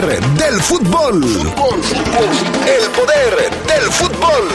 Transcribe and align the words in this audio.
del 0.00 0.62
fútbol. 0.62 1.22
El 1.22 2.90
poder 2.92 3.50
del 3.66 3.92
fútbol. 3.92 4.48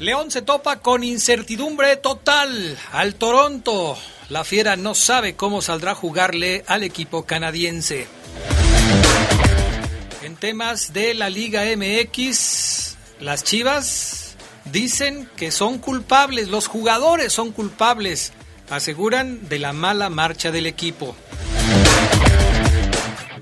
León 0.00 0.30
se 0.30 0.42
topa 0.42 0.80
con 0.80 1.02
incertidumbre 1.02 1.96
total 1.96 2.76
al 2.92 3.14
Toronto. 3.14 3.96
La 4.28 4.44
Fiera 4.44 4.76
no 4.76 4.94
sabe 4.94 5.36
cómo 5.36 5.62
saldrá 5.62 5.92
a 5.92 5.94
jugarle 5.94 6.62
al 6.66 6.82
equipo 6.82 7.24
canadiense. 7.24 8.06
En 10.22 10.36
temas 10.36 10.92
de 10.92 11.14
la 11.14 11.30
Liga 11.30 11.64
MX, 11.64 12.96
las 13.20 13.42
Chivas 13.42 14.36
dicen 14.66 15.30
que 15.36 15.50
son 15.50 15.78
culpables, 15.78 16.48
los 16.48 16.66
jugadores 16.66 17.32
son 17.32 17.52
culpables, 17.52 18.34
aseguran 18.68 19.48
de 19.48 19.60
la 19.60 19.72
mala 19.72 20.10
marcha 20.10 20.50
del 20.50 20.66
equipo. 20.66 21.16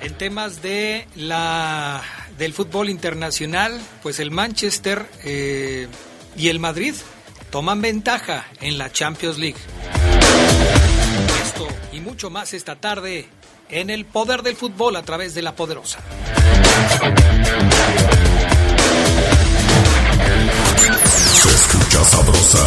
En 0.00 0.14
temas 0.14 0.62
de 0.62 1.08
la 1.16 2.00
del 2.38 2.52
fútbol 2.52 2.90
internacional, 2.90 3.80
pues 4.04 4.20
el 4.20 4.30
Manchester 4.30 5.04
eh, 5.24 5.88
y 6.36 6.48
el 6.48 6.60
Madrid 6.60 6.94
toman 7.56 7.80
ventaja 7.80 8.44
en 8.60 8.76
la 8.76 8.92
Champions 8.92 9.38
League. 9.38 9.56
Esto 11.42 11.66
y 11.90 12.00
mucho 12.00 12.28
más 12.28 12.52
esta 12.52 12.76
tarde 12.76 13.30
en 13.70 13.88
el 13.88 14.04
poder 14.04 14.42
del 14.42 14.56
fútbol 14.56 14.94
a 14.94 15.02
través 15.02 15.34
de 15.34 15.40
la 15.40 15.56
poderosa. 15.56 16.00
Se 21.32 21.48
escucha 21.48 22.04
sabrosa, 22.04 22.66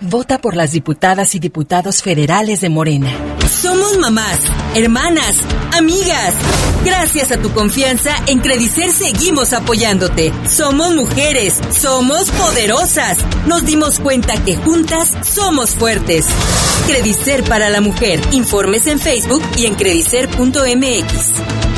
Vota 0.00 0.38
por 0.38 0.54
las 0.54 0.70
diputadas 0.70 1.34
y 1.34 1.40
diputados 1.40 2.02
federales 2.02 2.60
de 2.60 2.68
Morena. 2.68 3.10
Somos 3.48 3.98
mamás, 3.98 4.38
hermanas, 4.76 5.38
amigas. 5.76 6.34
Gracias 6.84 7.32
a 7.32 7.38
tu 7.38 7.50
confianza, 7.50 8.12
en 8.28 8.38
Credicer 8.38 8.92
seguimos 8.92 9.52
apoyándote. 9.52 10.32
Somos 10.48 10.94
mujeres, 10.94 11.60
somos 11.72 12.30
poderosas. 12.30 13.18
Nos 13.48 13.66
dimos 13.66 13.98
cuenta 13.98 14.40
que 14.44 14.56
juntas 14.56 15.10
somos 15.22 15.70
fuertes. 15.70 16.26
Credicer 16.86 17.42
para 17.42 17.68
la 17.68 17.80
mujer. 17.80 18.20
Informes 18.30 18.86
en 18.86 19.00
Facebook 19.00 19.42
y 19.56 19.66
en 19.66 19.74
credicer.mx. 19.74 21.77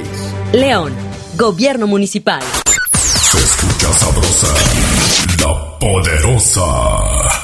León, 0.54 0.92
Gobierno 1.38 1.86
Municipal. 1.88 2.42
Se 2.94 3.38
escucha 3.38 3.94
sabrosa, 3.94 4.48
la 5.40 5.80
poderosa. 5.80 7.43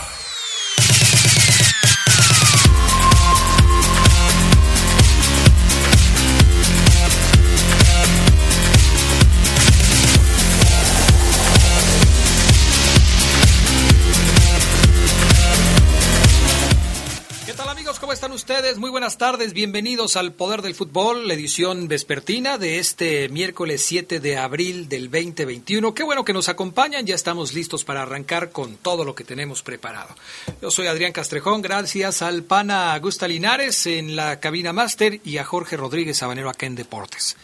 Ustedes? 18.31 18.77
Muy 18.77 18.89
buenas 18.89 19.17
tardes, 19.17 19.53
bienvenidos 19.53 20.15
al 20.15 20.33
Poder 20.33 20.61
del 20.61 20.75
Fútbol, 20.75 21.27
la 21.27 21.33
edición 21.33 21.87
vespertina 21.87 22.57
de 22.57 22.77
este 22.77 23.27
miércoles 23.29 23.83
7 23.83 24.19
de 24.19 24.37
abril 24.37 24.87
del 24.87 25.09
2021. 25.09 25.93
Qué 25.93 26.03
bueno 26.03 26.23
que 26.23 26.33
nos 26.33 26.49
acompañan, 26.49 27.05
ya 27.05 27.15
estamos 27.15 27.53
listos 27.53 27.83
para 27.83 28.03
arrancar 28.03 28.51
con 28.51 28.77
todo 28.77 29.03
lo 29.03 29.15
que 29.15 29.23
tenemos 29.23 29.63
preparado. 29.63 30.15
Yo 30.61 30.69
soy 30.69 30.87
Adrián 30.87 31.11
Castrejón, 31.11 31.61
gracias 31.61 32.21
al 32.21 32.43
pana 32.43 32.93
Augusta 32.93 33.27
Linares 33.27 33.87
en 33.87 34.15
la 34.15 34.39
cabina 34.39 34.73
máster 34.73 35.21
y 35.23 35.37
a 35.37 35.45
Jorge 35.45 35.77
Rodríguez 35.77 36.17
Sabanero 36.17 36.49
acá 36.49 36.65
en 36.65 36.75
Deportes. 36.75 37.35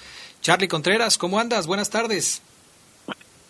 Charlie 0.41 0.67
Contreras, 0.67 1.17
¿cómo 1.17 1.40
andas? 1.40 1.67
Buenas 1.67 1.90
tardes. 1.90 2.41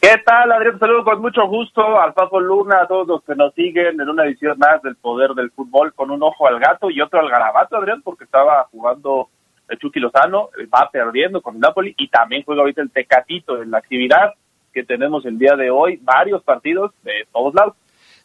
¿Qué 0.05 0.21
tal, 0.23 0.51
Adrián? 0.51 0.77
Saludo 0.77 1.03
con 1.03 1.19
mucho 1.19 1.47
gusto 1.47 1.99
al 1.99 2.13
Papo 2.13 2.39
Luna, 2.39 2.83
a 2.83 2.88
todos 2.88 3.07
los 3.07 3.23
que 3.23 3.33
nos 3.33 3.55
siguen 3.55 3.99
en 3.99 4.07
una 4.07 4.25
edición 4.25 4.55
más 4.59 4.79
del 4.83 4.95
Poder 4.97 5.31
del 5.31 5.49
Fútbol, 5.49 5.95
con 5.95 6.11
un 6.11 6.21
ojo 6.21 6.45
al 6.45 6.59
gato 6.59 6.91
y 6.91 7.01
otro 7.01 7.19
al 7.19 7.27
garabato, 7.27 7.75
Adrián, 7.75 8.03
porque 8.03 8.25
estaba 8.25 8.67
jugando 8.69 9.29
el 9.67 9.79
Chucky 9.79 9.99
Lozano, 9.99 10.49
va 10.71 10.91
perdiendo 10.91 11.41
con 11.41 11.55
el 11.55 11.61
Napoli 11.61 11.95
y 11.97 12.07
también 12.07 12.43
juega 12.43 12.61
ahorita 12.61 12.83
el 12.83 12.91
Tecatito 12.91 13.59
en 13.63 13.71
la 13.71 13.79
actividad 13.79 14.35
que 14.71 14.83
tenemos 14.83 15.25
el 15.25 15.39
día 15.39 15.55
de 15.55 15.71
hoy, 15.71 15.99
varios 16.03 16.43
partidos 16.43 16.91
de 17.01 17.25
todos 17.33 17.55
lados. 17.55 17.73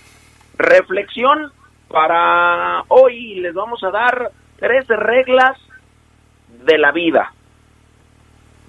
Reflexión 0.57 1.51
para 1.87 2.83
hoy. 2.87 3.35
Les 3.35 3.53
vamos 3.53 3.83
a 3.83 3.91
dar 3.91 4.31
tres 4.57 4.87
reglas 4.87 5.57
de 6.65 6.77
la 6.77 6.91
vida. 6.91 7.33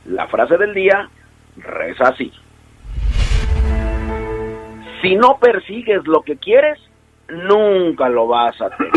La 0.06 0.26
frase 0.29 0.56
del 0.56 0.75
día 0.75 1.08
reza 1.56 2.08
así. 2.08 2.32
Si 5.00 5.17
no 5.17 5.38
persigues 5.38 6.06
lo 6.06 6.23
que 6.23 6.37
quieres, 6.37 6.79
nunca 7.29 8.08
lo 8.08 8.26
vas 8.26 8.61
a 8.61 8.70
tener. 8.70 8.93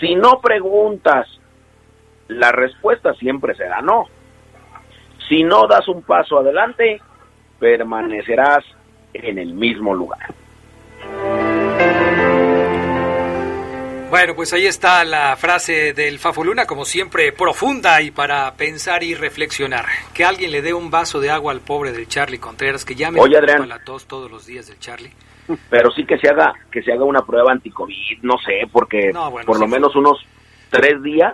Si 0.00 0.14
no 0.14 0.40
preguntas, 0.40 1.28
la 2.28 2.52
respuesta 2.52 3.14
siempre 3.14 3.54
será 3.54 3.80
no. 3.80 4.06
Si 5.28 5.44
no 5.44 5.66
das 5.66 5.86
un 5.88 6.02
paso 6.02 6.38
adelante, 6.38 7.00
permanecerás 7.58 8.64
en 9.14 9.38
el 9.38 9.54
mismo 9.54 9.94
lugar. 9.94 10.34
Bueno, 14.12 14.34
pues 14.34 14.52
ahí 14.52 14.66
está 14.66 15.02
la 15.06 15.34
frase 15.38 15.94
del 15.94 16.18
Fafoluna, 16.18 16.66
como 16.66 16.84
siempre, 16.84 17.32
profunda 17.32 18.02
y 18.02 18.10
para 18.10 18.52
pensar 18.56 19.02
y 19.02 19.14
reflexionar. 19.14 19.86
Que 20.12 20.22
alguien 20.22 20.52
le 20.52 20.60
dé 20.60 20.74
un 20.74 20.90
vaso 20.90 21.18
de 21.18 21.30
agua 21.30 21.50
al 21.50 21.60
pobre 21.62 21.92
del 21.92 22.06
Charlie 22.08 22.36
Contreras, 22.38 22.84
que 22.84 22.94
ya 22.94 23.10
me 23.10 23.18
Oye, 23.18 23.38
Adrián. 23.38 23.66
la 23.70 23.78
tos 23.82 24.06
todos 24.06 24.30
los 24.30 24.44
días 24.44 24.66
del 24.66 24.78
Charlie. 24.78 25.10
pero 25.70 25.90
sí 25.92 26.04
que 26.04 26.18
se 26.18 26.28
haga 26.28 26.52
que 26.70 26.82
se 26.82 26.92
haga 26.92 27.04
una 27.04 27.22
prueba 27.22 27.52
anticovid 27.52 28.18
no 28.20 28.36
sé 28.44 28.68
porque 28.70 29.10
No, 29.14 29.30
bueno, 29.30 29.46
por 29.46 29.58
lo 29.58 29.66
menos 29.66 29.96
unos 29.96 30.18
tres 30.68 31.02
días 31.02 31.32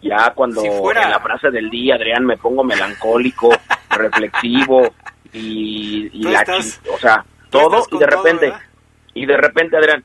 ya 0.00 0.32
cuando 0.36 0.60
Si 0.62 0.70
fuera- 0.70 1.02
en 1.02 1.10
la 1.10 1.18
frase 1.20 1.50
del 1.50 1.68
día 1.68 1.96
Adrián 1.96 2.24
me 2.24 2.36
pongo 2.36 2.62
melancólico 2.62 3.50
reflexivo 3.90 4.94
y, 5.32 6.10
la 6.22 6.42
estás- 6.42 6.80
o 6.94 6.98
sea 6.98 7.24
todo 7.50 7.84
y 7.90 7.98
de 7.98 8.06
todo, 8.06 8.16
repente 8.22 8.46
¿verdad? 8.46 8.60
y 9.14 9.26
de 9.26 9.36
repente 9.36 9.76
Adrián 9.76 10.04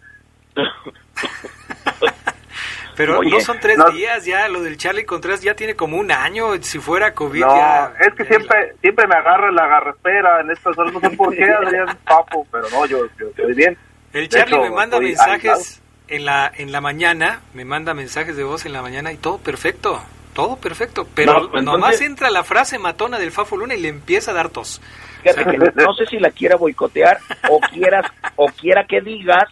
Pero 2.95 3.17
Oye, 3.19 3.31
no 3.31 3.39
son 3.39 3.59
tres 3.59 3.75
no- 3.77 3.89
días 3.89 4.23
ya, 4.23 4.47
lo 4.47 4.61
del 4.61 4.77
Charlie 4.77 5.03
Contreras 5.05 5.41
ya 5.41 5.55
tiene 5.55 5.75
como 5.75 5.97
un 5.97 6.11
año, 6.11 6.49
si 6.61 6.77
fuera 6.77 7.13
COVID 7.15 7.39
No, 7.41 7.55
ya... 7.55 7.91
es 7.99 8.13
que 8.13 8.23
siempre 8.25 8.75
siempre 8.81 9.07
me 9.07 9.15
agarra 9.15 9.51
la 9.51 9.65
garraspera 9.65 10.41
en 10.41 10.51
estas 10.51 10.77
horas, 10.77 10.93
no 10.93 10.99
sé 10.99 11.09
por 11.11 11.35
qué, 11.35 11.43
Adrián 11.65 11.97
Papo, 12.05 12.45
pero 12.51 12.69
no, 12.69 12.85
yo, 12.85 12.99
yo 13.19 13.27
estoy 13.29 13.53
bien. 13.55 13.75
El 14.13 14.29
Charlie 14.29 14.57
hecho, 14.57 14.63
me 14.63 14.69
manda 14.69 14.99
mensajes 14.99 15.81
en 16.07 16.23
la, 16.25 16.51
en 16.55 16.71
la 16.71 16.81
mañana, 16.81 17.41
me 17.55 17.65
manda 17.65 17.95
mensajes 17.95 18.37
de 18.37 18.43
voz 18.43 18.67
en 18.67 18.73
la 18.73 18.83
mañana 18.83 19.11
y 19.11 19.17
todo 19.17 19.39
perfecto, 19.39 19.99
todo 20.35 20.57
perfecto, 20.57 21.07
pero 21.15 21.33
No, 21.33 21.39
entonces- 21.45 21.63
nomás 21.63 21.99
entra 22.01 22.29
la 22.29 22.43
frase 22.43 22.77
matona 22.77 23.17
del 23.17 23.31
Fafo 23.31 23.57
Luna 23.57 23.73
y 23.73 23.81
le 23.81 23.87
empieza 23.87 24.29
a 24.29 24.33
dar 24.35 24.49
tos. 24.49 24.79
fíjate 25.23 25.45
que 25.45 25.57
no 25.83 25.93
sé 25.95 26.05
si 26.05 26.19
la 26.19 26.29
quiera 26.29 26.57
boicotear 26.57 27.17
o 27.49 27.59
quieras 27.59 28.05
o 28.35 28.45
quiera 28.49 28.85
que 28.85 29.01
digas 29.01 29.45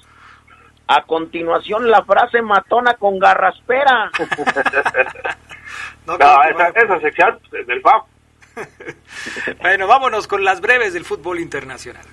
a 0.95 1.03
continuación 1.03 1.89
la 1.89 2.03
frase 2.03 2.41
matona 2.41 2.95
con 2.95 3.17
garraspera 3.17 4.11
No, 6.05 6.17
No, 6.17 6.43
esa, 6.43 6.67
esa 6.67 6.99
sección 6.99 7.39
es 7.51 7.67
del 7.67 7.81
Papo. 7.81 8.07
Bueno, 9.61 9.87
vámonos 9.87 10.27
con 10.27 10.43
las 10.43 10.59
breves 10.59 10.93
del 10.93 11.05
fútbol 11.05 11.39
internacional. 11.39 12.03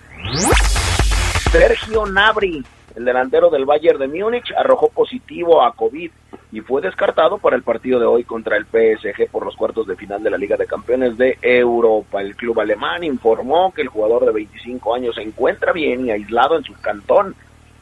Sergio 1.51 2.07
Nabri, 2.07 2.63
el 2.95 3.05
delantero 3.05 3.51
del 3.51 3.65
Bayern 3.65 3.99
de 3.99 4.09
Múnich, 4.09 4.53
arrojó 4.57 4.89
positivo 4.91 5.63
a 5.65 5.73
COVID 5.73 6.11
y 6.53 6.61
fue 6.61 6.83
descartado 6.83 7.39
para 7.39 7.57
el 7.57 7.63
partido 7.63 7.99
de 7.99 8.07
hoy 8.07 8.25
contra 8.25 8.57
el 8.57 8.67
PSG 8.67 9.31
por 9.31 9.45
los 9.45 9.57
cuartos 9.57 9.87
de 9.87 9.97
final 9.97 10.23
de 10.23 10.31
la 10.31 10.39
Liga 10.39 10.57
de 10.57 10.67
Campeones 10.67 11.17
de 11.17 11.39
Europa. 11.41 12.21
El 12.21 12.37
club 12.37 12.61
alemán 12.61 13.03
informó 13.03 13.73
que 13.73 13.83
el 13.83 13.89
jugador 13.89 14.27
de 14.27 14.33
25 14.33 14.95
años 14.95 15.15
se 15.15 15.23
encuentra 15.23 15.73
bien 15.73 16.07
y 16.07 16.11
aislado 16.11 16.57
en 16.57 16.65
su 16.65 16.75
cantón. 16.75 17.35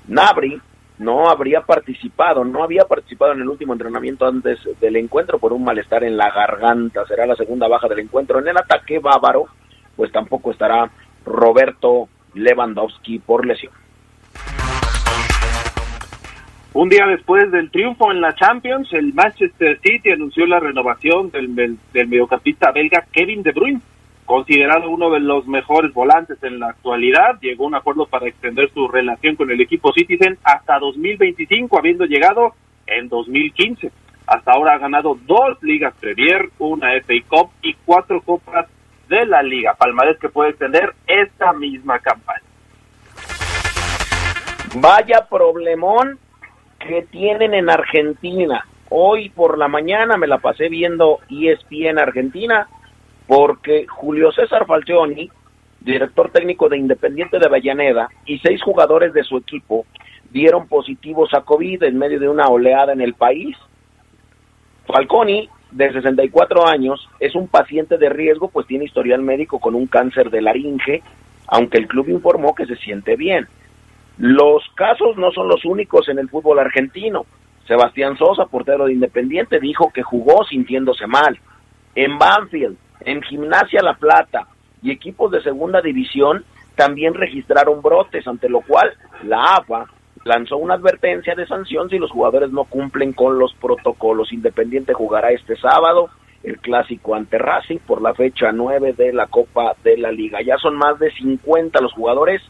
Nabri 0.07 0.61
no 0.99 1.29
habría 1.29 1.63
participado, 1.63 2.45
no 2.45 2.63
había 2.63 2.85
participado 2.85 3.33
en 3.33 3.43
el 3.43 3.49
último 3.49 3.73
entrenamiento 3.75 4.27
antes 4.27 4.59
del 4.81 4.97
encuentro 4.97 5.39
por 5.39 5.53
un 5.53 5.65
malestar 5.65 6.05
en 6.05 6.17
la 6.17 6.31
garganta. 6.31 7.07
Será 7.07 7.27
la 7.27 7.37
segunda 7.37 7.69
baja 7.69 7.89
del 7.89 8.01
encuentro. 8.01 8.39
En 8.39 8.49
el 8.49 8.57
ataque 8.57 8.99
bávaro, 8.99 9.47
pues 9.95 10.11
tampoco 10.13 10.51
estará 10.51 10.91
Roberto 11.25 12.09
Lewandowski 12.35 13.19
por 13.19 13.45
lesión. 13.47 13.73
Un 16.73 16.91
día 16.91 17.07
después 17.07 17.51
del 17.51 17.71
triunfo 17.71 18.13
en 18.13 18.21
la 18.21 18.35
Champions, 18.35 18.93
el 18.93 19.15
Manchester 19.15 19.81
City 19.83 20.11
anunció 20.11 20.45
la 20.47 20.61
renovación 20.61 21.31
del, 21.31 21.55
del, 21.55 21.79
mediocampista 22.07 22.71
belga 22.71 23.07
Kevin 23.11 23.43
De 23.43 23.53
Bruyne, 23.53 23.81
considerado 24.27 24.91
uno 24.91 25.11
de 25.11 25.21
los 25.21 25.47
mejores 25.47 25.95
volantes 25.95 26.43
en 26.43 26.59
la 26.59 26.69
actualidad. 26.69 27.39
Llegó 27.41 27.65
a 27.65 27.69
un 27.69 27.75
acuerdo 27.77 28.07
para 28.07 28.29
extender 28.29 28.71
su 28.75 28.89
relación 28.89 29.37
con 29.37 29.51
el 29.51 29.61
equipo 29.61 29.93
Citizen 29.93 30.37
hasta 30.45 30.79
2025, 30.79 31.79
habiendo 31.79 32.05
llegado 32.05 32.55
en 32.87 33.09
2015. 33.09 33.91
Hasta 34.27 34.53
ahora 34.53 34.75
ha 34.75 34.79
ganado 34.79 35.17
dos 35.27 35.63
ligas 35.63 35.95
Premier, 36.01 36.51
una 36.59 36.91
FA 37.01 37.15
Cup 37.29 37.51
y 37.63 37.75
cuatro 37.85 38.21
copas 38.21 38.67
de 39.09 39.25
la 39.25 39.43
liga. 39.43 39.75
Palmarés 39.75 40.19
que 40.19 40.29
puede 40.29 40.51
extender 40.51 40.93
esta 41.07 41.53
misma 41.53 42.01
campaña. 42.01 42.43
Vaya 44.75 45.27
problemón 45.31 46.19
que 46.81 47.03
tienen 47.03 47.55
en 47.55 47.71
Argentina. 47.71 48.67
Hoy 48.91 49.31
por 49.31 49.59
la 49.59 49.69
mañana 49.69 50.17
me 50.17 50.27
la 50.27 50.39
pasé 50.39 50.69
viendo 50.69 51.21
ESPN 51.31 51.99
Argentina 51.99 52.69
porque 53.27 53.87
Julio 53.89 54.33
César 54.33 54.67
Falcioni, 54.67 55.31
director 55.81 56.31
técnico 56.31 56.69
de 56.69 56.79
Independiente 56.79 57.39
de 57.39 57.47
Avellaneda, 57.47 58.09
y 58.25 58.39
seis 58.39 58.63
jugadores 58.63 59.13
de 59.13 59.25
su 59.25 59.37
equipo 59.37 59.87
dieron 60.31 60.69
positivos 60.69 61.33
a 61.35 61.43
COVID 61.43 61.83
en 61.85 61.99
medio 61.99 62.21
de 62.21 62.29
una 62.29 62.49
oleada 62.49 62.93
en 62.93 63.01
el 63.01 63.15
país. 63.15 63.57
Falconi, 64.87 65.49
de 65.73 65.93
64 65.93 66.67
años, 66.67 67.09
es 67.21 67.35
un 67.35 67.49
paciente 67.49 67.99
de 67.99 68.09
riesgo, 68.09 68.49
pues 68.49 68.67
tiene 68.67 68.85
historial 68.85 69.23
médico 69.23 69.59
con 69.59 69.75
un 69.75 69.87
cáncer 69.87 70.31
de 70.31 70.43
laringe, 70.43 71.03
aunque 71.49 71.79
el 71.79 71.89
club 71.89 72.09
informó 72.09 72.55
que 72.55 72.67
se 72.67 72.77
siente 72.77 73.17
bien. 73.17 73.47
Los 74.19 74.63
casos 74.75 75.17
no 75.17 75.31
son 75.33 75.49
los 75.49 75.65
únicos 75.65 76.09
en 76.09 76.19
el 76.19 76.29
fútbol 76.29 76.59
argentino. 76.59 77.27
Sebastián 77.67 78.17
Sosa, 78.17 78.47
portero 78.47 78.87
de 78.87 78.93
Independiente, 78.93 79.59
dijo 79.59 79.91
que 79.93 80.03
jugó 80.03 80.45
sintiéndose 80.45 81.07
mal. 81.07 81.39
En 81.95 82.17
Banfield, 82.19 82.77
en 83.07 83.23
Gimnasia 83.23 83.81
La 83.83 83.95
Plata 83.95 84.49
y 84.83 84.91
equipos 84.91 85.31
de 85.31 85.43
segunda 85.43 85.81
división 85.81 86.45
también 86.75 87.15
registraron 87.15 87.81
brotes, 87.81 88.27
ante 88.27 88.51
lo 88.51 88.61
cual 88.61 88.93
la 89.25 89.57
AFA 89.57 89.87
lanzó 90.25 90.59
una 90.59 90.75
advertencia 90.75 91.35
de 91.35 91.47
sanción 91.47 91.89
si 91.89 91.99
los 91.99 92.11
jugadores 92.11 92.51
no 92.51 92.65
cumplen 92.65 93.13
con 93.13 93.39
los 93.39 93.55
protocolos. 93.55 94.33
Independiente 94.33 94.93
jugará 94.93 95.31
este 95.31 95.57
sábado 95.57 96.11
el 96.43 96.59
clásico 96.59 97.15
ante 97.15 97.39
Racing 97.39 97.79
por 97.79 98.03
la 98.03 98.13
fecha 98.13 98.53
9 98.53 98.93
de 98.93 99.13
la 99.13 99.27
Copa 99.29 99.75
de 99.83 99.97
la 99.97 100.11
Liga. 100.11 100.41
Ya 100.43 100.59
son 100.59 100.77
más 100.77 100.99
de 100.99 101.11
50 101.13 101.81
los 101.81 101.93
jugadores 101.93 102.43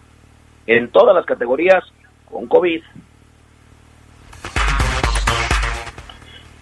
en 0.66 0.88
todas 0.88 1.14
las 1.14 1.26
categorías 1.26 1.84
con 2.24 2.46
COVID. 2.46 2.82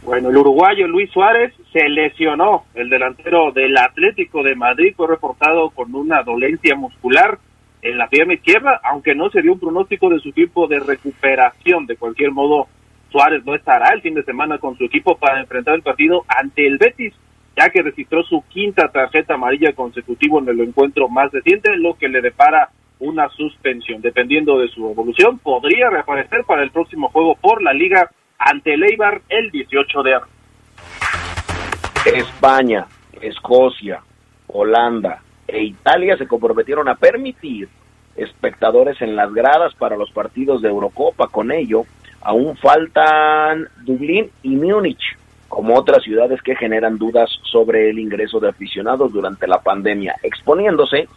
Bueno, 0.04 0.28
el 0.28 0.36
uruguayo 0.36 0.86
Luis 0.86 1.10
Suárez 1.12 1.54
se 1.72 1.88
lesionó. 1.88 2.64
El 2.74 2.90
delantero 2.90 3.52
del 3.52 3.74
Atlético 3.78 4.42
de 4.42 4.54
Madrid 4.54 4.92
fue 4.94 5.08
reportado 5.08 5.70
con 5.70 5.94
una 5.94 6.22
dolencia 6.22 6.74
muscular 6.76 7.38
en 7.80 7.96
la 7.96 8.08
pierna 8.08 8.34
izquierda, 8.34 8.80
aunque 8.84 9.14
no 9.14 9.30
se 9.30 9.40
dio 9.40 9.54
un 9.54 9.60
pronóstico 9.60 10.10
de 10.10 10.18
su 10.20 10.32
tiempo 10.32 10.66
de 10.66 10.80
recuperación. 10.80 11.86
De 11.86 11.96
cualquier 11.96 12.32
modo, 12.32 12.68
Suárez 13.10 13.46
no 13.46 13.54
estará 13.54 13.94
el 13.94 14.02
fin 14.02 14.12
de 14.12 14.24
semana 14.24 14.58
con 14.58 14.76
su 14.76 14.84
equipo 14.84 15.16
para 15.16 15.40
enfrentar 15.40 15.74
el 15.74 15.82
partido 15.82 16.24
ante 16.28 16.66
el 16.66 16.76
Betis, 16.76 17.14
ya 17.56 17.70
que 17.70 17.80
registró 17.80 18.22
su 18.24 18.44
quinta 18.48 18.88
tarjeta 18.88 19.34
amarilla 19.34 19.72
consecutiva 19.72 20.38
en 20.38 20.50
el 20.50 20.60
encuentro 20.60 21.08
más 21.08 21.32
reciente, 21.32 21.74
lo 21.78 21.94
que 21.94 22.08
le 22.08 22.20
depara 22.20 22.68
una 22.98 23.30
suspensión. 23.30 24.02
Dependiendo 24.02 24.58
de 24.58 24.68
su 24.68 24.86
evolución, 24.86 25.38
podría 25.38 25.88
reaparecer 25.88 26.44
para 26.44 26.62
el 26.62 26.70
próximo 26.70 27.08
juego 27.08 27.36
por 27.36 27.62
la 27.62 27.72
liga 27.72 28.10
ante 28.44 28.74
el 28.74 28.84
el 29.30 29.50
18 29.50 30.02
de 30.02 30.14
abril. 30.14 30.32
España, 32.04 32.86
Escocia, 33.20 34.02
Holanda 34.46 35.22
e 35.48 35.62
Italia 35.62 36.18
se 36.18 36.28
comprometieron 36.28 36.88
a 36.88 36.94
permitir 36.94 37.68
espectadores 38.16 39.00
en 39.00 39.16
las 39.16 39.32
gradas 39.32 39.74
para 39.74 39.96
los 39.96 40.10
partidos 40.10 40.60
de 40.60 40.68
Eurocopa. 40.68 41.28
Con 41.28 41.52
ello, 41.52 41.84
aún 42.20 42.54
faltan 42.58 43.66
Dublín 43.82 44.30
y 44.42 44.50
Múnich, 44.56 45.16
como 45.48 45.78
otras 45.78 46.02
ciudades 46.02 46.42
que 46.42 46.54
generan 46.54 46.98
dudas 46.98 47.30
sobre 47.50 47.88
el 47.88 47.98
ingreso 47.98 48.40
de 48.40 48.50
aficionados 48.50 49.10
durante 49.10 49.46
la 49.46 49.62
pandemia, 49.62 50.16
exponiéndose 50.22 51.08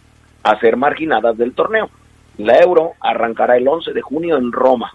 a 0.43 0.57
ser 0.59 0.77
marginadas 0.77 1.37
del 1.37 1.53
torneo. 1.53 1.89
La 2.37 2.57
Euro 2.59 2.93
arrancará 3.01 3.57
el 3.57 3.67
11 3.67 3.91
de 3.91 4.01
junio 4.01 4.37
en 4.37 4.53
Roma. 4.53 4.93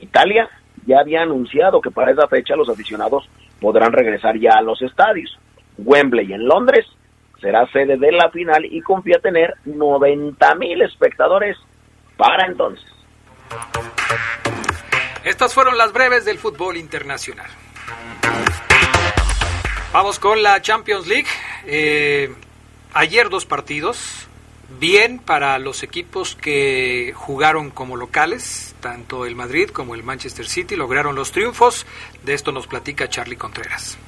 Italia 0.00 0.50
ya 0.86 1.00
había 1.00 1.22
anunciado 1.22 1.80
que 1.80 1.90
para 1.90 2.12
esa 2.12 2.26
fecha 2.28 2.56
los 2.56 2.68
aficionados 2.68 3.28
podrán 3.60 3.92
regresar 3.92 4.38
ya 4.38 4.52
a 4.54 4.62
los 4.62 4.80
estadios. 4.82 5.38
Wembley 5.78 6.32
en 6.32 6.46
Londres 6.46 6.86
será 7.40 7.66
sede 7.72 7.96
de 7.96 8.12
la 8.12 8.30
final 8.30 8.64
y 8.64 8.80
confía 8.82 9.18
tener 9.18 9.54
90 9.64 10.54
mil 10.56 10.80
espectadores 10.82 11.56
para 12.16 12.46
entonces. 12.46 12.86
Estas 15.24 15.54
fueron 15.54 15.76
las 15.76 15.92
breves 15.92 16.24
del 16.24 16.38
fútbol 16.38 16.76
internacional. 16.76 17.50
Vamos 19.92 20.18
con 20.18 20.42
la 20.42 20.60
Champions 20.62 21.06
League. 21.06 21.28
Eh, 21.66 22.34
ayer 22.94 23.28
dos 23.28 23.44
partidos. 23.44 24.28
Bien 24.78 25.18
para 25.18 25.58
los 25.58 25.82
equipos 25.82 26.34
que 26.34 27.12
jugaron 27.14 27.70
como 27.70 27.96
locales, 27.96 28.74
tanto 28.80 29.26
el 29.26 29.36
Madrid 29.36 29.68
como 29.70 29.94
el 29.94 30.02
Manchester 30.02 30.46
City 30.46 30.76
lograron 30.76 31.14
los 31.14 31.32
triunfos. 31.32 31.86
De 32.22 32.34
esto 32.34 32.52
nos 32.52 32.66
platica 32.66 33.08
Charlie 33.08 33.36
Contreras. 33.36 33.98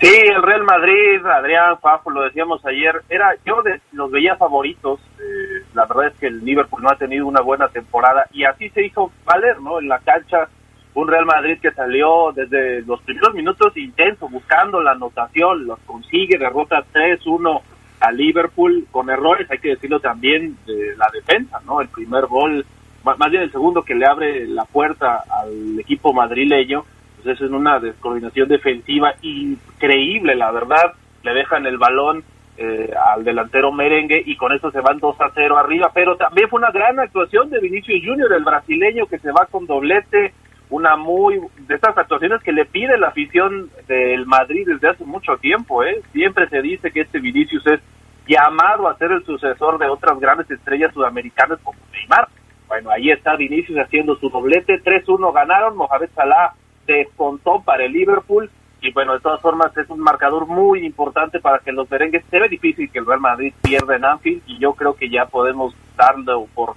Sí, 0.00 0.08
el 0.08 0.42
Real 0.42 0.64
Madrid, 0.64 1.24
Adrián, 1.24 1.78
Fafo, 1.78 2.10
lo 2.10 2.24
decíamos 2.24 2.64
ayer, 2.66 3.02
era 3.08 3.36
yo 3.46 3.62
de, 3.62 3.80
los 3.92 4.10
veía 4.10 4.34
favoritos. 4.34 4.98
Eh, 5.20 5.64
la 5.74 5.86
verdad 5.86 6.08
es 6.08 6.14
que 6.18 6.26
el 6.26 6.44
Liverpool 6.44 6.82
no 6.82 6.90
ha 6.90 6.96
tenido 6.96 7.26
una 7.26 7.40
buena 7.40 7.68
temporada 7.68 8.26
y 8.32 8.44
así 8.44 8.68
se 8.70 8.84
hizo 8.84 9.12
valer, 9.24 9.60
¿no? 9.60 9.78
En 9.78 9.86
la 9.86 10.00
cancha, 10.00 10.48
un 10.94 11.06
Real 11.06 11.24
Madrid 11.24 11.58
que 11.62 11.70
salió 11.70 12.32
desde 12.34 12.82
los 12.82 13.00
primeros 13.02 13.32
minutos 13.32 13.76
intenso, 13.76 14.28
buscando 14.28 14.82
la 14.82 14.90
anotación, 14.90 15.66
los 15.66 15.78
consigue, 15.86 16.36
derrota 16.36 16.84
3-1 16.92 17.62
a 18.02 18.12
Liverpool 18.12 18.86
con 18.90 19.10
errores, 19.10 19.50
hay 19.50 19.58
que 19.58 19.70
decirlo 19.70 20.00
también, 20.00 20.56
de 20.66 20.96
la 20.96 21.08
defensa, 21.12 21.60
¿no? 21.64 21.80
El 21.80 21.88
primer 21.88 22.26
gol, 22.26 22.66
más 23.04 23.30
bien 23.30 23.42
el 23.42 23.52
segundo 23.52 23.82
que 23.82 23.94
le 23.94 24.06
abre 24.06 24.46
la 24.46 24.64
puerta 24.64 25.24
al 25.28 25.78
equipo 25.78 26.12
madrileño 26.12 26.84
pues 27.22 27.40
es 27.40 27.50
una 27.50 27.78
descoordinación 27.78 28.48
defensiva 28.48 29.14
increíble, 29.22 30.34
la 30.34 30.50
verdad. 30.50 30.94
Le 31.22 31.34
dejan 31.34 31.66
el 31.66 31.78
balón 31.78 32.24
eh, 32.56 32.92
al 33.14 33.24
delantero 33.24 33.70
merengue 33.70 34.22
y 34.26 34.36
con 34.36 34.52
eso 34.52 34.70
se 34.70 34.80
van 34.80 34.98
2 34.98 35.20
a 35.20 35.30
0 35.32 35.56
arriba. 35.56 35.90
Pero 35.94 36.16
también 36.16 36.48
fue 36.48 36.58
una 36.58 36.70
gran 36.70 36.98
actuación 36.98 37.48
de 37.50 37.60
Vinicius 37.60 38.02
Junior, 38.04 38.32
el 38.32 38.44
brasileño 38.44 39.06
que 39.06 39.18
se 39.18 39.30
va 39.30 39.46
con 39.46 39.66
doblete. 39.66 40.34
Una 40.72 40.96
muy 40.96 41.38
de 41.68 41.74
estas 41.74 41.98
actuaciones 41.98 42.42
que 42.42 42.50
le 42.50 42.64
pide 42.64 42.96
la 42.96 43.08
afición 43.08 43.68
del 43.86 44.24
Madrid 44.24 44.66
desde 44.66 44.88
hace 44.88 45.04
mucho 45.04 45.36
tiempo. 45.36 45.84
¿eh? 45.84 46.00
Siempre 46.12 46.48
se 46.48 46.62
dice 46.62 46.90
que 46.90 47.02
este 47.02 47.20
Vinicius 47.20 47.66
es 47.66 47.80
llamado 48.26 48.88
a 48.88 48.96
ser 48.96 49.12
el 49.12 49.22
sucesor 49.26 49.78
de 49.78 49.88
otras 49.88 50.18
grandes 50.18 50.50
estrellas 50.50 50.94
sudamericanas 50.94 51.58
como 51.62 51.78
Neymar. 51.92 52.26
Bueno, 52.68 52.88
ahí 52.90 53.10
está 53.10 53.36
Vinicius 53.36 53.78
haciendo 53.80 54.16
su 54.16 54.30
doblete. 54.30 54.82
3-1 54.82 55.34
ganaron. 55.34 55.76
Mohamed 55.76 56.08
Salah 56.14 56.54
descontó 56.86 57.60
para 57.62 57.84
el 57.84 57.92
Liverpool 57.92 58.50
y 58.80 58.92
bueno, 58.92 59.12
de 59.12 59.20
todas 59.20 59.42
formas 59.42 59.76
es 59.76 59.90
un 59.90 60.00
marcador 60.00 60.46
muy 60.46 60.86
importante 60.86 61.38
para 61.38 61.58
que 61.58 61.70
los 61.70 61.88
merengues, 61.90 62.24
se 62.30 62.40
ve 62.40 62.48
difícil 62.48 62.90
que 62.90 62.98
el 62.98 63.06
Real 63.06 63.20
Madrid 63.20 63.52
pierda 63.60 63.94
en 63.94 64.06
Anfield 64.06 64.42
y 64.46 64.58
yo 64.58 64.72
creo 64.72 64.94
que 64.94 65.10
ya 65.10 65.26
podemos 65.26 65.74
darlo 65.98 66.46
por 66.54 66.76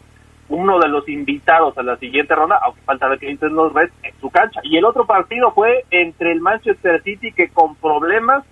uno 0.50 0.80
de 0.80 0.88
los 0.88 1.08
invitados 1.10 1.78
a 1.78 1.84
la 1.84 1.98
siguiente 1.98 2.36
ronda, 2.36 2.60
aunque 2.64 2.82
falta 2.82 3.08
ver 3.08 3.20
que 3.20 3.28
dicen 3.28 3.56
los 3.56 3.74
Reds 3.74 3.94
en 4.04 4.14
su 4.20 4.30
cancha. 4.30 4.62
Y 4.64 4.78
el 4.78 4.86
otro 4.86 5.06
partido 5.06 5.52
fue 5.52 5.86
entre 5.90 6.32
el 6.32 6.42
Manchester 6.42 7.02
City 7.04 7.32
que 7.32 7.50
con 7.50 7.76
problemas, 7.76 8.44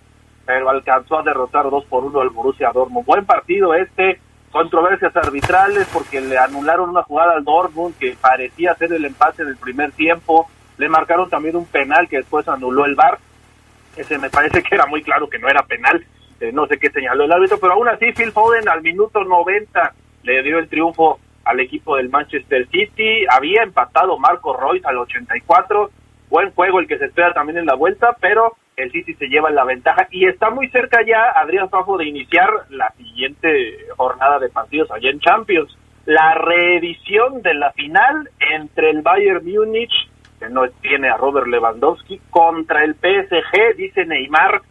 pero 0.45 0.69
alcanzó 0.69 1.19
a 1.19 1.23
derrotar 1.23 1.69
dos 1.69 1.85
por 1.85 2.03
uno 2.03 2.21
al 2.21 2.29
Borussia 2.29 2.71
Dortmund. 2.73 3.05
Buen 3.05 3.25
partido 3.25 3.73
este, 3.73 4.19
controversias 4.51 5.15
arbitrales 5.15 5.87
porque 5.93 6.19
le 6.19 6.37
anularon 6.37 6.89
una 6.89 7.03
jugada 7.03 7.33
al 7.33 7.43
Dortmund 7.43 7.95
que 7.97 8.15
parecía 8.19 8.75
ser 8.75 8.91
el 8.93 9.05
empate 9.05 9.45
del 9.45 9.57
primer 9.57 9.91
tiempo 9.91 10.47
le 10.77 10.89
marcaron 10.89 11.29
también 11.29 11.55
un 11.55 11.65
penal 11.65 12.07
que 12.07 12.17
después 12.17 12.47
anuló 12.47 12.85
el 12.85 12.95
VAR. 12.95 13.19
Ese 13.95 14.17
me 14.17 14.29
parece 14.29 14.63
que 14.63 14.75
era 14.75 14.85
muy 14.85 15.03
claro 15.03 15.29
que 15.29 15.39
no 15.39 15.47
era 15.47 15.63
penal. 15.63 16.03
Eh, 16.39 16.51
no 16.51 16.65
sé 16.65 16.77
qué 16.79 16.89
señaló 16.89 17.25
el 17.25 17.31
árbitro, 17.31 17.59
pero 17.59 17.73
aún 17.73 17.87
así 17.87 18.11
Phil 18.11 18.31
Foden 18.31 18.67
al 18.67 18.81
minuto 18.81 19.23
90 19.23 19.93
le 20.23 20.43
dio 20.43 20.57
el 20.57 20.67
triunfo 20.67 21.19
al 21.43 21.59
equipo 21.59 21.97
del 21.97 22.09
Manchester 22.09 22.67
City. 22.69 23.25
Había 23.29 23.63
empatado 23.63 24.17
Marco 24.17 24.55
Royce 24.55 24.87
al 24.87 24.97
84. 24.97 25.91
Buen 26.29 26.51
juego 26.51 26.79
el 26.79 26.87
que 26.87 26.97
se 26.97 27.05
espera 27.05 27.33
también 27.33 27.59
en 27.59 27.65
la 27.65 27.75
vuelta, 27.75 28.15
pero 28.19 28.55
el 28.75 28.91
City 28.91 29.13
se 29.13 29.27
lleva 29.27 29.51
la 29.51 29.65
ventaja 29.65 30.07
y 30.09 30.25
está 30.25 30.49
muy 30.49 30.67
cerca 30.69 30.99
ya 31.05 31.31
Adrián 31.35 31.69
Fafo 31.69 31.97
de 31.97 32.07
iniciar 32.07 32.49
la 32.69 32.89
siguiente 32.97 33.77
jornada 33.97 34.39
de 34.39 34.49
partidos 34.49 34.89
allá 34.91 35.09
en 35.09 35.19
Champions. 35.19 35.77
La 36.05 36.33
reedición 36.33 37.41
de 37.41 37.53
la 37.53 37.71
final 37.71 38.29
entre 38.39 38.89
el 38.89 39.01
Bayern 39.01 39.45
Múnich 39.45 39.93
no 40.49 40.67
tiene 40.81 41.09
a 41.09 41.17
Robert 41.17 41.47
Lewandowski 41.47 42.19
contra 42.29 42.83
el 42.83 42.95
PSG, 42.95 43.77
dice 43.77 44.05
Neymar, 44.05 44.61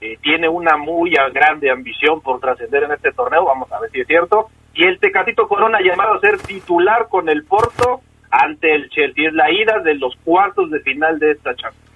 que 0.00 0.16
tiene 0.22 0.48
una 0.48 0.76
muy 0.76 1.14
grande 1.32 1.70
ambición 1.70 2.20
por 2.20 2.40
trascender 2.40 2.84
en 2.84 2.92
este 2.92 3.12
torneo, 3.12 3.44
vamos 3.44 3.70
a 3.70 3.80
ver 3.80 3.90
si 3.90 4.00
es 4.00 4.06
cierto, 4.06 4.48
y 4.74 4.84
el 4.84 4.98
Tecatito 4.98 5.48
Corona 5.48 5.80
llamado 5.80 6.14
a 6.14 6.20
ser 6.20 6.38
titular 6.38 7.08
con 7.08 7.28
el 7.28 7.44
Porto 7.44 8.00
ante 8.30 8.74
el 8.74 8.88
Chelsea, 8.90 9.28
es 9.28 9.34
la 9.34 9.50
ida 9.50 9.80
de 9.80 9.94
los 9.94 10.14
cuartos 10.24 10.70
de 10.70 10.80
final 10.80 11.18
de 11.18 11.32
esta 11.32 11.54
Champions. 11.56 11.90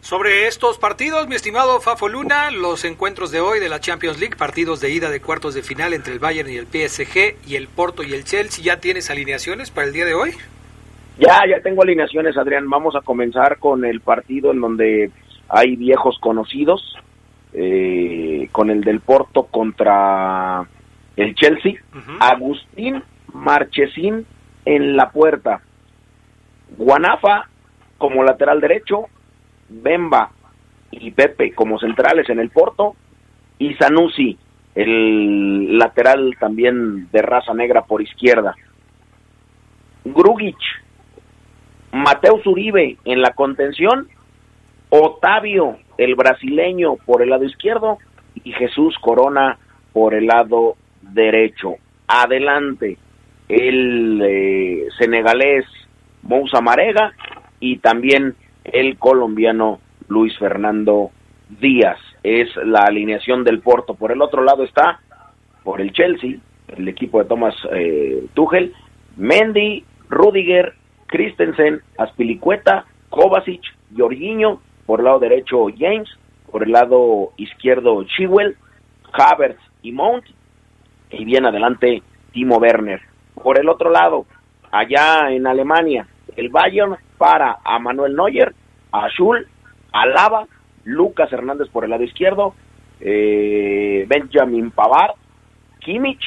Sobre 0.00 0.46
estos 0.46 0.76
partidos, 0.78 1.26
mi 1.28 1.34
estimado 1.34 1.80
Fafo 1.80 2.08
Luna, 2.08 2.50
los 2.50 2.84
encuentros 2.84 3.30
de 3.30 3.40
hoy 3.40 3.58
de 3.58 3.70
la 3.70 3.80
Champions 3.80 4.20
League, 4.20 4.36
partidos 4.36 4.80
de 4.82 4.90
ida 4.90 5.08
de 5.08 5.20
cuartos 5.20 5.54
de 5.54 5.62
final 5.62 5.94
entre 5.94 6.12
el 6.12 6.18
Bayern 6.18 6.50
y 6.50 6.58
el 6.58 6.66
PSG 6.66 7.36
y 7.46 7.56
el 7.56 7.68
Porto 7.68 8.02
y 8.02 8.12
el 8.12 8.24
Chelsea, 8.24 8.62
¿ya 8.62 8.80
tienes 8.80 9.10
alineaciones 9.10 9.70
para 9.70 9.86
el 9.86 9.94
día 9.94 10.04
de 10.04 10.12
hoy? 10.12 10.32
Ya, 11.18 11.40
ya 11.48 11.60
tengo 11.62 11.82
alineaciones, 11.82 12.36
Adrián. 12.36 12.68
Vamos 12.68 12.94
a 12.96 13.00
comenzar 13.00 13.58
con 13.58 13.84
el 13.84 14.00
partido 14.00 14.50
en 14.50 14.60
donde 14.60 15.10
hay 15.48 15.76
viejos 15.76 16.18
conocidos, 16.20 16.98
eh, 17.54 18.48
con 18.52 18.68
el 18.68 18.82
del 18.82 19.00
Porto 19.00 19.44
contra 19.44 20.66
el 21.16 21.34
Chelsea. 21.34 21.74
Agustín 22.20 23.02
Marchesín 23.32 24.26
en 24.64 24.96
la 24.96 25.10
puerta. 25.10 25.60
Guanafa 26.76 27.48
como 27.98 28.24
lateral 28.24 28.60
derecho. 28.60 29.06
Bemba 29.68 30.30
y 30.90 31.10
Pepe 31.10 31.52
como 31.52 31.78
centrales 31.78 32.28
en 32.28 32.38
el 32.38 32.50
Porto. 32.50 32.94
Y 33.58 33.74
Sanusi, 33.74 34.38
el 34.74 35.78
lateral 35.78 36.36
también 36.38 37.10
de 37.10 37.22
raza 37.22 37.54
negra 37.54 37.82
por 37.82 38.02
izquierda. 38.02 38.54
Grugic 40.04 40.56
Mateus 41.92 42.44
Uribe 42.46 42.98
en 43.04 43.22
la 43.22 43.34
contención, 43.34 44.08
Otavio, 44.90 45.78
el 45.96 46.16
brasileño, 46.16 46.96
por 46.96 47.22
el 47.22 47.30
lado 47.30 47.44
izquierdo 47.44 47.98
y 48.42 48.52
Jesús 48.52 48.96
Corona 49.00 49.58
por 49.92 50.12
el 50.14 50.26
lado 50.26 50.76
derecho. 51.12 51.76
Adelante, 52.06 52.98
el 53.48 54.20
eh, 54.22 54.86
senegalés 54.98 55.64
Moussa 56.22 56.60
Marega 56.60 57.12
y 57.60 57.78
también 57.78 58.34
el 58.64 58.98
colombiano 58.98 59.80
Luis 60.08 60.36
Fernando 60.38 61.10
Díaz. 61.60 61.98
Es 62.22 62.54
la 62.56 62.80
alineación 62.80 63.44
del 63.44 63.60
Porto. 63.60 63.94
Por 63.94 64.12
el 64.12 64.22
otro 64.22 64.42
lado 64.42 64.64
está, 64.64 65.00
por 65.62 65.80
el 65.80 65.92
Chelsea, 65.92 66.36
el 66.68 66.88
equipo 66.88 67.18
de 67.18 67.28
Thomas 67.28 67.54
eh, 67.72 68.26
Tuchel, 68.34 68.72
Mendy, 69.16 69.84
Rudiger, 70.08 70.74
Christensen, 71.06 71.80
Aspilicueta, 71.98 72.86
Kovacic, 73.10 73.62
Jorginho, 73.96 74.60
por 74.86 75.00
el 75.00 75.04
lado 75.04 75.18
derecho 75.18 75.66
James, 75.76 76.08
por 76.50 76.62
el 76.62 76.72
lado 76.72 77.32
izquierdo 77.36 78.04
Chiwell, 78.04 78.56
Havertz 79.12 79.60
y 79.82 79.92
Mount, 79.92 80.24
y 81.18 81.24
bien 81.24 81.46
adelante 81.46 82.02
Timo 82.32 82.58
Werner. 82.58 83.00
Por 83.34 83.58
el 83.58 83.68
otro 83.68 83.90
lado, 83.90 84.26
allá 84.70 85.30
en 85.30 85.46
Alemania, 85.46 86.06
el 86.36 86.48
Bayern 86.48 86.96
para 87.18 87.58
a 87.64 87.78
Manuel 87.78 88.14
Neuer, 88.14 88.54
a 88.92 89.08
Schul, 89.08 89.46
a 89.92 90.06
Lava, 90.06 90.46
Lucas 90.84 91.32
Hernández 91.32 91.68
por 91.68 91.84
el 91.84 91.90
lado 91.90 92.04
izquierdo, 92.04 92.54
eh, 93.00 94.04
Benjamin 94.08 94.70
Pavard, 94.70 95.16
Kimmich, 95.80 96.24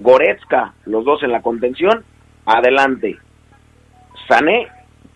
Goretzka, 0.00 0.74
los 0.84 1.04
dos 1.04 1.22
en 1.22 1.32
la 1.32 1.42
contención, 1.42 2.04
adelante 2.44 3.18
Sané, 4.28 4.68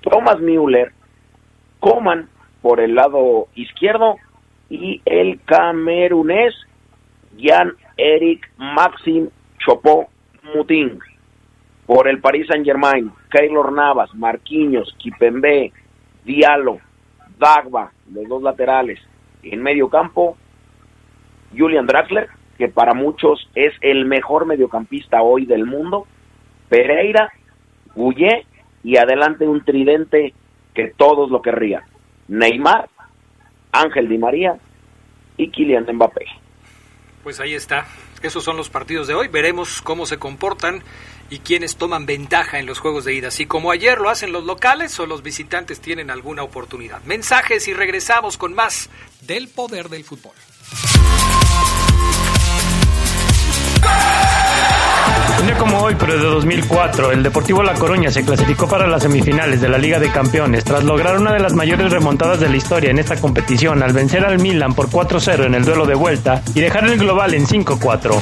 Thomas 0.03 0.41
Müller, 0.41 0.93
Coman 1.81 2.29
por 2.63 2.81
el 2.81 2.95
lado 2.95 3.49
izquierdo 3.55 4.17
y 4.69 5.01
el 5.05 5.41
camerunés 5.45 6.55
Jan 7.39 7.73
Eric 8.01 8.51
Maxim 8.57 9.29
Chopó 9.59 10.09
Mutín. 10.55 10.99
Por 11.87 12.09
el 12.09 12.21
Paris 12.21 12.47
Saint 12.49 12.65
Germain, 12.65 13.13
Keylor 13.31 13.73
Navas, 13.73 14.15
Marquinhos, 14.15 14.95
Kipembe, 14.99 15.73
Diallo, 16.25 16.79
Dagba, 17.39 17.93
los 18.13 18.29
dos 18.29 18.43
laterales. 18.43 19.01
En 19.43 19.63
medio 19.63 19.89
campo, 19.89 20.37
Julian 21.57 21.87
Draxler, 21.87 22.29
que 22.57 22.69
para 22.69 22.95
muchos 22.95 23.51
es 23.55 23.75
el 23.81 24.07
mejor 24.07 24.47
mediocampista 24.47 25.23
hoy 25.23 25.47
del 25.47 25.67
mundo, 25.67 26.07
Pereira, 26.69 27.33
Goulet 27.95 28.47
y 28.83 28.97
adelante 28.97 29.47
un 29.47 29.65
tridente 29.65 30.33
que 30.75 30.93
todos 30.97 31.31
lo 31.31 31.43
querrían. 31.43 31.83
Neymar, 32.29 32.89
Ángel 33.73 34.09
Di 34.09 34.17
María 34.17 34.57
y 35.37 35.51
Kylian 35.51 35.87
Mbappé. 35.93 36.27
Pues 37.23 37.41
ahí 37.41 37.55
está. 37.55 37.87
Esos 38.23 38.45
son 38.45 38.57
los 38.57 38.69
partidos 38.69 39.07
de 39.07 39.15
hoy. 39.15 39.29
Veremos 39.29 39.83
cómo 39.83 40.07
se 40.07 40.19
comportan 40.19 40.83
y 41.31 41.39
quiénes 41.39 41.77
toman 41.77 42.07
ventaja 42.07 42.59
en 42.59 42.67
los 42.67 42.79
juegos 42.79 43.05
de 43.05 43.15
ida. 43.15 43.31
Si 43.31 43.47
como 43.47 43.71
ayer 43.71 43.99
lo 43.99 44.11
hacen 44.11 44.33
los 44.33 44.45
locales 44.45 44.99
o 45.01 45.07
los 45.07 45.23
visitantes 45.23 45.81
tienen 45.81 46.11
alguna 46.11 46.43
oportunidad. 46.43 47.03
Mensajes 47.05 47.69
y 47.69 47.75
regresamos 47.75 48.37
con 48.37 48.55
más 48.55 48.91
del 49.23 49.49
poder 49.49 49.89
del 49.89 50.05
fútbol. 50.05 50.35
Un 55.41 55.47
día 55.47 55.57
como 55.57 55.79
hoy, 55.79 55.97
pero 55.99 56.19
de 56.19 56.25
2004, 56.25 57.13
el 57.13 57.23
Deportivo 57.23 57.63
La 57.63 57.73
Coruña 57.73 58.11
se 58.11 58.23
clasificó 58.23 58.69
para 58.69 58.87
las 58.87 59.03
semifinales 59.03 59.63
de 59.63 59.71
la 59.71 59.79
Liga 59.79 59.99
de 59.99 60.13
Campeones 60.13 60.65
tras 60.65 60.85
lograr 60.85 61.17
una 61.19 61.33
de 61.33 61.41
las 61.41 61.55
mayores 61.55 61.91
remontadas 61.91 62.41
de 62.41 62.51
la 62.51 62.59
historia 62.59 62.91
en 62.91 62.99
esta 62.99 63.17
competición 63.17 63.83
al 63.83 63.95
vencer 63.95 64.23
al 64.23 64.39
Milan 64.39 64.75
por 64.75 64.91
4-0 64.91 65.47
en 65.47 65.55
el 65.55 65.65
duelo 65.65 65.87
de 65.87 65.95
vuelta 65.95 66.43
y 66.55 66.61
dejar 66.61 66.85
el 66.85 66.99
global 66.99 67.33
en 67.33 67.47
5-4. 67.47 68.21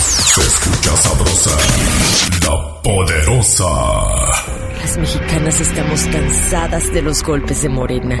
Se 0.00 0.40
escucha 0.40 0.96
sabrosa, 0.96 1.50
la 2.42 2.82
poderosa. 2.82 3.66
Las 4.80 4.98
mexicanas 4.98 5.60
estamos 5.60 6.02
cansadas 6.06 6.92
de 6.92 7.02
los 7.02 7.22
golpes 7.22 7.62
de 7.62 7.68
Morena. 7.68 8.20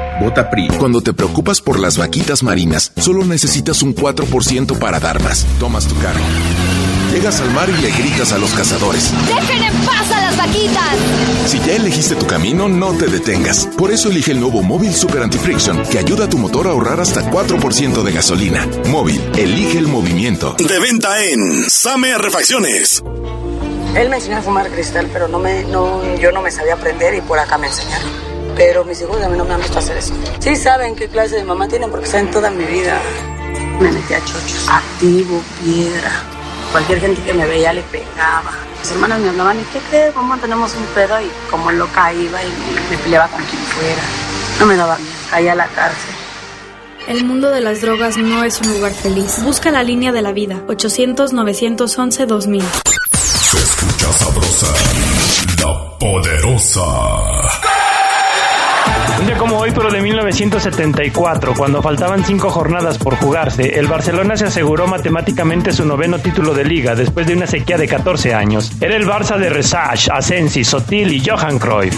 Vota 0.21 0.51
PRI. 0.51 0.67
Cuando 0.77 1.01
te 1.01 1.13
preocupas 1.13 1.61
por 1.61 1.79
las 1.79 1.97
vaquitas 1.97 2.43
marinas, 2.43 2.91
solo 2.95 3.25
necesitas 3.25 3.81
un 3.81 3.95
4% 3.95 4.77
para 4.77 4.99
dar 4.99 5.19
más. 5.23 5.47
Tomas 5.59 5.87
tu 5.87 5.97
cargo. 5.97 6.23
Llegas 7.11 7.41
al 7.41 7.49
mar 7.49 7.67
y 7.67 7.81
le 7.81 7.89
gritas 7.89 8.31
a 8.31 8.37
los 8.37 8.51
cazadores. 8.51 9.11
¡Dejen 9.25 9.63
en 9.63 9.73
paz 9.83 10.11
a 10.11 10.21
las 10.21 10.37
vaquitas! 10.37 10.95
Si 11.47 11.57
ya 11.61 11.75
elegiste 11.75 12.13
tu 12.13 12.27
camino, 12.27 12.69
no 12.69 12.93
te 12.93 13.07
detengas. 13.07 13.67
Por 13.75 13.91
eso 13.91 14.09
elige 14.09 14.33
el 14.33 14.39
nuevo 14.39 14.61
Móvil 14.61 14.93
Super 14.93 15.23
Anti-Friction, 15.23 15.81
que 15.89 15.97
ayuda 15.97 16.25
a 16.25 16.29
tu 16.29 16.37
motor 16.37 16.67
a 16.67 16.69
ahorrar 16.69 17.01
hasta 17.01 17.29
4% 17.31 18.03
de 18.03 18.11
gasolina. 18.11 18.67
Móvil, 18.89 19.19
elige 19.35 19.79
el 19.79 19.87
movimiento. 19.87 20.55
De 20.59 20.79
venta 20.79 21.19
en 21.23 21.67
Same 21.67 22.15
Refacciones. 22.19 23.03
Él 23.95 24.07
me 24.09 24.17
enseñó 24.17 24.37
a 24.37 24.41
fumar 24.43 24.69
cristal, 24.69 25.09
pero 25.11 25.27
no 25.27 25.39
me, 25.39 25.63
no, 25.63 26.15
yo 26.17 26.31
no 26.31 26.43
me 26.43 26.51
sabía 26.51 26.75
aprender 26.75 27.15
y 27.15 27.21
por 27.21 27.39
acá 27.39 27.57
me 27.57 27.67
enseñaron. 27.67 28.30
Pero 28.63 28.85
mis 28.85 29.01
hijos 29.01 29.19
a 29.19 29.27
mí 29.27 29.35
no 29.35 29.43
me 29.43 29.55
han 29.55 29.59
visto 29.59 29.79
hacer 29.79 29.97
eso. 29.97 30.13
Sí 30.37 30.55
saben 30.55 30.95
qué 30.95 31.07
clase 31.07 31.37
de 31.37 31.43
mamá 31.43 31.67
tienen 31.67 31.89
porque 31.89 32.05
saben 32.05 32.29
toda 32.29 32.51
mi 32.51 32.63
vida. 32.63 33.01
Me 33.79 33.91
metí 33.91 34.13
a 34.13 34.19
chochos. 34.19 34.67
Activo, 34.69 35.41
piedra. 35.63 36.11
Cualquier 36.71 37.01
gente 37.01 37.23
que 37.23 37.33
me 37.33 37.47
veía 37.47 37.73
le 37.73 37.81
pegaba. 37.81 38.51
Mis 38.79 38.91
hermanas 38.91 39.19
me 39.19 39.29
hablaban, 39.29 39.59
¿y 39.59 39.63
qué 39.63 39.79
crees? 39.89 40.13
¿Cómo 40.13 40.37
tenemos 40.37 40.75
un 40.75 40.85
pedo? 40.93 41.19
Y 41.19 41.31
como 41.49 41.71
loca 41.71 42.13
iba 42.13 42.39
y 42.43 42.49
me, 42.49 42.81
me 42.91 42.97
peleaba 42.99 43.27
con 43.29 43.43
quien 43.45 43.63
fuera. 43.63 44.03
No 44.59 44.67
me 44.67 44.75
daba 44.75 44.95
miedo, 44.95 45.11
caía 45.31 45.53
a 45.53 45.55
la 45.55 45.65
cárcel. 45.65 46.13
El 47.07 47.25
mundo 47.25 47.49
de 47.49 47.61
las 47.61 47.81
drogas 47.81 48.17
no 48.17 48.43
es 48.43 48.61
un 48.61 48.71
lugar 48.73 48.93
feliz. 48.93 49.41
Busca 49.43 49.71
la 49.71 49.81
línea 49.81 50.11
de 50.11 50.21
la 50.21 50.33
vida. 50.33 50.61
800-911-2000. 50.67 52.63
Se 53.15 53.57
escucha 53.57 54.13
sabrosa, 54.13 54.67
la 55.63 55.97
poderosa. 55.97 57.50
1974, 60.31 61.53
cuando 61.57 61.81
faltaban 61.81 62.23
cinco 62.23 62.49
jornadas 62.49 62.97
por 62.97 63.15
jugarse, 63.17 63.77
el 63.77 63.87
Barcelona 63.87 64.37
se 64.37 64.45
aseguró 64.45 64.87
matemáticamente 64.87 65.73
su 65.73 65.85
noveno 65.85 66.19
título 66.19 66.53
de 66.53 66.63
liga 66.63 66.95
después 66.95 67.27
de 67.27 67.33
una 67.33 67.47
sequía 67.47 67.77
de 67.77 67.87
14 67.87 68.33
años. 68.33 68.71
Era 68.79 68.95
el 68.95 69.07
Barça 69.07 69.37
de 69.37 69.49
Resage, 69.49 70.09
Asensi, 70.11 70.63
Sotil 70.63 71.11
y 71.11 71.23
Johan 71.27 71.59
Cruyff. 71.59 71.97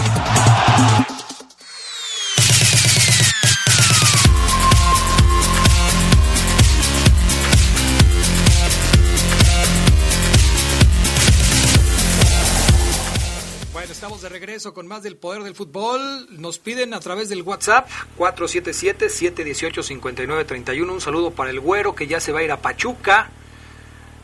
Regreso 14.54 14.72
con 14.72 14.86
más 14.86 15.02
del 15.02 15.16
poder 15.16 15.42
del 15.42 15.56
fútbol. 15.56 16.28
Nos 16.38 16.60
piden 16.60 16.94
a 16.94 17.00
través 17.00 17.28
del 17.28 17.42
WhatsApp 17.42 17.88
477-718-5931. 18.16 20.92
Un 20.92 21.00
saludo 21.00 21.32
para 21.32 21.50
el 21.50 21.58
güero 21.58 21.96
que 21.96 22.06
ya 22.06 22.20
se 22.20 22.30
va 22.30 22.38
a 22.38 22.44
ir 22.44 22.52
a 22.52 22.58
Pachuca. 22.58 23.30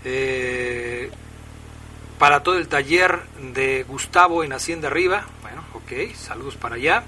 Eh, 0.04 1.10
para 2.20 2.44
todo 2.44 2.58
el 2.58 2.68
taller 2.68 3.22
de 3.52 3.82
Gustavo 3.82 4.44
en 4.44 4.52
Hacienda 4.52 4.86
Arriba. 4.86 5.26
Bueno, 5.42 5.64
ok, 5.74 6.14
saludos 6.14 6.54
para 6.54 6.76
allá. 6.76 7.02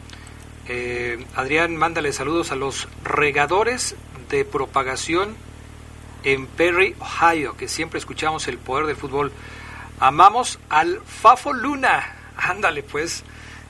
Eh, 0.67 1.25
Adrián, 1.37 1.77
mándale 1.77 2.13
saludos 2.13 2.51
a 2.51 2.57
los 2.57 2.89
regadores 3.05 3.95
de 4.31 4.45
propagación 4.45 5.37
en 6.25 6.49
Perry, 6.49 6.97
Ohio, 6.99 7.57
que 7.57 7.69
siempre 7.69 8.01
escuchamos 8.01 8.49
el 8.49 8.59
poder 8.59 8.87
del 8.87 8.97
fútbol. 8.97 9.31
Amamos 10.01 10.59
al 10.69 11.01
Fafo 11.03 11.53
Luna. 11.53 12.17
Ándale, 12.37 12.83
pues. 12.83 13.25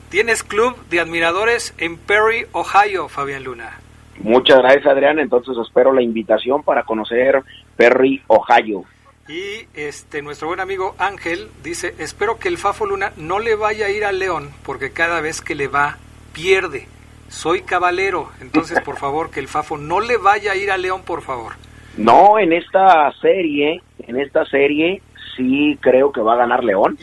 Tienes 0.09 0.43
club 0.43 0.75
de 0.89 0.99
admiradores 0.99 1.73
en 1.77 1.97
Perry, 1.97 2.45
Ohio, 2.51 3.09
Fabián 3.09 3.43
Luna. 3.43 3.79
Muchas 4.19 4.59
gracias, 4.59 4.85
Adrián. 4.85 5.19
Entonces 5.19 5.55
espero 5.57 5.91
la 5.91 6.03
invitación 6.03 6.63
para 6.63 6.83
conocer 6.83 7.41
Perry, 7.75 8.21
Ohio. 8.27 8.85
Y 9.27 9.67
este 9.73 10.21
nuestro 10.21 10.49
buen 10.49 10.59
amigo 10.59 10.95
Ángel 10.97 11.47
dice, 11.63 11.95
espero 11.97 12.39
que 12.39 12.49
el 12.49 12.57
Fafo 12.57 12.85
Luna 12.85 13.13
no 13.15 13.39
le 13.39 13.55
vaya 13.55 13.85
a 13.85 13.89
ir 13.89 14.03
al 14.03 14.19
León, 14.19 14.49
porque 14.65 14.91
cada 14.91 15.21
vez 15.21 15.41
que 15.41 15.55
le 15.55 15.67
va, 15.67 15.97
pierde. 16.33 16.87
Soy 17.29 17.61
cabalero, 17.61 18.29
entonces 18.41 18.81
por 18.81 18.97
favor, 18.97 19.31
que 19.31 19.39
el 19.39 19.47
Fafo 19.47 19.77
no 19.77 20.01
le 20.01 20.17
vaya 20.17 20.51
a 20.51 20.55
ir 20.55 20.71
al 20.71 20.81
León, 20.81 21.03
por 21.05 21.21
favor. 21.21 21.53
No, 21.97 22.37
en 22.37 22.51
esta 22.51 23.11
serie, 23.21 23.81
en 23.99 24.19
esta 24.19 24.45
serie 24.45 25.01
sí 25.35 25.77
creo 25.79 26.11
que 26.11 26.21
va 26.21 26.33
a 26.33 26.37
ganar 26.37 26.63
León. 26.63 26.97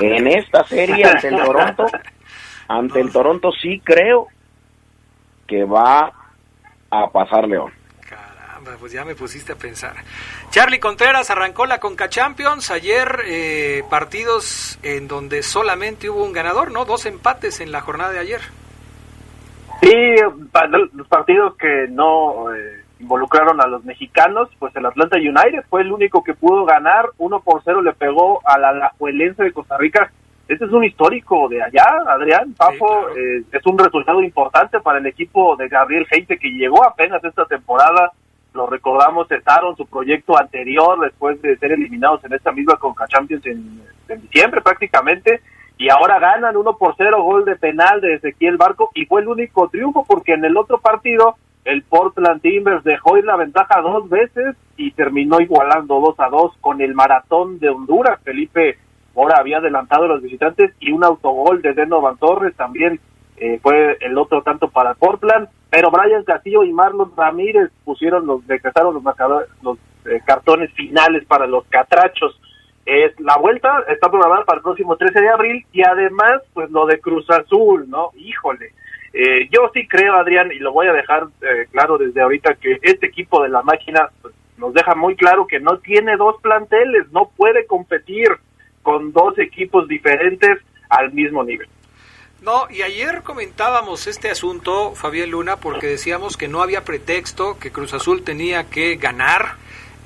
En 0.00 0.26
esta 0.26 0.64
serie 0.64 1.04
ante 1.10 1.28
el 1.28 1.36
Toronto, 1.36 1.86
ante 2.68 3.00
el 3.00 3.12
Toronto 3.12 3.50
sí 3.52 3.80
creo 3.84 4.28
que 5.46 5.64
va 5.64 6.12
a 6.90 7.10
pasar 7.10 7.46
León. 7.46 7.72
Caramba, 8.08 8.72
pues 8.78 8.92
ya 8.92 9.04
me 9.04 9.14
pusiste 9.14 9.52
a 9.52 9.56
pensar. 9.56 9.94
Charlie 10.50 10.80
Contreras 10.80 11.30
arrancó 11.30 11.66
la 11.66 11.78
Conca 11.78 12.08
Champions 12.08 12.70
ayer, 12.70 13.20
eh, 13.26 13.84
partidos 13.88 14.78
en 14.82 15.08
donde 15.08 15.42
solamente 15.42 16.10
hubo 16.10 16.24
un 16.24 16.32
ganador, 16.32 16.72
¿no? 16.72 16.84
Dos 16.84 17.06
empates 17.06 17.60
en 17.60 17.72
la 17.72 17.80
jornada 17.80 18.12
de 18.12 18.18
ayer. 18.20 18.40
Sí, 19.82 19.94
los 20.92 21.08
partidos 21.08 21.56
que 21.56 21.86
no 21.90 22.52
eh, 22.54 22.85
involucraron 22.98 23.60
a 23.60 23.66
los 23.66 23.84
mexicanos, 23.84 24.48
pues 24.58 24.74
el 24.76 24.86
Atlanta 24.86 25.16
United 25.16 25.64
fue 25.68 25.82
el 25.82 25.92
único 25.92 26.24
que 26.24 26.34
pudo 26.34 26.64
ganar, 26.64 27.10
uno 27.18 27.40
por 27.40 27.62
cero 27.64 27.82
le 27.82 27.92
pegó 27.92 28.40
a 28.44 28.58
la 28.58 28.70
Alajuelense 28.70 29.44
de 29.44 29.52
Costa 29.52 29.76
Rica. 29.76 30.10
Este 30.48 30.64
es 30.64 30.70
un 30.70 30.84
histórico 30.84 31.48
de 31.48 31.62
allá, 31.62 31.84
Adrián, 32.06 32.54
Papo, 32.54 33.08
eh, 33.16 33.42
es 33.50 33.66
un 33.66 33.78
resultado 33.78 34.22
importante 34.22 34.80
para 34.80 34.98
el 34.98 35.06
equipo 35.06 35.56
de 35.56 35.68
Gabriel 35.68 36.06
Heite 36.10 36.38
que 36.38 36.48
llegó 36.48 36.84
apenas 36.86 37.22
esta 37.24 37.44
temporada, 37.46 38.12
lo 38.54 38.66
recordamos, 38.66 39.28
cesaron 39.28 39.76
su 39.76 39.86
proyecto 39.86 40.38
anterior 40.38 41.00
después 41.00 41.42
de 41.42 41.56
ser 41.58 41.72
eliminados 41.72 42.24
en 42.24 42.32
esta 42.32 42.52
misma 42.52 42.76
Conca 42.76 43.06
Champions 43.08 43.44
en, 43.44 43.82
en 44.08 44.20
diciembre 44.22 44.62
prácticamente, 44.62 45.42
y 45.78 45.90
ahora 45.90 46.18
ganan 46.18 46.56
uno 46.56 46.76
por 46.78 46.94
cero 46.96 47.22
gol 47.22 47.44
de 47.44 47.56
penal 47.56 48.00
de 48.00 48.14
Ezequiel 48.14 48.56
Barco 48.56 48.90
y 48.94 49.04
fue 49.04 49.20
el 49.20 49.28
único 49.28 49.68
triunfo 49.68 50.06
porque 50.08 50.32
en 50.32 50.44
el 50.44 50.56
otro 50.56 50.78
partido 50.78 51.36
el 51.66 51.82
Portland 51.82 52.40
Timbers 52.42 52.84
dejó 52.84 53.18
ir 53.18 53.24
la 53.24 53.36
ventaja 53.36 53.80
dos 53.80 54.08
veces 54.08 54.54
y 54.76 54.92
terminó 54.92 55.40
igualando 55.40 56.00
dos 56.00 56.18
a 56.20 56.28
dos 56.28 56.52
con 56.60 56.80
el 56.80 56.94
maratón 56.94 57.58
de 57.58 57.70
Honduras. 57.70 58.20
Felipe 58.22 58.78
ahora 59.16 59.38
había 59.40 59.58
adelantado 59.58 60.04
a 60.04 60.08
los 60.08 60.22
visitantes 60.22 60.72
y 60.78 60.92
un 60.92 61.02
autogol 61.02 61.62
de 61.62 61.74
Denovan 61.74 62.18
Torres 62.18 62.54
también 62.54 63.00
eh, 63.36 63.58
fue 63.60 63.98
el 64.00 64.16
otro 64.16 64.42
tanto 64.42 64.68
para 64.68 64.94
Portland, 64.94 65.48
pero 65.68 65.90
Brian 65.90 66.22
Castillo 66.22 66.62
y 66.62 66.72
Marlon 66.72 67.12
Ramírez 67.16 67.70
pusieron 67.84 68.26
los 68.26 68.46
decretaron 68.46 68.94
los 68.94 69.02
los 69.62 69.78
eh, 70.04 70.20
cartones 70.24 70.72
finales 70.72 71.24
para 71.26 71.46
los 71.48 71.66
catrachos. 71.66 72.40
es 72.84 73.18
la 73.18 73.36
vuelta, 73.38 73.82
está 73.88 74.08
programada 74.08 74.44
para 74.44 74.58
el 74.58 74.62
próximo 74.62 74.96
13 74.96 75.20
de 75.20 75.28
abril 75.28 75.66
y 75.72 75.82
además, 75.82 76.42
pues 76.54 76.70
lo 76.70 76.86
de 76.86 77.00
Cruz 77.00 77.28
Azul, 77.28 77.90
¿no? 77.90 78.10
Híjole. 78.14 78.70
Eh, 79.12 79.48
yo 79.50 79.70
sí 79.72 79.86
creo, 79.88 80.14
Adrián, 80.14 80.52
y 80.52 80.58
lo 80.58 80.72
voy 80.72 80.86
a 80.88 80.92
dejar 80.92 81.24
eh, 81.42 81.66
claro 81.70 81.98
desde 81.98 82.20
ahorita, 82.20 82.54
que 82.54 82.78
este 82.82 83.06
equipo 83.06 83.42
de 83.42 83.48
la 83.48 83.62
máquina 83.62 84.10
pues, 84.20 84.34
nos 84.58 84.74
deja 84.74 84.94
muy 84.94 85.16
claro 85.16 85.46
que 85.46 85.60
no 85.60 85.78
tiene 85.78 86.16
dos 86.16 86.40
planteles, 86.42 87.10
no 87.12 87.30
puede 87.36 87.66
competir 87.66 88.28
con 88.82 89.12
dos 89.12 89.38
equipos 89.38 89.88
diferentes 89.88 90.58
al 90.88 91.12
mismo 91.12 91.42
nivel. 91.44 91.68
No, 92.42 92.68
y 92.70 92.82
ayer 92.82 93.22
comentábamos 93.22 94.06
este 94.06 94.30
asunto, 94.30 94.94
Fabián 94.94 95.30
Luna, 95.30 95.56
porque 95.56 95.86
decíamos 95.86 96.36
que 96.36 96.48
no 96.48 96.62
había 96.62 96.84
pretexto, 96.84 97.58
que 97.58 97.72
Cruz 97.72 97.94
Azul 97.94 98.22
tenía 98.22 98.70
que 98.70 98.96
ganar 98.96 99.56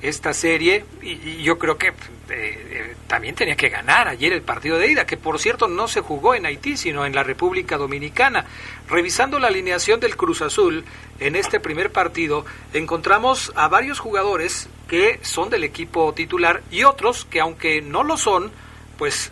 esta 0.01 0.33
serie 0.33 0.85
y, 1.01 1.43
yo 1.43 1.57
creo 1.57 1.77
que 1.77 1.87
eh, 1.87 1.93
eh, 2.29 2.95
también 3.07 3.35
tenía 3.35 3.55
que 3.55 3.69
ganar 3.69 4.07
ayer 4.07 4.33
el 4.33 4.41
partido 4.41 4.77
de 4.77 4.91
ida, 4.91 5.05
que 5.05 5.17
por 5.17 5.39
cierto 5.39 5.67
no 5.67 5.87
se 5.87 6.01
jugó 6.01 6.33
en 6.33 6.45
Haití, 6.45 6.77
sino 6.77 7.05
en 7.05 7.13
la 7.13 7.23
República 7.23 7.77
Dominicana. 7.77 8.45
Revisando 8.89 9.39
la 9.39 9.47
alineación 9.47 9.99
del 9.99 10.15
Cruz 10.15 10.41
Azul 10.41 10.83
en 11.19 11.35
este 11.35 11.59
primer 11.59 11.91
partido, 11.91 12.45
encontramos 12.73 13.51
a 13.55 13.67
varios 13.67 13.99
jugadores 13.99 14.69
que 14.87 15.19
son 15.21 15.49
del 15.49 15.63
equipo 15.63 16.13
titular 16.13 16.63
y 16.71 16.83
otros 16.83 17.25
que 17.25 17.39
aunque 17.39 17.81
no 17.81 18.03
lo 18.03 18.17
son, 18.17 18.51
pues 18.97 19.31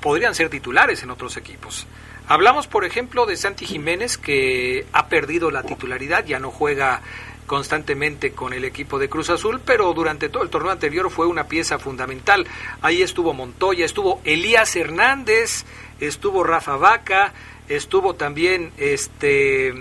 podrían 0.00 0.34
ser 0.34 0.48
titulares 0.48 1.02
en 1.02 1.10
otros 1.10 1.36
equipos. 1.36 1.86
Hablamos, 2.26 2.66
por 2.66 2.86
ejemplo, 2.86 3.26
de 3.26 3.36
Santi 3.36 3.66
Jiménez, 3.66 4.16
que 4.16 4.86
ha 4.92 5.08
perdido 5.08 5.50
la 5.50 5.62
titularidad, 5.62 6.24
ya 6.24 6.38
no 6.38 6.50
juega 6.50 7.02
constantemente 7.46 8.32
con 8.32 8.52
el 8.52 8.64
equipo 8.64 8.98
de 8.98 9.08
Cruz 9.08 9.30
Azul, 9.30 9.60
pero 9.64 9.92
durante 9.92 10.28
todo 10.28 10.42
el 10.42 10.50
torneo 10.50 10.72
anterior 10.72 11.10
fue 11.10 11.26
una 11.26 11.44
pieza 11.44 11.78
fundamental. 11.78 12.46
Ahí 12.82 13.02
estuvo 13.02 13.34
Montoya, 13.34 13.84
estuvo 13.84 14.20
Elías 14.24 14.74
Hernández, 14.76 15.64
estuvo 16.00 16.44
Rafa 16.44 16.76
Vaca, 16.76 17.32
estuvo 17.68 18.14
también 18.14 18.72
este 18.76 19.74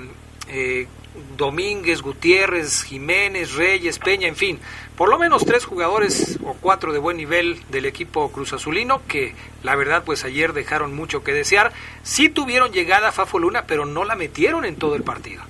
eh, 0.48 0.88
Domínguez, 1.38 2.02
Gutiérrez, 2.02 2.84
Jiménez, 2.84 3.56
Reyes, 3.56 4.00
Peña, 4.00 4.28
en 4.28 4.36
fin, 4.36 4.60
por 4.98 5.10
lo 5.10 5.20
menos 5.20 5.46
tres 5.46 5.66
jugadores 5.66 6.40
o 6.44 6.56
cuatro 6.60 6.92
de 6.92 7.00
buen 7.00 7.18
nivel 7.18 7.60
del 7.70 7.86
equipo 7.86 8.32
Cruz 8.32 8.54
Azulino 8.54 9.02
que 9.08 9.36
la 9.64 9.76
verdad 9.76 10.04
pues 10.06 10.26
ayer 10.26 10.54
dejaron 10.54 10.96
mucho 10.96 11.24
que 11.24 11.34
desear. 11.34 11.72
Sí 12.02 12.30
tuvieron 12.30 12.72
llegada 12.72 13.12
Fafo 13.12 13.40
Luna, 13.40 13.66
pero 13.68 13.86
no 13.86 14.06
la 14.06 14.16
metieron 14.16 14.66
en 14.66 14.76
todo 14.76 14.96
el 14.96 15.04
partido. 15.04 15.44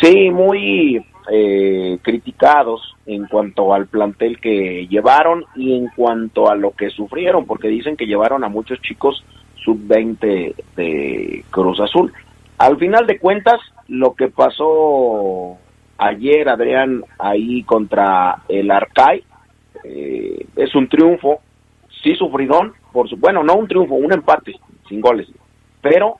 Sí, 0.00 0.30
muy 0.30 1.04
eh, 1.32 1.98
criticados 2.02 2.96
en 3.06 3.26
cuanto 3.26 3.72
al 3.72 3.86
plantel 3.86 4.40
que 4.40 4.88
llevaron 4.88 5.44
y 5.54 5.76
en 5.76 5.88
cuanto 5.94 6.50
a 6.50 6.56
lo 6.56 6.72
que 6.72 6.90
sufrieron, 6.90 7.46
porque 7.46 7.68
dicen 7.68 7.96
que 7.96 8.06
llevaron 8.06 8.42
a 8.42 8.48
muchos 8.48 8.80
chicos 8.82 9.24
sub-20 9.64 10.54
de 10.76 11.44
Cruz 11.50 11.80
Azul. 11.80 12.12
Al 12.58 12.78
final 12.78 13.06
de 13.06 13.18
cuentas, 13.18 13.60
lo 13.88 14.14
que 14.14 14.28
pasó 14.28 15.56
ayer, 15.98 16.48
Adrián, 16.48 17.04
ahí 17.18 17.62
contra 17.62 18.42
el 18.48 18.70
Arcai, 18.70 19.22
eh, 19.84 20.46
es 20.56 20.74
un 20.74 20.88
triunfo, 20.88 21.40
sí 22.02 22.14
sufridón, 22.16 22.72
por 22.92 23.08
su, 23.08 23.16
bueno, 23.16 23.42
no 23.42 23.54
un 23.54 23.68
triunfo, 23.68 23.94
un 23.94 24.12
empate, 24.12 24.58
sin 24.88 25.00
goles, 25.00 25.28
pero 25.80 26.16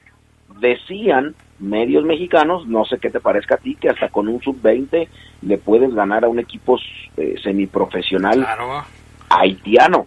decían 0.60 1.34
medios 1.60 2.04
mexicanos, 2.04 2.66
no 2.66 2.84
sé 2.84 2.98
qué 2.98 3.10
te 3.10 3.20
parezca 3.20 3.56
a 3.56 3.58
ti, 3.58 3.76
que 3.76 3.90
hasta 3.90 4.08
con 4.08 4.28
un 4.28 4.40
sub-20 4.40 5.08
le 5.42 5.58
puedes 5.58 5.94
ganar 5.94 6.24
a 6.24 6.28
un 6.28 6.38
equipo 6.38 6.78
eh, 7.16 7.36
semiprofesional 7.42 8.46
haitiano. 9.28 10.06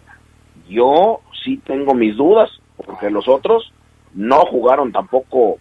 Yo 0.68 1.22
sí 1.44 1.58
tengo 1.58 1.94
mis 1.94 2.16
dudas, 2.16 2.50
porque 2.76 3.10
los 3.10 3.28
otros 3.28 3.72
no 4.14 4.42
jugaron 4.46 4.92
tampoco 4.92 5.58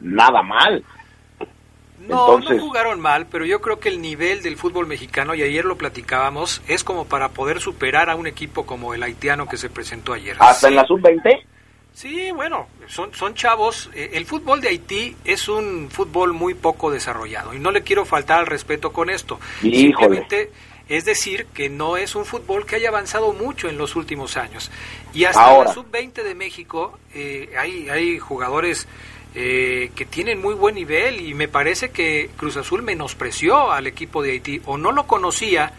nada 0.00 0.42
mal. 0.42 0.84
No, 2.06 2.38
no 2.38 2.58
jugaron 2.58 2.98
mal, 2.98 3.26
pero 3.30 3.44
yo 3.44 3.60
creo 3.60 3.78
que 3.78 3.90
el 3.90 4.00
nivel 4.00 4.42
del 4.42 4.56
fútbol 4.56 4.86
mexicano, 4.86 5.34
y 5.34 5.42
ayer 5.42 5.64
lo 5.64 5.76
platicábamos, 5.76 6.62
es 6.66 6.82
como 6.82 7.04
para 7.04 7.28
poder 7.28 7.60
superar 7.60 8.08
a 8.08 8.16
un 8.16 8.26
equipo 8.26 8.64
como 8.64 8.94
el 8.94 9.02
haitiano 9.02 9.46
que 9.46 9.58
se 9.58 9.68
presentó 9.68 10.14
ayer. 10.14 10.36
¿Hasta 10.38 10.68
en 10.68 10.76
la 10.76 10.86
sub-20? 10.86 11.44
Sí, 11.94 12.30
bueno, 12.30 12.68
son, 12.88 13.12
son 13.14 13.34
chavos. 13.34 13.90
Eh, 13.94 14.10
el 14.14 14.26
fútbol 14.26 14.60
de 14.60 14.68
Haití 14.68 15.16
es 15.24 15.48
un 15.48 15.88
fútbol 15.90 16.32
muy 16.32 16.54
poco 16.54 16.90
desarrollado 16.90 17.54
y 17.54 17.58
no 17.58 17.70
le 17.70 17.82
quiero 17.82 18.04
faltar 18.04 18.40
al 18.40 18.46
respeto 18.46 18.92
con 18.92 19.10
esto. 19.10 19.38
Simplemente 19.60 20.50
es 20.88 21.04
decir 21.04 21.46
que 21.54 21.68
no 21.68 21.96
es 21.96 22.16
un 22.16 22.24
fútbol 22.24 22.66
que 22.66 22.76
haya 22.76 22.88
avanzado 22.88 23.32
mucho 23.32 23.68
en 23.68 23.78
los 23.78 23.94
últimos 23.94 24.36
años. 24.36 24.70
Y 25.14 25.24
hasta 25.24 25.64
la 25.64 25.72
sub-20 25.72 26.24
de 26.24 26.34
México 26.34 26.98
eh, 27.14 27.50
hay, 27.56 27.88
hay 27.88 28.18
jugadores 28.18 28.88
eh, 29.36 29.92
que 29.94 30.04
tienen 30.04 30.40
muy 30.40 30.54
buen 30.54 30.74
nivel 30.74 31.20
y 31.20 31.34
me 31.34 31.46
parece 31.46 31.90
que 31.90 32.30
Cruz 32.36 32.56
Azul 32.56 32.82
menospreció 32.82 33.70
al 33.70 33.86
equipo 33.86 34.22
de 34.22 34.32
Haití 34.32 34.60
o 34.66 34.76
no 34.76 34.90
lo 34.90 35.06
conocía 35.06 35.72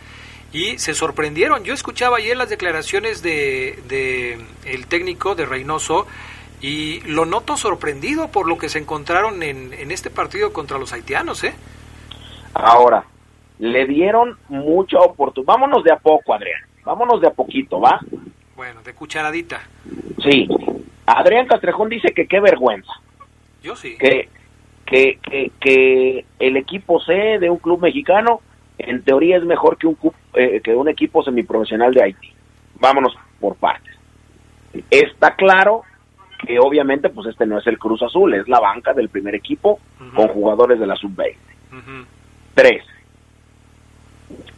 y 0.54 0.78
se 0.78 0.94
sorprendieron. 0.94 1.64
Yo 1.64 1.74
escuchaba 1.74 2.18
ayer 2.18 2.36
las 2.36 2.50
declaraciones 2.50 3.22
de, 3.22 4.40
el 4.66 4.88
técnico 4.88 5.36
de 5.36 5.46
Reynoso 5.46 6.08
y 6.62 7.02
lo 7.02 7.26
noto 7.26 7.58
sorprendido 7.58 8.30
por 8.30 8.48
lo 8.48 8.58
que 8.58 8.70
se 8.70 8.80
encontraron 8.80 9.42
en, 9.44 9.74
en 9.74 9.92
este 9.92 10.10
partido 10.10 10.54
contra 10.54 10.78
los 10.78 10.94
haitianos, 10.94 11.44
¿eh? 11.44 11.54
Ahora, 12.54 13.06
le 13.60 13.86
dieron 13.86 14.38
mucha 14.50 15.00
oportunidad. 15.00 15.54
Vámonos 15.54 15.84
de 15.84 15.92
a 15.92 15.98
poco, 15.98 16.34
Adrián. 16.34 16.60
Vámonos 16.84 17.22
de 17.22 17.28
a 17.28 17.32
poquito, 17.32 17.80
¿va? 17.80 18.00
Bueno, 18.56 18.82
de 18.84 18.94
cucharadita. 18.94 19.62
Sí. 20.22 20.48
Adrián 21.06 21.48
Castrejón 21.48 21.90
dice 21.90 22.14
que 22.14 22.28
qué 22.28 22.40
vergüenza. 22.40 22.92
Yo 23.64 23.76
sí. 23.76 23.98
Que, 23.98 24.30
que, 24.86 25.20
que, 25.22 25.52
que 25.60 26.26
el 26.40 26.58
equipo 26.58 27.00
C 27.00 27.40
de 27.40 27.50
un 27.50 27.58
club 27.58 27.82
mexicano 27.82 28.42
en 28.78 29.04
teoría 29.04 29.38
es 29.38 29.44
mejor 29.44 29.78
que 29.78 29.88
un, 29.88 29.98
eh, 30.34 30.62
que 30.62 30.76
un 30.76 30.89
equipo 30.89 31.24
semiprofesional 31.24 31.94
de 31.94 32.04
Haití. 32.04 32.34
Vámonos 32.80 33.15
por 33.39 33.56
partes. 33.56 33.96
Está 34.89 35.36
claro 35.36 35.84
que 36.46 36.60
obviamente 36.60 37.10
pues 37.10 37.28
este 37.28 37.46
no 37.46 37.60
es 37.60 37.67
el 37.67 37.78
Cruz 37.78 38.02
Azul, 38.02 38.34
es 38.34 38.48
la 38.48 38.60
banca 38.60 38.94
del 38.94 39.10
primer 39.10 39.36
equipo 39.36 39.80
con 40.15 40.28
jugadores 40.30 40.80
de 40.80 40.88
la 40.88 40.96
sub-20. 40.96 41.36
Tres. 42.56 42.84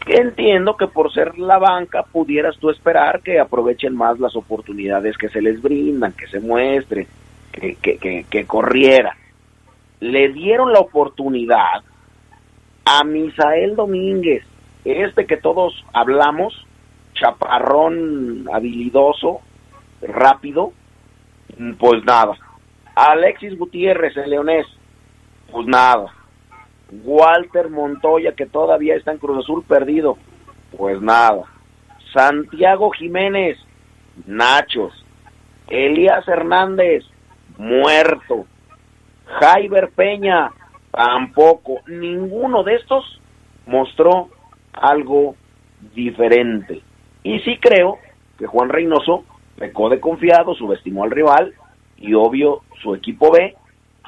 Entiendo 0.06 0.78
que 0.78 0.88
por 0.88 1.12
ser 1.14 1.38
la 1.38 1.58
banca 1.58 2.04
pudieras 2.04 2.58
tú 2.58 2.70
esperar 2.70 3.22
que 3.22 3.40
aprovechen 3.40 3.96
más 3.96 4.20
las 4.20 4.36
oportunidades 4.36 5.18
que 5.18 5.30
se 5.30 5.42
les 5.42 5.62
brindan, 5.62 6.14
que 6.14 6.28
se 6.28 6.40
muestre, 6.40 7.08
que, 7.52 7.76
que, 7.76 7.98
que, 7.98 8.26
que 8.30 8.46
corriera. 8.46 9.16
Le 10.00 10.30
dieron 10.30 10.74
la 10.74 10.80
oportunidad 10.80 11.84
a 12.86 13.04
Misael 13.04 13.76
Domínguez, 13.76 14.44
este 14.86 15.26
que 15.26 15.38
todos 15.38 15.74
hablamos, 15.94 16.54
chaparrón 17.14 18.48
habilidoso, 18.52 19.42
rápido, 20.02 20.74
pues 21.80 22.04
nada. 22.04 22.34
Alexis 22.96 23.58
Gutiérrez, 23.58 24.16
el 24.18 24.30
leonés, 24.30 24.68
pues 25.52 25.68
nada. 25.68 26.14
Walter 27.04 27.70
Montoya, 27.70 28.34
que 28.34 28.46
todavía 28.46 28.96
está 28.96 29.12
en 29.12 29.18
Cruz 29.18 29.44
Azul 29.44 29.64
perdido, 29.64 30.18
pues 30.78 31.02
nada. 31.02 31.44
Santiago 32.14 32.92
Jiménez, 32.92 33.58
Nachos. 34.26 34.94
Elías 35.68 36.28
Hernández, 36.28 37.04
muerto. 37.58 38.46
Jaiber 39.26 39.90
Peña, 39.90 40.52
Tampoco, 40.94 41.82
ninguno 41.88 42.64
de 42.64 42.76
estos 42.76 43.20
mostró 43.66 44.30
algo 44.74 45.36
diferente. 45.96 46.82
Y 47.24 47.40
sí 47.40 47.58
creo 47.60 48.00
que 48.38 48.48
Juan 48.48 48.70
Reynoso 48.70 49.24
pecó 49.58 49.90
de 49.90 50.00
confiado, 50.00 50.54
subestimó 50.56 51.04
al 51.04 51.12
rival 51.12 51.54
y 51.98 52.14
obvio 52.14 52.62
su 52.82 52.96
equipo 52.96 53.32
B 53.32 53.56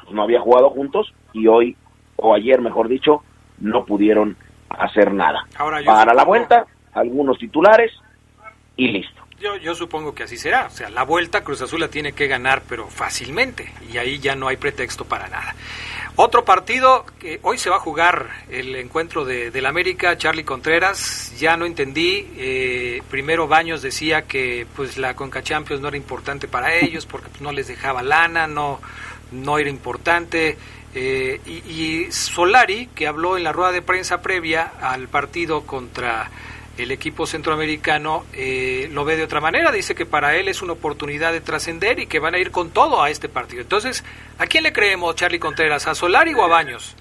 pues, 0.06 0.14
no 0.14 0.22
había 0.22 0.40
jugado 0.40 0.70
juntos 0.70 1.12
y 1.32 1.46
hoy, 1.46 1.76
o 2.16 2.34
ayer 2.34 2.60
mejor 2.60 2.88
dicho, 2.88 3.22
no 3.58 3.84
pudieron 3.84 4.36
hacer 4.68 5.12
nada. 5.12 5.46
Para 5.84 6.14
la 6.14 6.24
vuelta, 6.24 6.66
algunos 6.92 7.38
titulares 7.38 7.92
y 8.76 8.88
listo. 8.88 9.25
Yo, 9.40 9.56
yo 9.56 9.74
supongo 9.74 10.14
que 10.14 10.22
así 10.22 10.38
será. 10.38 10.66
O 10.66 10.70
sea, 10.70 10.88
la 10.88 11.02
vuelta 11.02 11.44
Cruz 11.44 11.60
Azul 11.60 11.80
la 11.80 11.88
tiene 11.88 12.12
que 12.12 12.26
ganar, 12.26 12.62
pero 12.68 12.88
fácilmente. 12.88 13.72
Y 13.92 13.98
ahí 13.98 14.18
ya 14.18 14.34
no 14.34 14.48
hay 14.48 14.56
pretexto 14.56 15.04
para 15.04 15.28
nada. 15.28 15.54
Otro 16.18 16.46
partido 16.46 17.04
que 17.18 17.40
hoy 17.42 17.58
se 17.58 17.68
va 17.68 17.76
a 17.76 17.80
jugar 17.80 18.30
el 18.48 18.74
encuentro 18.76 19.26
de, 19.26 19.50
del 19.50 19.66
América, 19.66 20.16
Charlie 20.16 20.44
Contreras, 20.44 21.34
ya 21.38 21.58
no 21.58 21.66
entendí, 21.66 22.26
eh, 22.38 23.02
primero 23.10 23.46
Baños 23.46 23.82
decía 23.82 24.22
que 24.22 24.66
pues 24.74 24.96
la 24.96 25.14
Conca 25.14 25.42
Champions 25.42 25.82
no 25.82 25.88
era 25.88 25.98
importante 25.98 26.48
para 26.48 26.74
ellos 26.74 27.04
porque 27.04 27.28
pues, 27.28 27.42
no 27.42 27.52
les 27.52 27.68
dejaba 27.68 28.02
lana, 28.02 28.46
no, 28.46 28.80
no 29.30 29.58
era 29.58 29.68
importante, 29.68 30.56
eh, 30.98 31.38
y, 31.44 32.10
Solari, 32.10 32.86
que 32.94 33.06
habló 33.06 33.36
en 33.36 33.44
la 33.44 33.52
rueda 33.52 33.70
de 33.70 33.82
prensa 33.82 34.22
previa 34.22 34.72
al 34.80 35.08
partido 35.08 35.66
contra 35.66 36.30
el 36.78 36.90
equipo 36.90 37.26
centroamericano 37.26 38.24
eh, 38.34 38.88
lo 38.92 39.04
ve 39.04 39.16
de 39.16 39.24
otra 39.24 39.40
manera. 39.40 39.72
Dice 39.72 39.94
que 39.94 40.06
para 40.06 40.34
él 40.36 40.48
es 40.48 40.62
una 40.62 40.74
oportunidad 40.74 41.32
de 41.32 41.40
trascender 41.40 41.98
y 41.98 42.06
que 42.06 42.18
van 42.18 42.34
a 42.34 42.38
ir 42.38 42.50
con 42.50 42.70
todo 42.70 43.02
a 43.02 43.10
este 43.10 43.28
partido. 43.28 43.62
Entonces, 43.62 44.04
¿a 44.38 44.46
quién 44.46 44.64
le 44.64 44.72
creemos, 44.72 45.14
Charlie 45.16 45.38
Contreras? 45.38 45.86
¿A 45.86 45.94
Solari 45.94 46.34
o 46.34 46.42
a 46.42 46.48
Baños? 46.48 46.96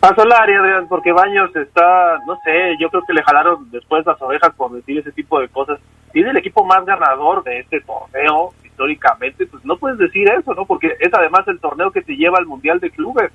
A 0.00 0.14
Solari, 0.14 0.54
Adrián, 0.54 0.86
porque 0.88 1.12
Baños 1.12 1.54
está, 1.56 2.18
no 2.26 2.38
sé, 2.44 2.76
yo 2.78 2.88
creo 2.90 3.02
que 3.06 3.14
le 3.14 3.22
jalaron 3.22 3.70
después 3.70 4.04
las 4.06 4.20
orejas 4.20 4.54
por 4.54 4.72
decir 4.72 4.98
ese 4.98 5.12
tipo 5.12 5.40
de 5.40 5.48
cosas. 5.48 5.80
Tiene 6.12 6.30
el 6.30 6.36
equipo 6.36 6.64
más 6.64 6.84
ganador 6.84 7.42
de 7.42 7.60
este 7.60 7.80
torneo, 7.80 8.52
históricamente, 8.62 9.46
pues 9.46 9.64
no 9.64 9.76
puedes 9.76 9.98
decir 9.98 10.28
eso, 10.28 10.54
¿no? 10.54 10.66
Porque 10.66 10.94
es 11.00 11.12
además 11.12 11.46
el 11.48 11.58
torneo 11.58 11.90
que 11.90 12.02
te 12.02 12.16
lleva 12.16 12.38
al 12.38 12.46
Mundial 12.46 12.80
de 12.80 12.90
Clubes. 12.90 13.32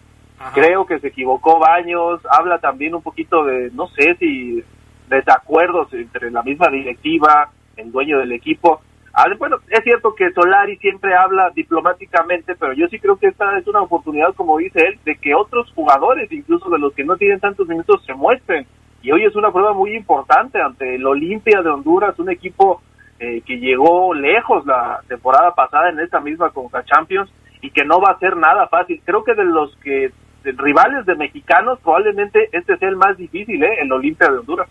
Creo 0.54 0.86
que 0.86 1.00
se 1.00 1.08
equivocó 1.08 1.60
Baños, 1.60 2.22
habla 2.30 2.60
también 2.60 2.96
un 2.96 3.02
poquito 3.02 3.44
de, 3.44 3.72
no 3.74 3.88
sé 3.90 4.16
si 4.16 4.64
desacuerdos 5.10 5.94
entre 5.94 6.32
la 6.32 6.44
misma 6.44 6.68
directiva, 6.70 7.50
el 7.76 7.92
dueño 7.92 8.20
del 8.20 8.32
equipo. 8.32 8.82
Ah, 9.14 9.26
bueno, 9.38 9.58
es 9.68 9.84
cierto 9.84 10.14
que 10.16 10.32
Solari 10.32 10.78
siempre 10.78 11.16
habla 11.16 11.50
diplomáticamente, 11.50 12.56
pero 12.56 12.74
yo 12.74 12.88
sí 12.88 13.00
creo 13.00 13.18
que 13.18 13.28
esta 13.28 13.58
es 13.58 13.68
una 13.68 13.82
oportunidad, 13.82 14.34
como 14.36 14.58
dice 14.58 14.80
él, 14.80 15.00
de 15.04 15.16
que 15.16 15.34
otros 15.34 15.72
jugadores, 15.74 16.32
incluso 16.32 16.70
de 16.70 16.80
los 16.80 16.94
que 16.94 17.04
no 17.04 17.18
tienen 17.18 17.40
tantos 17.40 17.68
minutos, 17.68 18.04
se 18.06 18.14
muestren. 18.14 18.66
Y 19.02 19.12
hoy 19.12 19.26
es 19.26 19.36
una 19.36 19.52
prueba 19.52 19.74
muy 19.74 19.96
importante 19.96 20.62
ante 20.62 20.96
el 20.96 21.06
Olimpia 21.06 21.62
de 21.62 21.70
Honduras, 21.70 22.20
un 22.20 22.30
equipo 22.30 22.82
eh, 23.20 23.42
que 23.46 23.58
llegó 23.58 24.14
lejos 24.14 24.66
la 24.66 25.02
temporada 25.08 25.54
pasada 25.54 25.90
en 25.90 26.00
esta 26.00 26.20
misma 26.20 26.52
Conca 26.52 26.84
Champions 26.84 27.30
y 27.62 27.72
que 27.72 27.84
no 27.84 28.00
va 28.00 28.12
a 28.12 28.20
ser 28.20 28.38
nada 28.38 28.68
fácil. 28.68 29.02
Creo 29.04 29.24
que 29.24 29.34
de 29.34 29.46
los 29.46 29.76
que 29.78 30.12
rivales 30.44 31.06
de 31.06 31.16
mexicanos, 31.16 31.80
probablemente 31.80 32.50
este 32.52 32.78
sea 32.78 32.90
el 32.90 32.96
más 32.96 33.18
difícil, 33.18 33.62
¿eh? 33.64 33.78
el 33.82 33.92
Olimpia 33.92 34.30
de 34.30 34.38
Honduras. 34.38 34.70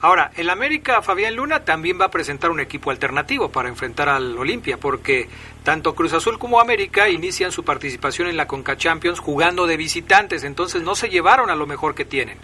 Ahora, 0.00 0.30
el 0.36 0.48
América 0.48 1.02
Fabián 1.02 1.34
Luna 1.34 1.64
también 1.64 2.00
va 2.00 2.04
a 2.04 2.10
presentar 2.10 2.50
un 2.50 2.60
equipo 2.60 2.92
alternativo 2.92 3.50
para 3.50 3.68
enfrentar 3.68 4.08
al 4.08 4.38
Olimpia, 4.38 4.76
porque 4.76 5.26
tanto 5.64 5.96
Cruz 5.96 6.12
Azul 6.12 6.38
como 6.38 6.60
América 6.60 7.08
inician 7.08 7.50
su 7.50 7.64
participación 7.64 8.28
en 8.28 8.36
la 8.36 8.46
Conca 8.46 8.76
Champions 8.76 9.18
jugando 9.18 9.66
de 9.66 9.76
visitantes, 9.76 10.44
entonces 10.44 10.82
no 10.82 10.94
se 10.94 11.08
llevaron 11.08 11.50
a 11.50 11.56
lo 11.56 11.66
mejor 11.66 11.96
que 11.96 12.04
tienen. 12.04 12.36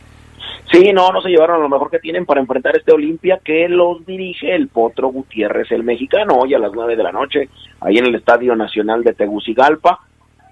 Sí, 0.73 0.93
no, 0.93 1.12
no 1.12 1.21
se 1.21 1.29
llevaron 1.29 1.57
a 1.57 1.62
lo 1.62 1.69
mejor 1.69 1.90
que 1.90 2.01
tienen 2.01 2.27
para 2.27 2.40
enfrentar 2.40 2.77
este 2.77 2.93
Olimpia 2.93 3.38
que 3.45 3.69
los 3.69 4.05
dirige 4.05 4.53
el 4.53 4.67
Potro 4.67 5.09
Gutiérrez, 5.09 5.71
el 5.71 5.85
mexicano, 5.85 6.35
hoy 6.35 6.55
a 6.55 6.59
las 6.59 6.73
nueve 6.75 6.97
de 6.97 7.05
la 7.05 7.12
noche, 7.12 7.49
ahí 7.81 7.99
en 7.99 8.07
el 8.07 8.17
Estadio 8.17 8.57
Nacional 8.57 9.05
de 9.05 9.12
Tegucigalpa. 9.12 10.01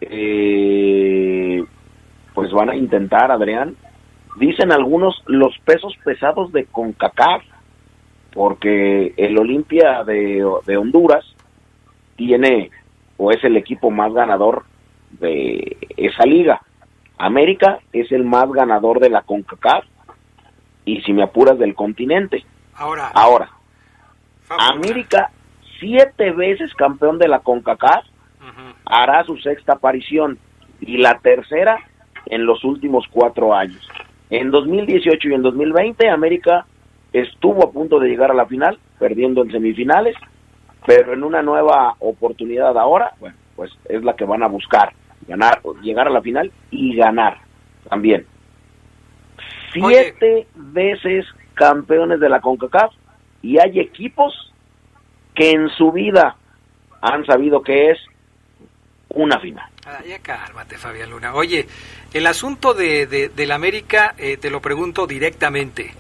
Eh, 0.01 1.65
pues 2.35 2.53
van 2.53 2.71
a 2.71 2.77
intentar, 2.77 3.33
Adrián, 3.33 3.75
dicen 4.37 4.73
algunos 4.73 5.23
los 5.27 5.57
pesos 5.65 5.95
pesados 6.05 6.53
de 6.53 6.67
CONCACAF, 6.67 7.43
porque 8.33 9.15
el 9.17 9.39
Olimpia 9.39 10.05
de, 10.05 10.43
Honduras 10.77 11.25
tiene 12.17 12.71
o 13.19 13.31
es 13.31 13.43
el 13.45 13.57
equipo 13.57 13.91
más 13.91 14.13
ganador 14.13 14.65
de 15.11 15.77
esa 15.97 16.25
liga. 16.25 16.63
América 17.19 17.79
es 17.93 18.11
el 18.11 18.25
más 18.25 18.51
ganador 18.51 19.01
de 19.01 19.11
la 19.11 19.23
CONCACAF 19.23 19.85
y 20.85 21.03
si 21.03 21.13
me 21.13 21.23
apuras 21.23 21.59
del 21.59 21.75
continente. 21.75 22.45
Ahora, 22.75 23.09
ahora 23.15 23.51
América 24.59 25.31
siete 25.79 26.31
veces 26.33 26.73
campeón 26.75 27.19
de 27.19 27.29
la 27.29 27.41
CONCACAF 27.41 28.05
hará 28.85 29.25
su 29.25 29.37
sexta 29.39 29.75
aparición 29.75 30.39
y 30.81 30.99
la 30.99 31.19
tercera 31.19 31.79
en 32.27 32.45
los 32.45 32.65
últimos 32.65 33.07
cuatro 33.11 33.55
años. 33.55 33.89
En 34.33 34.51
2018 34.51 35.29
y 35.29 35.35
en 35.35 35.43
2020 35.43 36.09
América 36.09 36.65
estuvo 37.13 37.65
a 37.65 37.71
punto 37.71 38.01
de 38.01 38.09
llegar 38.09 38.31
a 38.31 38.35
la 38.35 38.47
final, 38.47 38.79
perdiendo 38.99 39.43
en 39.43 39.53
semifinales, 39.53 40.17
pero 40.87 41.13
en 41.13 41.23
una 41.23 41.43
nueva 41.43 41.97
oportunidad 41.99 42.79
ahora, 42.79 43.13
bueno, 43.21 43.37
pues 43.55 43.71
es 43.91 44.03
la 44.03 44.17
que 44.17 44.25
van 44.25 44.43
a 44.43 44.49
buscar, 44.49 44.95
ganar, 45.29 45.61
llegar 45.83 46.07
a 46.07 46.11
la 46.11 46.23
final 46.23 46.51
y 46.71 46.97
ganar 46.97 47.41
también. 47.91 48.25
Siete 49.75 50.47
veces 50.55 51.27
campeones 51.53 52.19
de 52.19 52.31
la 52.31 52.41
CONCACAF 52.41 52.91
y 53.43 53.59
hay 53.59 53.81
equipos 53.81 54.33
que 55.35 55.51
en 55.51 55.69
su 55.77 55.93
vida 55.93 56.37
han 57.03 57.27
sabido 57.27 57.63
que 57.63 57.91
es 57.91 57.99
una 59.11 59.39
final. 59.41 59.72
Ah, 59.85 60.01
ya 60.07 60.21
cálmate, 60.21 60.79
Fabián 60.79 61.11
Luna. 61.11 61.35
Oye, 61.35 61.67
el 62.13 62.27
asunto 62.29 62.73
de, 62.73 63.31
del 63.35 63.51
América, 63.51 64.15
eh, 64.17 64.37
te 64.37 64.49
lo 64.49 64.63
pregunto 64.63 65.09
directamente. 65.09 65.93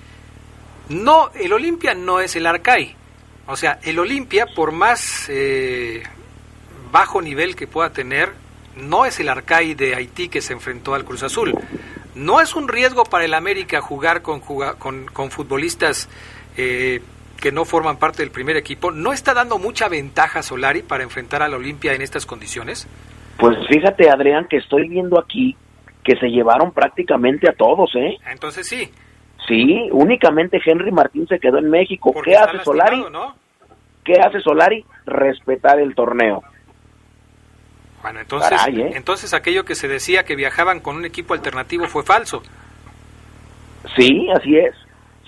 No, 0.88 1.32
el 1.34 1.52
Olimpia 1.52 1.92
no 1.92 2.20
es 2.20 2.36
el 2.36 2.46
Arcai. 2.46 2.94
O 3.48 3.56
sea, 3.56 3.80
el 3.82 3.98
Olimpia, 3.98 4.46
por 4.46 4.70
más 4.70 5.26
eh, 5.28 6.04
bajo 6.92 7.20
nivel 7.20 7.56
que 7.56 7.66
pueda 7.66 7.92
tener, 7.92 8.32
no 8.76 9.04
es 9.04 9.18
el 9.18 9.28
Arcai 9.28 9.74
de 9.74 9.96
Haití 9.96 10.28
que 10.28 10.42
se 10.42 10.52
enfrentó 10.52 10.94
al 10.94 11.04
Cruz 11.04 11.24
Azul. 11.24 11.52
No 12.14 12.40
es 12.40 12.54
un 12.54 12.68
riesgo 12.68 13.02
para 13.02 13.24
el 13.24 13.34
América 13.34 13.80
jugar 13.80 14.22
con, 14.22 14.38
con, 14.40 15.06
con 15.06 15.30
futbolistas 15.32 16.08
eh, 16.56 17.02
que 17.40 17.50
no 17.50 17.64
forman 17.64 17.96
parte 17.96 18.22
del 18.22 18.30
primer 18.30 18.56
equipo. 18.56 18.92
¿No 18.92 19.12
está 19.12 19.34
dando 19.34 19.58
mucha 19.58 19.88
ventaja 19.88 20.40
Solari 20.44 20.82
para 20.82 21.02
enfrentar 21.02 21.42
al 21.42 21.54
Olimpia 21.54 21.94
en 21.94 22.02
estas 22.02 22.26
condiciones? 22.26 22.86
Pues 23.38 23.56
fíjate, 23.68 24.08
Adrián, 24.10 24.46
que 24.48 24.58
estoy 24.58 24.88
viendo 24.88 25.18
aquí 25.18 25.56
que 26.04 26.16
se 26.16 26.28
llevaron 26.28 26.72
prácticamente 26.72 27.48
a 27.48 27.54
todos, 27.54 27.94
¿eh? 27.94 28.18
Entonces 28.30 28.66
sí. 28.66 28.90
Sí, 29.46 29.88
únicamente 29.90 30.60
Henry 30.64 30.92
Martín 30.92 31.26
se 31.26 31.38
quedó 31.38 31.58
en 31.58 31.70
México. 31.70 32.14
¿Qué 32.24 32.36
hace 32.36 32.58
Solari? 32.60 33.04
¿Qué 34.04 34.14
hace 34.20 34.40
Solari? 34.40 34.84
Respetar 35.04 35.80
el 35.80 35.94
torneo. 35.94 36.42
Bueno, 38.02 38.20
entonces, 38.20 38.60
¿eh? 38.68 38.90
entonces 38.94 39.32
aquello 39.32 39.64
que 39.64 39.76
se 39.76 39.86
decía 39.86 40.24
que 40.24 40.34
viajaban 40.34 40.80
con 40.80 40.96
un 40.96 41.04
equipo 41.04 41.34
alternativo 41.34 41.86
fue 41.86 42.02
falso. 42.02 42.42
Sí, 43.96 44.28
así 44.34 44.56
es. 44.56 44.74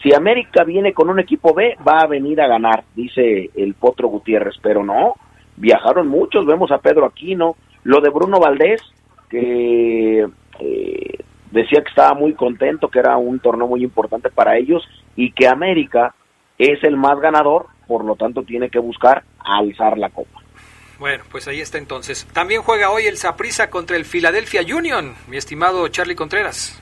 Si 0.02 0.12
América 0.12 0.64
viene 0.64 0.92
con 0.92 1.08
un 1.08 1.20
equipo 1.20 1.54
B, 1.54 1.76
va 1.86 2.00
a 2.00 2.06
venir 2.06 2.40
a 2.40 2.48
ganar, 2.48 2.84
dice 2.94 3.50
el 3.54 3.74
Potro 3.74 4.08
Gutiérrez, 4.08 4.56
pero 4.60 4.84
no, 4.84 5.14
viajaron 5.56 6.08
muchos, 6.08 6.44
vemos 6.44 6.70
a 6.72 6.78
Pedro 6.78 7.06
Aquino, 7.06 7.56
lo 7.84 8.00
de 8.00 8.10
Bruno 8.10 8.40
Valdés, 8.40 8.82
que 9.30 10.26
eh, 10.60 11.18
decía 11.50 11.82
que 11.82 11.88
estaba 11.88 12.14
muy 12.14 12.34
contento, 12.34 12.88
que 12.88 12.98
era 12.98 13.16
un 13.16 13.38
torneo 13.38 13.66
muy 13.66 13.82
importante 13.82 14.30
para 14.30 14.56
ellos 14.56 14.82
y 15.16 15.32
que 15.32 15.46
América 15.46 16.14
es 16.58 16.82
el 16.82 16.96
más 16.96 17.18
ganador, 17.20 17.66
por 17.86 18.04
lo 18.04 18.16
tanto 18.16 18.42
tiene 18.42 18.70
que 18.70 18.78
buscar 18.78 19.22
alzar 19.38 19.98
la 19.98 20.10
copa. 20.10 20.40
Bueno, 20.98 21.24
pues 21.30 21.48
ahí 21.48 21.60
está 21.60 21.78
entonces. 21.78 22.26
También 22.32 22.62
juega 22.62 22.90
hoy 22.90 23.04
el 23.04 23.16
Saprissa 23.16 23.68
contra 23.68 23.96
el 23.96 24.04
Philadelphia 24.04 24.62
Union, 24.62 25.14
mi 25.28 25.36
estimado 25.36 25.86
Charlie 25.88 26.14
Contreras. 26.14 26.80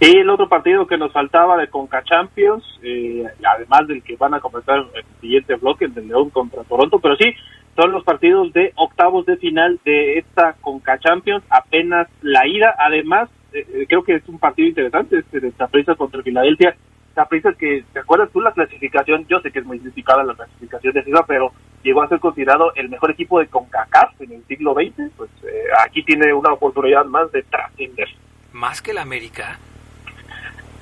Y 0.00 0.18
el 0.18 0.28
otro 0.30 0.48
partido 0.48 0.86
que 0.86 0.96
nos 0.96 1.12
faltaba 1.12 1.56
de 1.56 1.68
Conca 1.68 2.02
Champions, 2.02 2.64
eh, 2.82 3.24
además 3.44 3.86
del 3.86 4.02
que 4.02 4.16
van 4.16 4.34
a 4.34 4.40
comenzar 4.40 4.78
el 4.94 5.04
siguiente 5.20 5.54
bloque, 5.54 5.84
el 5.84 5.94
de 5.94 6.02
León 6.02 6.30
contra 6.30 6.64
Toronto, 6.64 6.98
pero 6.98 7.14
sí, 7.16 7.32
son 7.76 7.92
los 7.92 8.04
partidos 8.04 8.52
de 8.52 8.72
octavos 8.76 9.24
de 9.26 9.36
final 9.36 9.80
de 9.84 10.18
esta 10.18 10.54
Conca 10.60 10.98
Champions, 10.98 11.44
apenas 11.48 12.08
la 12.20 12.46
ida. 12.46 12.74
Además, 12.78 13.30
eh, 13.52 13.66
eh, 13.72 13.86
creo 13.88 14.02
que 14.02 14.16
es 14.16 14.28
un 14.28 14.38
partido 14.38 14.68
interesante 14.68 15.18
este 15.18 15.40
de 15.40 15.52
Zaprisa 15.52 15.94
contra 15.94 16.22
Filadelfia. 16.22 16.76
Zaprisa 17.14 17.52
que, 17.52 17.84
¿te 17.92 18.00
acuerdas 18.00 18.30
tú 18.32 18.40
la 18.40 18.52
clasificación? 18.52 19.26
Yo 19.26 19.40
sé 19.40 19.50
que 19.50 19.60
es 19.60 19.64
muy 19.64 19.78
criticada 19.78 20.22
la 20.22 20.34
clasificación 20.34 20.92
de 20.92 21.02
FIFA, 21.02 21.26
pero 21.26 21.52
llegó 21.82 22.02
a 22.02 22.08
ser 22.08 22.20
considerado 22.20 22.72
el 22.74 22.88
mejor 22.88 23.10
equipo 23.10 23.38
de 23.38 23.46
CONCACAF 23.46 24.20
en 24.20 24.32
el 24.32 24.44
siglo 24.46 24.74
XX. 24.74 25.10
Pues 25.16 25.30
eh, 25.44 25.64
aquí 25.84 26.02
tiene 26.02 26.32
una 26.32 26.52
oportunidad 26.52 27.04
más 27.06 27.32
de 27.32 27.42
trascender. 27.42 28.08
¿Más 28.52 28.82
que 28.82 28.92
la 28.92 29.02
América? 29.02 29.58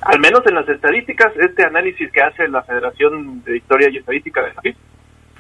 Al 0.03 0.19
menos 0.19 0.45
en 0.47 0.55
las 0.55 0.69
estadísticas, 0.69 1.33
este 1.37 1.65
análisis 1.65 2.11
que 2.11 2.23
hace 2.23 2.49
la 2.49 2.63
Federación 2.63 3.45
de 3.45 3.59
Historia 3.59 3.91
y 3.91 3.99
Estadística 3.99 4.43
de 4.43 4.55
la 4.55 4.63
FIFA 4.63 4.90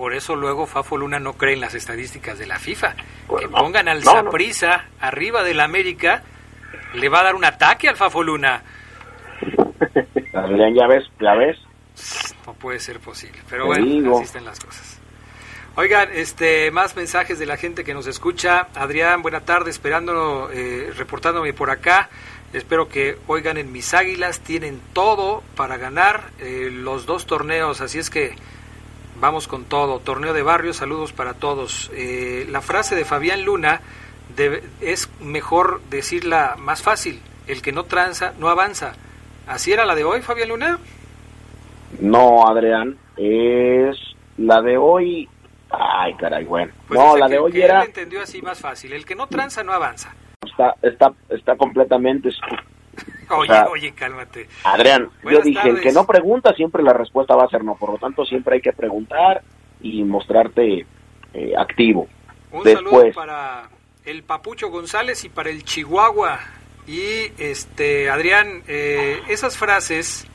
por 0.00 0.14
eso 0.14 0.34
luego 0.34 0.64
Fafo 0.64 0.96
Luna 0.96 1.20
no 1.20 1.34
cree 1.34 1.52
en 1.52 1.60
las 1.60 1.74
estadísticas 1.74 2.38
de 2.38 2.46
la 2.46 2.58
FIFA. 2.58 2.94
que 3.38 3.48
pongan 3.50 3.86
al 3.86 4.02
Zaprisa 4.02 4.86
arriba 4.98 5.42
del 5.42 5.60
América, 5.60 6.22
le 6.94 7.10
va 7.10 7.20
a 7.20 7.24
dar 7.24 7.34
un 7.34 7.44
ataque 7.44 7.86
al 7.86 7.96
Fafo 7.96 8.22
Luna. 8.22 8.62
ya 10.32 10.86
ves, 10.86 11.04
ya 11.20 11.34
ves. 11.34 11.58
No 12.46 12.54
puede 12.54 12.78
ser 12.78 12.98
posible, 12.98 13.40
pero 13.50 13.66
bueno, 13.66 14.16
así 14.16 14.24
están 14.24 14.46
las 14.46 14.58
cosas. 14.58 14.98
Oigan, 15.76 16.08
este, 16.14 16.70
más 16.70 16.96
mensajes 16.96 17.38
de 17.38 17.44
la 17.44 17.58
gente 17.58 17.84
que 17.84 17.92
nos 17.92 18.06
escucha. 18.06 18.68
Adrián, 18.74 19.20
buena 19.20 19.40
tarde, 19.40 19.68
esperando, 19.68 20.48
eh, 20.50 20.94
reportándome 20.96 21.52
por 21.52 21.68
acá. 21.68 22.08
Espero 22.54 22.88
que 22.88 23.18
oigan 23.26 23.58
en 23.58 23.70
mis 23.70 23.92
águilas, 23.92 24.40
tienen 24.40 24.80
todo 24.94 25.42
para 25.56 25.76
ganar 25.76 26.30
eh, 26.38 26.70
los 26.72 27.04
dos 27.04 27.26
torneos, 27.26 27.82
así 27.82 27.98
es 27.98 28.08
que 28.08 28.34
Vamos 29.20 29.46
con 29.48 29.64
todo. 29.64 29.98
Torneo 30.00 30.32
de 30.32 30.42
barrio, 30.42 30.72
saludos 30.72 31.12
para 31.12 31.34
todos. 31.34 31.90
Eh, 31.94 32.46
la 32.50 32.60
frase 32.62 32.94
de 32.96 33.04
Fabián 33.04 33.44
Luna 33.44 33.80
es 34.80 35.10
mejor 35.20 35.80
decirla 35.90 36.56
más 36.58 36.82
fácil. 36.82 37.20
El 37.46 37.60
que 37.62 37.72
no 37.72 37.84
tranza, 37.84 38.32
no 38.38 38.48
avanza. 38.48 38.94
¿Así 39.46 39.72
era 39.72 39.84
la 39.84 39.94
de 39.94 40.04
hoy, 40.04 40.22
Fabián 40.22 40.48
Luna? 40.48 40.78
No, 42.00 42.46
Adrián, 42.46 42.96
es 43.16 43.96
la 44.38 44.62
de 44.62 44.78
hoy. 44.78 45.28
Ay, 45.70 46.14
caray, 46.14 46.44
bueno. 46.44 46.72
Pues 46.88 46.98
no, 46.98 47.16
la 47.16 47.26
que- 47.26 47.32
de 47.32 47.38
hoy 47.38 47.52
que 47.52 47.64
era. 47.64 47.80
él 47.82 47.88
entendió 47.88 48.22
así 48.22 48.40
más 48.40 48.58
fácil. 48.60 48.92
El 48.92 49.04
que 49.04 49.14
no 49.14 49.26
tranza 49.26 49.62
no 49.62 49.72
avanza. 49.72 50.14
Está, 50.44 50.74
está, 50.82 51.12
está 51.28 51.56
completamente. 51.56 52.30
Oye, 53.38 53.48
sea, 53.48 53.68
oye, 53.68 53.92
cálmate. 53.92 54.48
Adrián, 54.64 55.08
yo 55.22 55.40
dije, 55.40 55.68
el 55.68 55.80
que 55.80 55.92
no 55.92 56.04
pregunta, 56.06 56.52
siempre 56.54 56.82
la 56.82 56.92
respuesta 56.92 57.34
va 57.34 57.44
a 57.44 57.48
ser 57.48 57.64
no. 57.64 57.76
Por 57.76 57.92
lo 57.92 57.98
tanto, 57.98 58.24
siempre 58.24 58.56
hay 58.56 58.60
que 58.60 58.72
preguntar 58.72 59.42
y 59.80 60.02
mostrarte 60.04 60.86
eh, 61.34 61.52
activo. 61.56 62.08
Un 62.52 62.64
saludo 62.64 63.02
Después, 63.02 63.14
para 63.14 63.68
el 64.04 64.22
Papucho 64.22 64.70
González 64.70 65.24
y 65.24 65.28
para 65.28 65.50
el 65.50 65.64
Chihuahua. 65.64 66.40
Y 66.86 67.32
este 67.38 68.10
Adrián, 68.10 68.62
eh, 68.66 69.20
esas 69.28 69.56
frases 69.56 70.26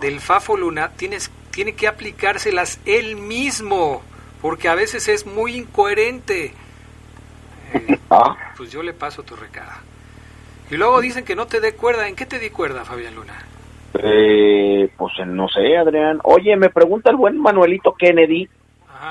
del 0.00 0.20
Fafo 0.20 0.56
Luna 0.56 0.90
tienes, 0.96 1.30
tiene 1.52 1.74
que 1.74 1.86
aplicárselas 1.86 2.80
él 2.86 3.16
mismo, 3.16 4.02
porque 4.42 4.68
a 4.68 4.74
veces 4.74 5.08
es 5.08 5.26
muy 5.26 5.54
incoherente. 5.54 6.54
Eh, 7.74 7.98
Ah. 8.10 8.36
Pues 8.56 8.70
yo 8.70 8.82
le 8.82 8.92
paso 8.92 9.22
tu 9.22 9.36
recada. 9.36 9.82
Y 10.70 10.76
luego 10.76 11.00
dicen 11.00 11.24
que 11.24 11.36
no 11.36 11.46
te 11.46 11.60
dé 11.60 11.74
cuerda. 11.74 12.08
¿En 12.08 12.16
qué 12.16 12.26
te 12.26 12.38
di 12.38 12.50
cuerda, 12.50 12.84
Fabián 12.84 13.14
Luna? 13.14 13.34
eh, 14.02 14.90
pues 14.96 15.12
no 15.26 15.48
sé, 15.48 15.76
Adrián. 15.76 16.20
Oye, 16.24 16.56
me 16.56 16.68
pregunta 16.68 17.10
el 17.10 17.16
buen 17.16 17.38
Manuelito 17.38 17.94
Kennedy 17.94 18.48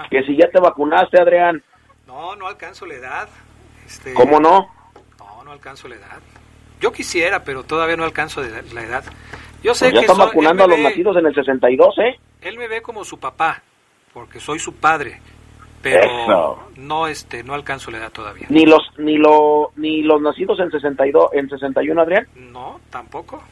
que 0.10 0.24
si 0.24 0.36
ya 0.36 0.50
te 0.50 0.60
vacunaste, 0.60 1.22
Adrián. 1.22 1.64
No, 2.08 2.36
no 2.36 2.48
alcanzo 2.48 2.86
la 2.86 2.96
edad. 2.96 3.30
Este, 3.86 4.14
¿Cómo 4.14 4.40
no? 4.40 4.68
No, 5.20 5.44
no 5.44 5.52
alcanzo 5.52 5.88
la 5.88 5.96
edad. 5.96 6.20
Yo 6.80 6.92
quisiera, 6.92 7.44
pero 7.44 7.64
todavía 7.64 7.96
no 7.96 8.04
alcanzo 8.04 8.42
la 8.42 8.84
edad. 8.84 9.04
Yo 9.64 9.74
sé 9.74 9.86
Pues 9.86 9.94
ya 9.94 10.00
que 10.00 10.06
están 10.06 10.18
vacunando 10.18 10.64
a 10.66 10.68
los 10.68 10.80
nacidos 10.80 11.18
en 11.18 11.26
el 11.26 11.34
62, 11.34 11.96
¿eh? 12.00 12.20
Él 12.42 12.58
me 12.58 12.68
ve 12.68 12.82
como 12.82 13.04
su 13.04 13.20
papá, 13.20 13.62
porque 14.14 14.40
soy 14.40 14.60
su 14.60 14.76
padre, 14.76 15.20
pero 15.86 16.04
Eso. 16.24 16.60
no 16.78 17.06
este 17.06 17.44
no 17.44 17.54
alcanzo 17.54 17.92
la 17.92 18.00
edad 18.00 18.12
todavía. 18.12 18.48
Ni 18.50 18.66
los 18.66 18.82
ni 18.98 19.18
lo 19.18 19.70
ni 19.76 20.02
los 20.02 20.20
nacidos 20.20 20.60
en 20.60 20.72
62 20.72 21.30
en 21.34 21.48
61, 21.48 22.02
Adrián, 22.02 22.28
No, 22.36 22.80
tampoco. 22.90 23.44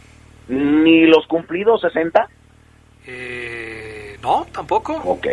ni 0.48 1.06
los 1.06 1.28
cumplidos 1.28 1.82
60. 1.82 2.28
Eh, 3.06 4.18
no, 4.24 4.48
tampoco. 4.52 4.94
Ok. 5.06 5.28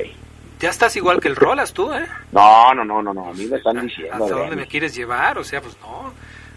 Ya 0.58 0.68
estás 0.68 0.94
igual 0.96 1.20
que 1.20 1.28
el 1.28 1.36
Rolas 1.36 1.72
tú, 1.72 1.90
¿eh? 1.94 2.06
No, 2.32 2.74
no, 2.74 2.84
no, 2.84 3.02
no, 3.02 3.14
no, 3.14 3.30
a 3.30 3.32
mí 3.32 3.46
me 3.46 3.56
están 3.56 3.80
diciendo, 3.80 4.12
¿Hasta 4.22 4.34
dónde 4.36 4.56
me 4.56 4.66
quieres 4.66 4.94
llevar? 4.94 5.38
O 5.38 5.44
sea, 5.44 5.62
pues 5.62 5.78
no. 5.80 6.02
Yo 6.02 6.12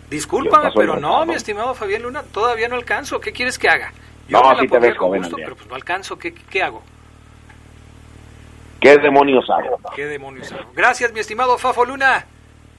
Discúlpame, 0.09 0.71
pero 0.75 0.99
no, 0.99 1.25
mi 1.25 1.35
estimado 1.35 1.73
Fabián 1.73 2.03
Luna, 2.03 2.21
todavía 2.21 2.67
no 2.67 2.75
alcanzo. 2.75 3.21
¿Qué 3.21 3.31
quieres 3.31 3.57
que 3.57 3.69
haga? 3.69 3.93
No, 4.27 4.41
me 4.49 4.55
la 4.55 4.61
sí 4.61 4.67
te 4.67 4.79
ves 4.79 4.97
joven, 4.97 5.21
gusto, 5.21 5.37
pero 5.37 5.55
pues 5.55 5.69
no 5.69 5.75
alcanzo. 5.75 6.19
¿Qué, 6.19 6.33
qué 6.33 6.61
hago? 6.61 6.83
¿Qué 8.83 8.97
demonios 8.97 9.49
hago? 9.49 9.79
¿Qué 9.95 10.05
demonios 10.05 10.51
hago? 10.51 10.69
Gracias, 10.75 11.11
mi 11.13 11.19
estimado 11.19 11.57
Fafo 11.57 11.85
Luna. 11.85 12.25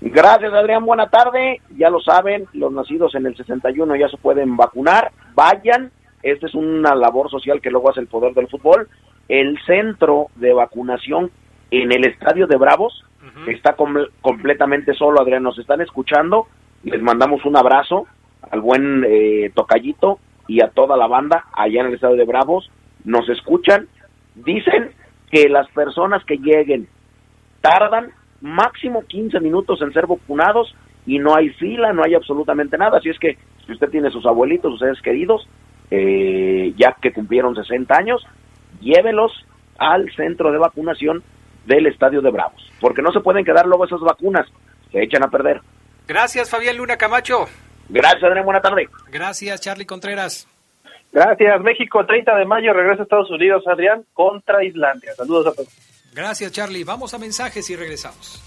Gracias, 0.00 0.52
Adrián. 0.52 0.84
Buena 0.84 1.08
tarde. 1.08 1.60
Ya 1.76 1.88
lo 1.90 2.00
saben, 2.00 2.46
los 2.52 2.70
nacidos 2.72 3.14
en 3.14 3.26
el 3.26 3.36
61 3.36 3.96
ya 3.96 4.08
se 4.08 4.18
pueden 4.18 4.56
vacunar. 4.56 5.10
Vayan. 5.34 5.90
Esta 6.22 6.46
es 6.46 6.54
una 6.54 6.94
labor 6.94 7.30
social 7.30 7.60
que 7.60 7.70
luego 7.70 7.90
hace 7.90 8.00
el 8.00 8.06
poder 8.06 8.34
del 8.34 8.48
fútbol. 8.48 8.88
El 9.28 9.58
centro 9.66 10.26
de 10.36 10.52
vacunación 10.52 11.30
en 11.70 11.92
el 11.92 12.06
estadio 12.06 12.46
de 12.46 12.56
Bravos 12.56 13.04
está 13.46 13.74
com- 13.74 14.06
completamente 14.20 14.92
solo, 14.94 15.20
Adrián. 15.20 15.42
Nos 15.42 15.58
están 15.58 15.80
escuchando. 15.80 16.46
Les 16.82 17.00
mandamos 17.00 17.44
un 17.46 17.56
abrazo 17.56 18.06
al 18.50 18.60
buen 18.60 19.04
eh, 19.08 19.50
Tocayito 19.54 20.18
y 20.46 20.62
a 20.62 20.68
toda 20.68 20.96
la 20.98 21.06
banda 21.06 21.46
allá 21.54 21.80
en 21.80 21.86
el 21.86 21.94
estadio 21.94 22.16
de 22.16 22.24
Bravos. 22.26 22.70
Nos 23.04 23.26
escuchan. 23.30 23.88
Dicen 24.34 24.92
que 25.34 25.48
las 25.48 25.68
personas 25.70 26.24
que 26.24 26.36
lleguen 26.36 26.86
tardan 27.60 28.12
máximo 28.40 29.02
15 29.04 29.40
minutos 29.40 29.82
en 29.82 29.92
ser 29.92 30.06
vacunados 30.06 30.72
y 31.06 31.18
no 31.18 31.34
hay 31.34 31.48
fila, 31.48 31.92
no 31.92 32.04
hay 32.04 32.14
absolutamente 32.14 32.78
nada. 32.78 32.98
Así 32.98 33.08
es 33.08 33.18
que 33.18 33.36
si 33.66 33.72
usted 33.72 33.90
tiene 33.90 34.10
sus 34.10 34.24
abuelitos, 34.26 34.70
sus 34.70 34.78
seres 34.78 35.02
queridos, 35.02 35.44
eh, 35.90 36.72
ya 36.76 36.94
que 37.02 37.12
cumplieron 37.12 37.56
60 37.56 37.96
años, 37.96 38.24
llévelos 38.80 39.32
al 39.76 40.08
centro 40.14 40.52
de 40.52 40.58
vacunación 40.58 41.24
del 41.66 41.88
Estadio 41.88 42.22
de 42.22 42.30
Bravos, 42.30 42.70
porque 42.80 43.02
no 43.02 43.10
se 43.10 43.18
pueden 43.18 43.44
quedar 43.44 43.66
luego 43.66 43.86
esas 43.86 44.02
vacunas, 44.02 44.46
se 44.92 45.02
echan 45.02 45.24
a 45.24 45.30
perder. 45.30 45.62
Gracias, 46.06 46.48
Fabián 46.48 46.76
Luna 46.76 46.96
Camacho. 46.96 47.46
Gracias, 47.88 48.22
Adrián, 48.22 48.44
buena 48.44 48.60
tarde. 48.60 48.88
Gracias, 49.10 49.60
Charlie 49.60 49.84
Contreras. 49.84 50.53
Gracias, 51.14 51.60
México, 51.60 52.04
30 52.04 52.34
de 52.34 52.44
mayo, 52.44 52.72
regresa 52.72 53.02
a 53.02 53.04
Estados 53.04 53.30
Unidos, 53.30 53.62
Adrián, 53.68 54.04
contra 54.12 54.64
Islandia. 54.64 55.12
Saludos 55.14 55.46
a 55.46 55.52
todos. 55.52 55.68
Gracias, 56.12 56.50
Charlie. 56.50 56.82
Vamos 56.82 57.14
a 57.14 57.18
mensajes 57.18 57.70
y 57.70 57.76
regresamos. 57.76 58.42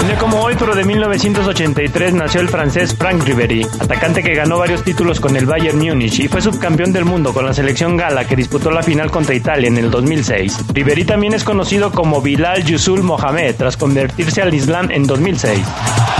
Un 0.00 0.06
día 0.08 0.18
como 0.18 0.40
hoy, 0.40 0.56
pero 0.58 0.74
de 0.74 0.84
1983, 0.84 2.14
nació 2.14 2.40
el 2.40 2.48
francés 2.48 2.96
Frank 2.96 3.22
Ribéry, 3.22 3.64
atacante 3.80 4.22
que 4.22 4.34
ganó 4.34 4.58
varios 4.58 4.82
títulos 4.82 5.20
con 5.20 5.36
el 5.36 5.46
Bayern 5.46 5.78
Múnich 5.78 6.18
y 6.18 6.28
fue 6.28 6.40
subcampeón 6.40 6.92
del 6.92 7.04
mundo 7.04 7.32
con 7.32 7.46
la 7.46 7.52
selección 7.52 7.96
gala 7.96 8.26
que 8.26 8.34
disputó 8.34 8.72
la 8.72 8.82
final 8.82 9.12
contra 9.12 9.34
Italia 9.34 9.68
en 9.68 9.78
el 9.78 9.92
2006. 9.92 10.72
Ribéry 10.72 11.04
también 11.04 11.34
es 11.34 11.44
conocido 11.44 11.92
como 11.92 12.20
Bilal 12.20 12.64
Yusul 12.64 13.04
Mohamed 13.04 13.54
tras 13.56 13.76
convertirse 13.76 14.42
al 14.42 14.54
Islam 14.54 14.90
en 14.90 15.04
2006. 15.04 15.66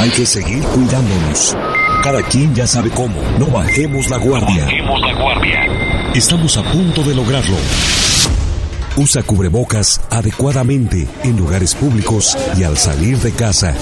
Hay 0.00 0.10
que 0.10 0.26
seguir 0.26 0.62
cuidándonos. 0.64 1.56
Cada 2.02 2.22
quien 2.22 2.54
ya 2.54 2.66
sabe 2.66 2.90
cómo. 2.90 3.20
No 3.38 3.46
bajemos 3.46 4.10
la 4.10 4.18
guardia. 4.18 4.66
la 4.66 5.12
guardia. 5.14 6.12
Estamos 6.14 6.56
a 6.56 6.62
punto 6.62 7.02
de 7.02 7.14
lograrlo. 7.14 7.56
Usa 8.96 9.22
cubrebocas 9.22 10.00
adecuadamente 10.10 11.06
en 11.22 11.36
lugares 11.36 11.74
públicos 11.74 12.36
y 12.58 12.64
al 12.64 12.76
salir 12.76 13.18
de 13.18 13.32
casa. 13.32 13.74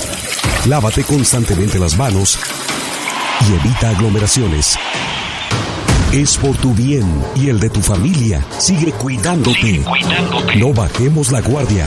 Lávate 0.66 1.02
constantemente 1.02 1.78
las 1.78 1.96
manos 1.96 2.38
y 3.48 3.54
evita 3.54 3.90
aglomeraciones. 3.90 4.76
Es 6.12 6.36
por 6.36 6.56
tu 6.56 6.74
bien 6.74 7.06
y 7.34 7.48
el 7.48 7.58
de 7.58 7.70
tu 7.70 7.80
familia. 7.80 8.44
Sigue 8.58 8.92
cuidándote. 8.92 9.82
No 10.56 10.72
bajemos 10.72 11.32
la 11.32 11.40
guardia. 11.40 11.86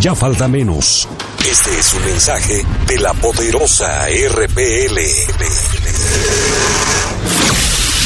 Ya 0.00 0.14
falta 0.14 0.48
menos. 0.48 1.08
Este 1.50 1.78
es 1.78 1.94
un 1.94 2.04
mensaje 2.04 2.64
de 2.86 2.98
la 2.98 3.12
poderosa 3.14 4.06
RPL. 4.08 4.98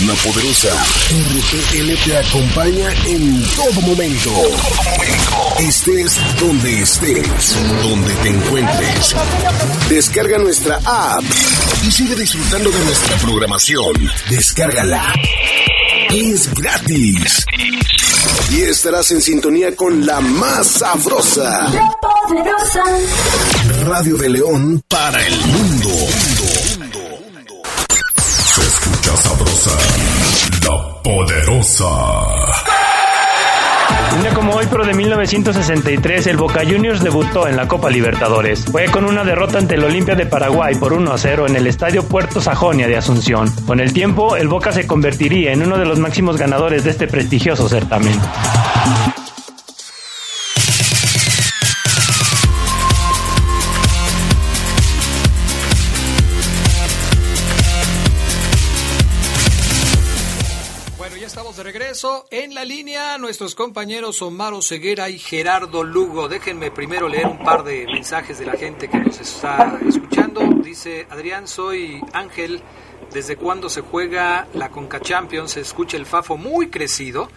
La 0.07 0.15
poderosa 0.15 0.69
RPL 1.11 2.05
te 2.05 2.17
acompaña 2.17 2.89
en 3.07 3.43
todo 3.57 3.81
momento. 3.81 4.31
Estés 5.59 6.21
donde 6.39 6.83
estés, 6.83 7.57
donde 7.83 8.15
te 8.15 8.29
encuentres. 8.29 9.17
Descarga 9.89 10.39
nuestra 10.39 10.79
app 10.85 11.25
y 11.85 11.91
sigue 11.91 12.15
disfrutando 12.15 12.71
de 12.71 12.85
nuestra 12.85 13.17
programación. 13.17 13.95
Descárgala. 14.31 15.13
Es 16.11 16.55
gratis. 16.55 17.45
Y 18.51 18.63
estarás 18.63 19.11
en 19.11 19.21
sintonía 19.21 19.75
con 19.77 20.05
la 20.07 20.21
más 20.21 20.67
sabrosa. 20.67 21.71
Radio 23.87 24.17
de 24.17 24.29
León 24.29 24.83
para 24.89 25.27
el 25.27 25.41
mundo. 25.47 25.89
Se 28.55 28.61
escucha 28.63 29.17
sabrosa, 29.17 29.71
la 30.65 31.03
poderosa. 31.03 32.68
Un 34.15 34.23
día 34.23 34.35
como 34.35 34.55
hoy, 34.55 34.67
pero 34.71 34.85
de 34.85 34.95
1963, 34.95 36.27
el 36.27 36.37
Boca 36.37 36.63
Juniors 36.65 37.03
debutó 37.03 37.47
en 37.47 37.57
la 37.57 37.69
Copa 37.69 37.91
Libertadores. 37.91 38.65
Fue 38.65 38.87
con 38.87 39.05
una 39.05 39.23
derrota 39.23 39.59
ante 39.59 39.77
el 39.77 39.85
Olimpia 39.85 40.15
de 40.15 40.27
Paraguay 40.27 40.75
por 40.75 40.93
1 40.93 41.13
a 41.13 41.19
0 41.19 41.47
en 41.47 41.57
el 41.57 41.67
Estadio 41.67 42.03
Puerto 42.03 42.41
Sajonia 42.41 42.89
de 42.89 42.97
Asunción. 42.97 43.51
Con 43.67 43.81
el 43.81 43.93
tiempo, 43.93 44.37
el 44.37 44.49
Boca 44.49 44.73
se 44.73 44.87
convertiría 44.87 45.53
en 45.53 45.63
uno 45.63 45.79
de 45.79 45.85
los 45.85 45.99
máximos 45.99 46.37
ganadores 46.37 46.85
de 46.85 46.91
este 46.91 47.07
prestigioso 47.07 47.69
certamen. 47.69 48.19
En 62.31 62.55
la 62.55 62.65
línea, 62.65 63.19
nuestros 63.19 63.57
compañeros 63.57 64.23
Omar 64.23 64.55
Ceguera 64.63 65.09
y 65.09 65.19
Gerardo 65.19 65.83
Lugo. 65.83 66.29
Déjenme 66.29 66.71
primero 66.71 67.09
leer 67.09 67.27
un 67.27 67.43
par 67.43 67.65
de 67.65 67.87
mensajes 67.87 68.39
de 68.39 68.47
la 68.47 68.53
gente 68.53 68.89
que 68.89 68.99
nos 68.99 69.19
está 69.19 69.81
escuchando. 69.85 70.41
Dice 70.63 71.09
Adrián, 71.11 71.49
soy 71.49 72.01
Ángel. 72.13 72.63
¿Desde 73.13 73.35
cuándo 73.35 73.69
se 73.69 73.81
juega 73.81 74.47
la 74.55 74.69
Conca 74.69 75.01
Champions? 75.01 75.53
Se 75.53 75.61
escucha 75.61 75.97
el 75.97 76.07
Fafo 76.07 76.37
muy 76.37 76.69
crecido. 76.69 77.31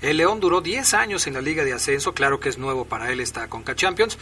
El 0.00 0.16
León 0.16 0.40
duró 0.40 0.62
10 0.62 0.94
años 0.94 1.26
en 1.26 1.34
la 1.34 1.42
Liga 1.42 1.62
de 1.64 1.74
Ascenso. 1.74 2.14
Claro 2.14 2.40
que 2.40 2.48
es 2.48 2.56
nuevo 2.56 2.86
para 2.86 3.12
él 3.12 3.20
esta 3.20 3.48
Conca 3.48 3.74
Champions. 3.74 4.16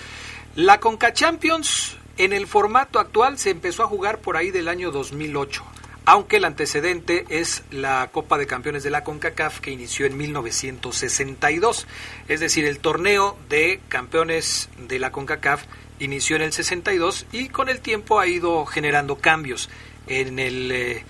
La 0.56 0.80
Conca 0.80 1.12
Champions 1.12 1.96
en 2.16 2.32
el 2.32 2.48
formato 2.48 2.98
actual 2.98 3.38
se 3.38 3.50
empezó 3.50 3.84
a 3.84 3.88
jugar 3.88 4.18
por 4.18 4.36
ahí 4.36 4.50
del 4.50 4.66
año 4.66 4.90
2008 4.90 5.64
aunque 6.06 6.36
el 6.36 6.44
antecedente 6.44 7.24
es 7.28 7.62
la 7.70 8.10
Copa 8.12 8.38
de 8.38 8.46
Campeones 8.46 8.82
de 8.82 8.90
la 8.90 9.04
CONCACAF 9.04 9.60
que 9.60 9.70
inició 9.70 10.06
en 10.06 10.16
1962. 10.16 11.86
Es 12.28 12.40
decir, 12.40 12.64
el 12.66 12.78
torneo 12.78 13.38
de 13.48 13.80
campeones 13.88 14.68
de 14.78 14.98
la 14.98 15.12
CONCACAF 15.12 15.64
inició 15.98 16.36
en 16.36 16.42
el 16.42 16.52
62 16.52 17.26
y 17.32 17.48
con 17.48 17.68
el 17.68 17.80
tiempo 17.80 18.20
ha 18.20 18.26
ido 18.26 18.66
generando 18.66 19.16
cambios. 19.16 19.70
En 20.06 20.38
el, 20.38 20.70
eh, 20.70 21.04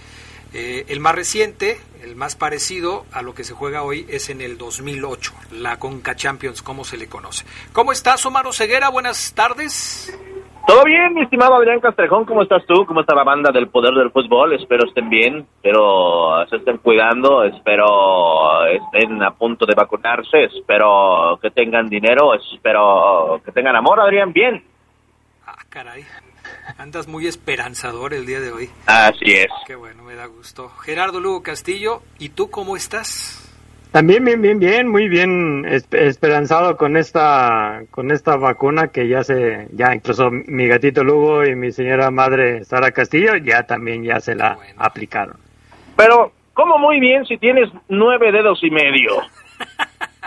eh, 0.53 0.85
el 0.89 1.01
más 1.01 1.17
reciente, 1.17 1.81
el 2.03 2.15
más 2.15 2.37
parecido 2.37 3.07
a 3.11 3.23
lo 3.23 3.35
que 3.35 3.43
se 3.43 3.55
juega 3.55 3.83
hoy 3.83 4.07
es 4.09 4.31
en 4.31 4.41
el 4.41 4.57
2008, 4.57 5.35
la 5.53 5.81
CONCA 5.81 6.15
Champions, 6.15 6.63
como 6.63 6.85
se 6.85 6.97
le 6.97 7.09
conoce. 7.09 7.45
¿Cómo 7.73 7.91
estás, 7.91 8.25
Omar 8.27 8.47
Ceguera? 8.53 8.89
Buenas 8.91 9.33
tardes. 9.35 10.13
Todo 10.67 10.83
bien, 10.85 11.13
mi 11.13 11.23
estimado 11.23 11.57
Adrián 11.57 11.79
Castrejón, 11.81 12.25
¿cómo 12.25 12.43
estás 12.43 12.65
tú? 12.67 12.87
¿Cómo 12.87 13.03
está 13.03 13.15
la 13.15 13.23
banda 13.23 13.53
del 13.53 13.69
Poder 13.69 13.93
del 13.93 14.11
Fútbol? 14.11 14.55
Espero 14.55 14.87
estén 14.87 15.11
bien, 15.11 15.47
espero 15.57 16.47
se 16.49 16.57
estén 16.57 16.79
cuidando, 16.79 17.45
espero 17.45 18.65
estén 18.67 19.23
a 19.23 19.33
punto 19.33 19.67
de 19.67 19.75
vacunarse, 19.75 20.45
espero 20.45 21.39
que 21.43 21.51
tengan 21.51 21.87
dinero, 21.89 22.33
espero 22.35 23.43
que 23.45 23.53
tengan 23.53 23.77
amor, 23.77 24.01
Adrián, 24.01 24.33
bien. 24.33 24.65
Ah, 25.47 25.59
caray, 25.69 26.03
andas 26.79 27.09
muy 27.09 27.27
esperanzador 27.27 28.15
el 28.15 28.25
día 28.25 28.41
de 28.41 28.51
hoy. 28.51 28.71
Así 28.87 29.33
es. 29.33 29.49
Qué 29.67 29.75
bueno, 29.75 30.03
me 30.03 30.15
da 30.15 30.25
gusto. 30.27 30.71
Gerardo 30.71 31.21
Lugo 31.21 31.43
Castillo, 31.43 32.01
¿y 32.19 32.31
tú 32.31 32.51
cómo 32.51 32.75
estás? 32.75 33.54
También 33.95 34.25
bien, 34.25 34.43
bien, 34.43 34.59
bien, 34.59 34.89
muy 34.89 35.09
bien 35.09 35.65
esperanzado 35.93 36.77
con 36.77 36.97
esta, 36.97 37.83
con 37.93 38.11
esta 38.11 38.37
vacuna 38.37 38.89
que 38.89 39.07
ya 39.07 39.23
se, 39.23 39.69
ya 39.71 39.95
incluso 39.95 40.33
mi 40.33 40.67
gatito 40.67 41.05
Lugo 41.05 41.45
y 41.45 41.55
mi 41.55 41.71
señora 41.71 42.11
madre 42.11 42.65
Sara 42.65 42.91
Castillo 42.91 43.37
ya 43.37 43.63
también 43.63 44.03
ya 44.03 44.19
se 44.19 44.35
la 44.35 44.59
aplicaron. 44.79 45.37
Pero, 45.97 46.33
¿cómo 46.55 46.77
muy 46.77 46.99
bien 46.99 47.25
si 47.25 47.39
tienes 47.39 47.71
nueve 47.89 48.33
dedos 48.33 48.59
y 48.65 48.71
medio? 48.73 49.13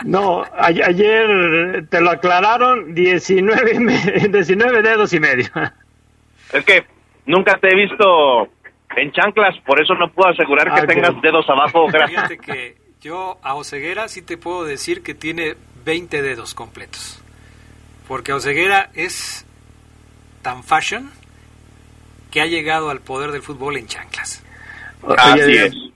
No, 0.04 0.44
ayer 0.56 1.88
te 1.90 2.00
lo 2.00 2.10
aclararon 2.10 2.94
19, 2.94 4.30
19 4.30 4.82
dedos 4.88 5.12
y 5.12 5.20
medio. 5.20 5.48
Es 6.54 6.64
que 6.64 6.86
nunca 7.26 7.58
te 7.58 7.68
he 7.68 7.74
visto 7.74 8.48
en 8.96 9.12
chanclas, 9.12 9.58
por 9.66 9.82
eso 9.82 9.94
no 9.94 10.08
puedo 10.08 10.30
asegurar 10.30 10.72
que 10.72 10.80
ah, 10.80 10.86
tengas 10.86 11.20
dedos 11.20 11.50
abajo. 11.50 11.88
Fíjate 11.90 12.38
que 12.38 12.87
yo 13.00 13.38
a 13.42 13.54
Oseguera 13.54 14.08
sí 14.08 14.22
te 14.22 14.36
puedo 14.36 14.64
decir 14.64 15.02
que 15.02 15.14
tiene 15.14 15.56
20 15.84 16.22
dedos 16.22 16.54
completos. 16.54 17.20
Porque 18.06 18.32
Oseguera 18.32 18.90
es 18.94 19.44
tan 20.42 20.64
fashion 20.64 21.10
que 22.30 22.40
ha 22.40 22.46
llegado 22.46 22.90
al 22.90 23.00
poder 23.00 23.32
del 23.32 23.42
fútbol 23.42 23.76
en 23.76 23.86
chanclas. 23.86 24.42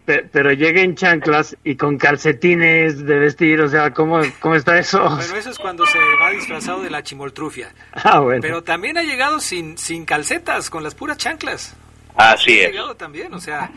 Pero 0.05 0.53
llega 0.53 0.81
en 0.81 0.95
chanclas 0.95 1.57
y 1.65 1.77
con 1.77 1.99
calcetines 1.99 3.05
de 3.05 3.19
vestir, 3.19 3.61
o 3.61 3.69
sea, 3.69 3.93
¿cómo, 3.93 4.21
cómo 4.41 4.55
está 4.55 4.79
eso? 4.79 5.03
Bueno, 5.03 5.37
eso 5.37 5.51
es 5.51 5.59
cuando 5.59 5.85
se 5.87 5.99
va 5.99 6.31
disfrazado 6.31 6.83
de 6.83 6.91
la 6.91 7.03
chimoltrufia. 7.03 7.73
Ah, 8.05 8.21
bueno. 8.21 8.41
Pero 8.41 8.63
también 8.63 8.97
ha 8.97 9.03
llegado 9.03 9.41
sin, 9.41 9.77
sin 9.77 10.05
calcetas, 10.05 10.71
con 10.71 10.83
las 10.83 10.95
puras 10.95 11.17
chanclas. 11.19 11.75
Así 12.17 12.61
es. 12.61 12.67
Ha 12.67 12.71
llegado 12.71 12.97
también, 12.97 13.33
o 13.35 13.41
sea, 13.41 13.71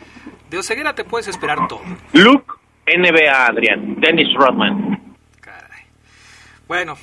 de 0.49 0.57
Oseguera 0.57 0.93
te 0.95 1.03
puedes 1.03 1.27
esperar 1.27 1.67
todo. 1.67 1.81
Luke 2.13 2.53
NBA, 2.87 3.45
Adrián. 3.47 3.99
Dennis 3.99 4.33
Rodman. 4.35 5.15
Bueno, 6.67 6.95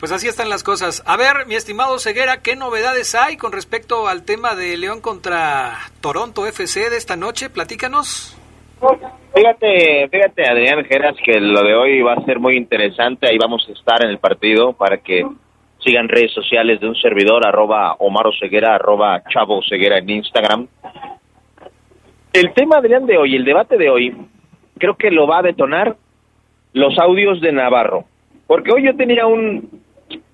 pues 0.00 0.12
así 0.12 0.26
están 0.28 0.48
las 0.48 0.64
cosas. 0.64 1.02
A 1.06 1.16
ver, 1.16 1.46
mi 1.46 1.54
estimado 1.54 1.98
Ceguera, 1.98 2.42
¿qué 2.42 2.56
novedades 2.56 3.14
hay 3.14 3.36
con 3.36 3.52
respecto 3.52 4.08
al 4.08 4.24
tema 4.24 4.54
de 4.54 4.76
León 4.76 5.00
contra 5.00 5.74
Toronto 6.00 6.46
FC 6.46 6.90
de 6.90 6.96
esta 6.96 7.16
noche? 7.16 7.48
Platícanos. 7.48 8.36
Fíjate, 9.34 10.08
fíjate 10.10 10.46
Adrián 10.46 10.84
Geras 10.84 11.16
que 11.24 11.40
lo 11.40 11.62
de 11.62 11.74
hoy 11.74 12.02
va 12.02 12.14
a 12.14 12.24
ser 12.24 12.38
muy 12.40 12.56
interesante. 12.56 13.28
Ahí 13.28 13.38
vamos 13.38 13.66
a 13.68 13.72
estar 13.72 14.04
en 14.04 14.10
el 14.10 14.18
partido 14.18 14.72
para 14.72 14.98
que 14.98 15.24
sigan 15.82 16.08
redes 16.08 16.32
sociales 16.32 16.80
de 16.80 16.88
un 16.88 16.96
servidor, 16.96 17.46
arroba 17.46 17.94
Omar 17.98 18.26
Ceguera, 18.38 18.74
arroba 18.74 19.22
Chavo 19.30 19.62
Ceguera 19.62 19.98
en 19.98 20.10
Instagram. 20.10 20.66
El 22.32 22.52
tema, 22.52 22.78
Adrián, 22.78 23.06
de 23.06 23.16
hoy, 23.16 23.34
el 23.34 23.44
debate 23.44 23.78
de 23.78 23.88
hoy, 23.88 24.14
creo 24.78 24.96
que 24.96 25.10
lo 25.10 25.26
va 25.26 25.38
a 25.38 25.42
detonar 25.42 25.96
los 26.72 26.98
audios 26.98 27.40
de 27.40 27.52
Navarro. 27.52 28.04
Porque 28.46 28.72
hoy 28.72 28.84
yo 28.84 28.96
tenía 28.96 29.26
un, 29.26 29.68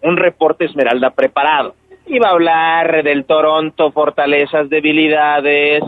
un 0.03 0.17
reporte 0.17 0.65
Esmeralda 0.65 1.11
preparado. 1.11 1.75
Iba 2.07 2.29
a 2.29 2.33
hablar 2.33 3.03
del 3.05 3.25
Toronto, 3.25 3.93
fortalezas, 3.93 4.69
debilidades, 4.69 5.83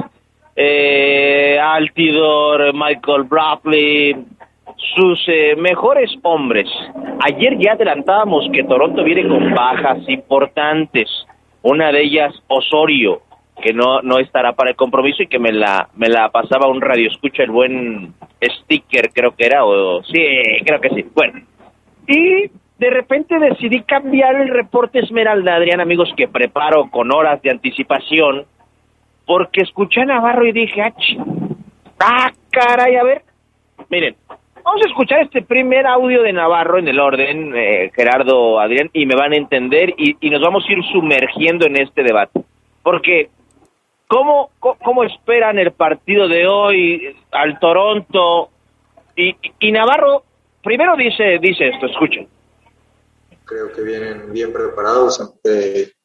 eh, 0.57 1.59
Altidor, 1.61 2.73
Michael 2.73 3.25
Bradley, 3.25 4.17
sus 4.95 5.23
eh, 5.27 5.57
mejores 5.57 6.11
hombres. 6.23 6.69
Ayer 7.21 7.59
ya 7.59 7.73
adelantábamos 7.73 8.49
que 8.53 8.65
Toronto 8.65 9.03
viene 9.03 9.29
con 9.29 9.53
bajas 9.53 9.99
importantes. 10.09 11.09
Una 11.63 11.91
de 11.91 12.03
ellas, 12.03 12.33
Osorio, 12.47 13.23
que 13.63 13.73
no, 13.73 14.03
no 14.03 14.19
estará 14.19 14.53
para 14.53 14.71
el 14.71 14.77
compromiso 14.77 15.23
y 15.23 15.27
que 15.27 15.39
me 15.39 15.53
la, 15.53 15.89
me 15.97 16.09
la 16.09 16.31
pasaba 16.31 16.69
un 16.69 16.81
radio 16.81 17.09
escucha 17.09 17.43
el 17.43 17.51
buen 17.51 18.15
sticker, 18.43 19.11
creo 19.13 19.35
que 19.35 19.47
era, 19.47 19.65
o 19.65 20.03
sí, 20.03 20.23
creo 20.65 20.81
que 20.81 20.91
sí. 20.91 21.05
Bueno, 21.15 21.41
y 22.07 22.51
de 22.79 22.91
repente 22.91 23.39
decidí 23.39 23.83
cambiar 23.83 24.35
el 24.37 24.49
reporte 24.49 24.99
Esmeralda, 24.99 25.55
Adrián, 25.55 25.81
amigos, 25.81 26.13
que 26.17 26.29
preparo 26.29 26.91
con 26.91 27.13
horas 27.13 27.41
de 27.43 27.51
anticipación, 27.51 28.45
porque 29.27 29.63
escuché 29.63 30.03
a 30.03 30.07
Navarro 30.07 30.47
y 30.47 30.53
dije, 30.53 30.83
ah, 30.83 30.93
ah 32.01 32.33
caray, 32.51 32.97
a 32.97 33.05
ver, 33.05 33.23
miren, 33.89 34.17
vamos 34.65 34.83
a 34.85 34.89
escuchar 34.89 35.23
este 35.23 35.43
primer 35.43 35.87
audio 35.87 36.23
de 36.23 36.33
Navarro 36.33 36.79
en 36.79 36.89
el 36.89 36.99
orden, 36.99 37.53
eh, 37.57 37.91
Gerardo, 37.95 38.59
Adrián, 38.61 38.91
y 38.93 39.07
me 39.07 39.15
van 39.15 39.33
a 39.33 39.37
entender 39.37 39.95
y, 39.97 40.17
y 40.21 40.31
nos 40.31 40.43
vamos 40.43 40.65
a 40.69 40.73
ir 40.73 40.83
sumergiendo 40.93 41.67
en 41.67 41.77
este 41.77 42.03
debate. 42.03 42.41
Porque 42.83 43.31
¿Cómo, 44.15 44.53
¿Cómo 44.61 45.03
esperan 45.03 45.59
el 45.59 45.73
partido 45.73 46.29
de 46.29 46.47
hoy 46.47 47.17
al 47.33 47.59
Toronto? 47.59 48.49
Y, 49.17 49.35
y 49.59 49.73
Navarro 49.73 50.23
primero 50.63 50.95
dice, 50.97 51.41
dice 51.41 51.71
esto, 51.71 51.87
escuchen. 51.87 52.29
Creo 53.45 53.73
que 53.73 53.83
vienen 53.83 54.33
bien 54.33 54.53
preparados, 54.53 55.21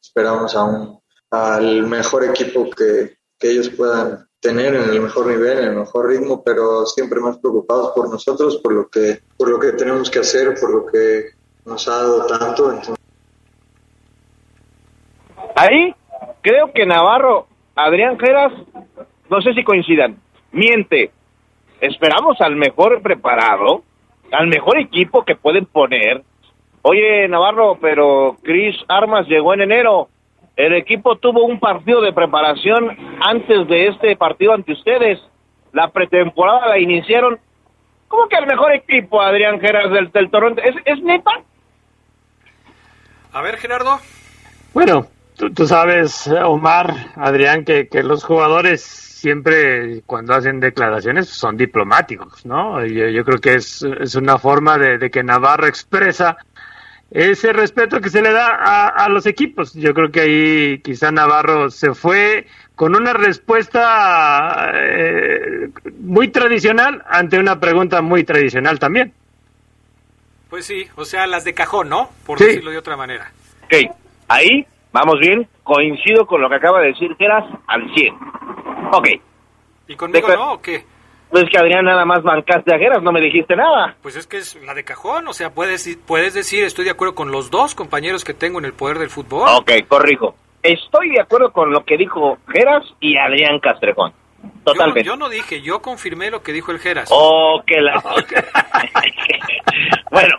esperamos 0.02 0.56
a 0.56 0.64
un, 0.64 1.00
al 1.30 1.84
mejor 1.86 2.24
equipo 2.24 2.68
que, 2.72 3.18
que 3.38 3.52
ellos 3.52 3.70
puedan 3.70 4.28
tener 4.40 4.74
en 4.74 4.90
el 4.90 5.02
mejor 5.02 5.28
nivel, 5.28 5.60
en 5.60 5.66
el 5.66 5.76
mejor 5.76 6.08
ritmo, 6.08 6.44
pero 6.44 6.88
siempre 6.88 7.20
más 7.20 7.38
preocupados 7.38 7.92
por 7.96 8.10
nosotros, 8.10 8.58
por 8.58 8.74
lo 8.74 8.90
que, 8.90 9.20
por 9.38 9.50
lo 9.50 9.60
que 9.60 9.74
tenemos 9.74 10.10
que 10.10 10.18
hacer, 10.18 10.56
por 10.60 10.72
lo 10.72 10.86
que 10.88 11.26
nos 11.64 11.88
ha 11.88 11.92
dado 11.92 12.26
tanto. 12.26 12.74
Ahí 15.56 15.94
creo 16.42 16.74
que 16.74 16.88
Navarro 16.88 17.46
Adrián 17.86 18.20
Geras, 18.20 18.52
no 19.30 19.42
sé 19.42 19.54
si 19.54 19.64
coincidan, 19.64 20.18
miente. 20.52 21.12
Esperamos 21.80 22.42
al 22.42 22.58
mejor 22.58 23.02
preparado, 23.02 23.84
al 24.34 24.48
mejor 24.48 24.78
equipo 24.80 25.24
que 25.24 25.36
pueden 25.36 25.66
poner. 25.66 26.22
Oye, 26.82 27.26
Navarro, 27.30 27.78
pero 27.80 28.36
Chris 28.44 28.76
Armas 28.90 29.28
llegó 29.28 29.54
en 29.54 29.62
enero. 29.62 30.10
El 30.58 30.74
equipo 30.74 31.16
tuvo 31.16 31.46
un 31.46 31.58
partido 31.58 32.02
de 32.02 32.12
preparación 32.12 32.98
antes 33.22 33.66
de 33.70 33.88
este 33.88 34.18
partido 34.18 34.54
ante 34.54 34.74
ustedes. 34.74 35.20
La 35.72 35.90
pretemporada 35.90 36.68
la 36.68 36.80
iniciaron. 36.80 37.40
¿Cómo 38.10 38.28
que 38.28 38.36
el 38.36 38.46
mejor 38.48 38.74
equipo, 38.74 39.22
Adrián 39.22 39.58
Geras, 39.62 39.90
del, 39.90 40.12
del 40.12 40.30
Toronto? 40.30 40.62
¿Es, 40.62 40.76
¿Es 40.84 41.02
neta? 41.02 41.32
A 43.32 43.42
ver, 43.42 43.56
Gerardo. 43.56 44.00
Bueno, 44.74 45.06
Tú, 45.40 45.66
sabes, 45.66 46.28
Omar, 46.28 47.14
Adrián, 47.16 47.64
que, 47.64 47.88
que, 47.88 48.04
los 48.04 48.26
jugadores 48.26 48.82
siempre 48.82 50.02
cuando 50.06 50.34
hacen 50.34 50.60
declaraciones 50.60 51.30
son 51.30 51.56
diplomáticos, 51.56 52.46
¿no? 52.46 52.86
Yo, 52.86 53.08
yo 53.08 53.24
creo 53.24 53.40
que 53.40 53.54
es, 53.54 53.82
es 53.82 54.16
una 54.16 54.38
forma 54.38 54.78
de, 54.78 54.98
de, 54.98 55.10
que 55.10 55.24
Navarro 55.24 55.66
expresa 55.66 56.38
ese 57.10 57.54
respeto 57.54 58.02
que 58.02 58.10
se 58.10 58.22
le 58.22 58.34
da 58.34 58.48
a, 58.48 58.88
a, 58.90 59.08
los 59.08 59.26
equipos. 59.26 59.74
Yo 59.74 59.94
creo 59.94 60.12
que 60.12 60.20
ahí 60.20 60.80
quizá 60.80 61.10
Navarro 61.10 61.70
se 61.70 61.94
fue 61.94 62.46
con 62.76 62.94
una 62.94 63.14
respuesta 63.14 64.72
eh, 64.74 65.70
muy 66.00 66.28
tradicional 66.28 67.02
ante 67.10 67.40
una 67.40 67.62
pregunta 67.62 68.02
muy 68.02 68.26
tradicional 68.26 68.78
también. 68.78 69.14
Pues 70.50 70.66
sí, 70.66 70.86
o 70.96 71.06
sea, 71.06 71.28
las 71.28 71.46
de 71.46 71.54
cajón, 71.54 71.88
¿no? 71.88 72.10
Por 72.26 72.40
decirlo 72.40 72.72
de 72.72 72.78
otra 72.78 72.98
manera. 72.98 73.32
Ok, 73.64 73.96
ahí 74.28 74.68
vamos 74.92 75.20
bien, 75.20 75.48
coincido 75.64 76.26
con 76.26 76.42
lo 76.42 76.50
que 76.50 76.56
acaba 76.56 76.82
de 76.82 76.88
decir 76.88 77.16
Geras 77.18 77.46
al 77.68 77.94
100. 77.94 78.16
Ok. 78.92 79.08
¿Y 79.88 79.96
conmigo 79.96 80.28
no 80.30 80.54
o 80.54 80.62
qué? 80.62 80.86
Pues 81.30 81.46
que 81.52 81.60
Adrián 81.60 81.86
nada 81.86 82.06
más 82.06 82.24
bancaste 82.24 82.74
a 82.74 82.80
Geras, 82.80 83.04
no 83.04 83.12
me 83.12 83.22
dijiste 83.22 83.56
nada. 83.56 83.96
Pues 84.02 84.16
es 84.16 84.26
que 84.26 84.38
es 84.38 84.56
la 84.64 84.74
de 84.74 84.84
cajón, 84.84 85.28
o 85.28 85.34
sea, 85.34 85.52
puedes, 85.52 85.98
puedes 86.08 86.34
decir, 86.34 86.64
estoy 86.64 86.86
de 86.86 86.92
acuerdo 86.92 87.14
con 87.14 87.32
los 87.32 87.52
dos 87.52 87.76
compañeros 87.76 88.24
que 88.24 88.34
tengo 88.34 88.58
en 88.58 88.66
el 88.66 88.74
poder 88.74 88.98
del 88.98 89.10
fútbol. 89.10 89.48
Ok, 89.58 89.72
corrijo. 89.88 90.36
Estoy 90.64 91.12
de 91.12 91.22
acuerdo 91.22 91.52
con 91.52 91.72
lo 91.72 91.86
que 91.86 91.98
dijo 91.98 92.40
Geras 92.48 92.84
y 93.00 93.16
Adrián 93.18 93.60
Castrejón. 93.60 94.12
Totalmente. 94.64 95.04
Yo, 95.04 95.16
no 95.16 95.30
dije, 95.30 95.62
yo 95.62 95.82
confirmé 95.82 96.32
lo 96.32 96.42
que 96.42 96.52
dijo 96.52 96.72
el 96.72 96.80
Geras. 96.80 97.10
Oh, 97.12 97.62
que 97.66 97.80
la... 97.80 98.02
bueno, 100.12 100.38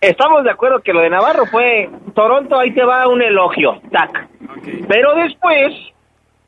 estamos 0.00 0.44
de 0.44 0.50
acuerdo 0.50 0.80
que 0.80 0.92
lo 0.92 1.00
de 1.00 1.10
Navarro 1.10 1.46
fue 1.46 1.88
Toronto, 2.14 2.58
ahí 2.58 2.72
te 2.72 2.84
va 2.84 3.08
un 3.08 3.22
elogio, 3.22 3.80
tac. 3.90 4.28
Pero 4.88 5.14
después, 5.14 5.74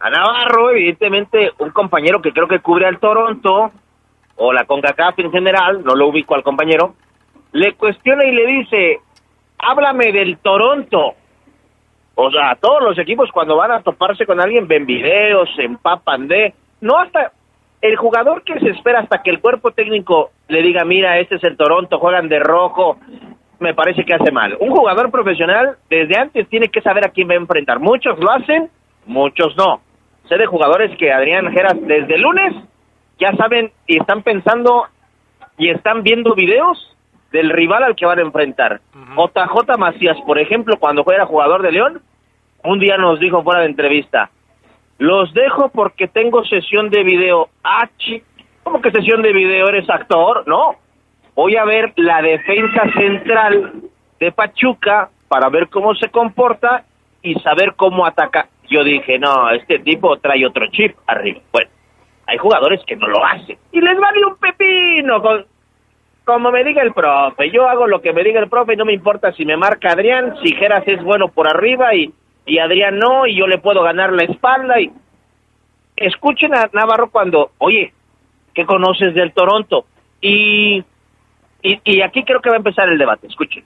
a 0.01 0.11
Navarro, 0.11 0.71
evidentemente, 0.71 1.53
un 1.59 1.71
compañero 1.71 2.21
que 2.21 2.33
creo 2.33 2.49
que 2.49 2.61
cubre 2.61 2.87
al 2.87 2.99
Toronto, 2.99 3.71
o 4.37 4.53
la 4.53 4.65
CONCACAF 4.65 5.19
en 5.19 5.31
general, 5.31 5.85
no 5.85 5.95
lo 5.95 6.09
ubico 6.09 6.35
al 6.35 6.43
compañero, 6.43 6.95
le 7.53 7.75
cuestiona 7.75 8.25
y 8.25 8.33
le 8.33 8.47
dice, 8.47 9.01
háblame 9.59 10.13
del 10.13 10.39
Toronto. 10.39 11.15
O 12.15 12.31
sea, 12.31 12.57
todos 12.61 12.83
los 12.83 12.99
equipos 12.99 13.31
cuando 13.33 13.57
van 13.57 13.73
a 13.73 13.83
toparse 13.83 14.27
con 14.27 14.41
alguien 14.41 14.67
ven 14.67 14.87
videos, 14.87 15.49
se 15.57 15.63
empapan 15.63 16.29
de... 16.29 16.55
No 16.81 16.99
hasta 16.99 17.33
el 17.83 17.97
jugador 17.97 18.43
que 18.45 18.59
se 18.61 18.71
espera 18.71 19.01
hasta 19.01 19.23
que 19.23 19.31
el 19.31 19.41
cuerpo 19.41 19.73
técnico 19.73 20.31
le 20.49 20.63
diga, 20.63 20.85
mira, 20.85 21.19
este 21.19 21.35
es 21.35 21.45
el 21.45 21.57
Toronto, 21.57 21.99
juegan 21.99 22.29
de 22.29 22.39
rojo, 22.39 22.97
me 23.59 23.75
parece 23.75 24.05
que 24.05 24.15
hace 24.15 24.31
mal. 24.31 24.57
Un 24.61 24.71
jugador 24.71 25.11
profesional 25.11 25.77
desde 25.91 26.17
antes 26.17 26.49
tiene 26.49 26.69
que 26.69 26.81
saber 26.81 27.05
a 27.05 27.11
quién 27.11 27.29
va 27.29 27.35
a 27.35 27.39
enfrentar. 27.39 27.81
Muchos 27.81 28.19
lo 28.21 28.31
hacen, 28.31 28.71
muchos 29.05 29.57
no. 29.57 29.81
Sé 30.29 30.39
de 30.39 30.47
jugadores 30.47 30.97
que 30.97 31.13
Adrián 31.13 31.51
Geras 31.53 31.77
desde 31.81 32.15
el 32.15 32.23
lunes 32.23 32.55
ya 33.19 33.35
saben 33.37 33.73
y 33.87 33.99
están 33.99 34.23
pensando 34.23 34.87
y 35.59 35.69
están 35.69 36.05
viendo 36.05 36.35
videos 36.35 36.97
del 37.33 37.51
rival 37.51 37.83
al 37.83 37.97
que 37.97 38.07
van 38.07 38.21
a 38.21 38.23
enfrentar. 38.23 38.81
JJ 39.17 39.77
Macías, 39.77 40.17
por 40.25 40.39
ejemplo, 40.39 40.77
cuando 40.79 41.05
era 41.13 41.27
jugador 41.27 41.63
de 41.63 41.73
León, 41.73 42.01
un 42.63 42.79
día 42.79 42.97
nos 42.97 43.19
dijo 43.19 43.43
fuera 43.43 43.61
de 43.61 43.67
entrevista, 43.67 44.31
los 45.03 45.35
dejo 45.35 45.69
porque 45.71 46.07
tengo 46.07 46.45
sesión 46.45 46.89
de 46.89 47.03
video. 47.03 47.49
Ah, 47.65 47.89
¿cómo 48.63 48.81
que 48.81 48.93
sesión 48.93 49.21
de 49.21 49.33
video? 49.33 49.67
¿Eres 49.69 49.91
actor? 49.91 50.45
No. 50.47 50.77
Voy 51.35 51.57
a 51.57 51.65
ver 51.65 51.93
la 51.97 52.23
defensa 52.23 52.85
central 52.97 53.73
de 54.21 54.31
Pachuca 54.31 55.11
para 55.27 55.49
ver 55.49 55.69
cómo 55.71 55.93
se 55.97 56.09
comporta 56.09 56.85
y 57.21 57.35
saber 57.41 57.75
cómo 57.75 58.07
ataca. 58.07 58.47
Yo 58.71 58.85
dije, 58.85 59.19
no, 59.19 59.51
este 59.51 59.81
tipo 59.81 60.19
trae 60.19 60.47
otro 60.47 60.67
chip 60.71 60.97
arriba. 61.09 61.41
Bueno, 61.51 61.71
hay 62.27 62.39
jugadores 62.39 62.81
que 62.87 62.95
no 62.95 63.09
lo 63.09 63.25
hacen. 63.25 63.59
Y 63.73 63.81
les 63.81 63.99
vale 63.99 64.25
un 64.25 64.37
pepino. 64.37 65.21
Con, 65.21 65.45
como 66.25 66.53
me 66.53 66.63
diga 66.63 66.81
el 66.81 66.93
profe, 66.93 67.51
yo 67.51 67.69
hago 67.69 67.89
lo 67.89 68.01
que 68.01 68.13
me 68.13 68.23
diga 68.23 68.39
el 68.39 68.49
profe 68.49 68.75
y 68.75 68.77
no 68.77 68.85
me 68.85 68.93
importa 68.93 69.33
si 69.33 69.45
me 69.45 69.57
marca 69.57 69.91
Adrián, 69.91 70.37
si 70.45 70.55
Geras 70.55 70.85
es 70.87 71.03
bueno 71.03 71.27
por 71.27 71.49
arriba 71.49 71.93
y, 71.93 72.15
y 72.47 72.59
Adrián 72.59 72.99
no, 72.99 73.27
y 73.27 73.39
yo 73.39 73.47
le 73.47 73.59
puedo 73.59 73.83
ganar 73.83 74.13
la 74.13 74.25
espalda. 74.25 74.81
y 74.81 74.93
Escuchen 75.97 76.55
a 76.55 76.69
Navarro 76.73 77.11
cuando, 77.11 77.53
oye, 77.59 77.93
¿qué 78.55 78.67
conoces 78.67 79.15
del 79.15 79.33
Toronto? 79.33 79.87
Y, 80.21 80.85
y, 81.63 82.01
aquí 82.01 82.25
creo 82.25 82.41
que 82.41 82.49
va 82.49 82.57
a 82.57 82.59
empezar 82.59 82.89
el 82.89 82.99
debate, 82.99 83.27
escuchen. 83.27 83.65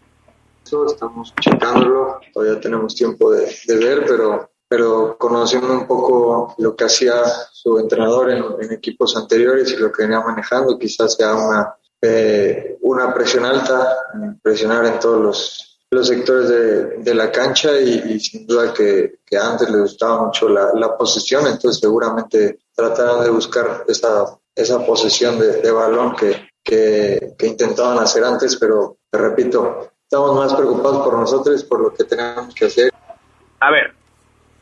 Estamos 0.63 1.33
checándolo, 1.41 2.21
todavía 2.33 2.61
tenemos 2.61 2.95
tiempo 2.95 3.31
de, 3.31 3.47
ver, 3.79 4.05
pero 4.07 4.51
pero 4.69 5.17
conociendo 5.17 5.73
un 5.73 5.87
poco 5.87 6.57
lo 6.59 6.75
que 6.75 6.87
hacía 6.87 7.23
su 7.53 7.79
entrenador 7.79 8.33
en, 8.33 8.73
equipos 8.73 9.17
anteriores 9.17 9.73
y 9.73 9.77
lo 9.77 9.93
que 9.93 10.03
venía 10.03 10.21
manejando, 10.21 10.77
quizás 10.77 11.15
sea 11.15 11.37
una, 11.37 11.77
eh, 12.03 12.77
una 12.81 13.15
presión 13.15 13.45
alta, 13.45 13.97
presionar 14.43 14.85
en 14.87 14.99
todos 14.99 15.23
los, 15.23 15.76
los 15.97 16.09
sectores 16.09 16.49
de, 16.49 16.99
de 16.99 17.15
la 17.15 17.31
cancha 17.31 17.73
y, 17.81 18.21
sin 18.21 18.47
duda 18.47 18.73
que, 18.73 19.17
que, 19.27 19.37
antes 19.37 19.69
le 19.71 19.81
gustaba 19.81 20.27
mucho 20.27 20.49
la, 20.49 20.71
la 20.75 20.97
posesión, 20.97 21.47
entonces 21.47 21.81
seguramente 21.81 22.59
trataron 22.75 23.25
de 23.25 23.31
buscar 23.31 23.85
esa, 23.89 24.39
esa 24.55 24.85
posesión 24.85 25.39
de, 25.39 25.61
de 25.63 25.71
balón 25.73 26.15
que, 26.15 26.51
que, 26.63 27.35
que 27.39 27.47
intentaban 27.47 27.99
hacer 27.99 28.23
antes, 28.25 28.57
pero 28.57 28.99
te 29.11 29.19
repito, 29.19 29.91
estamos 30.03 30.37
más 30.37 30.55
preocupados 30.55 31.03
por 31.05 31.19
nosotros, 31.19 31.65
por 31.65 31.81
lo 31.81 31.95
que 31.95 32.05
tenemos 32.05 32.55
que 32.55 32.67
hacer. 32.67 32.93
A 33.61 33.71
ver, 33.71 33.95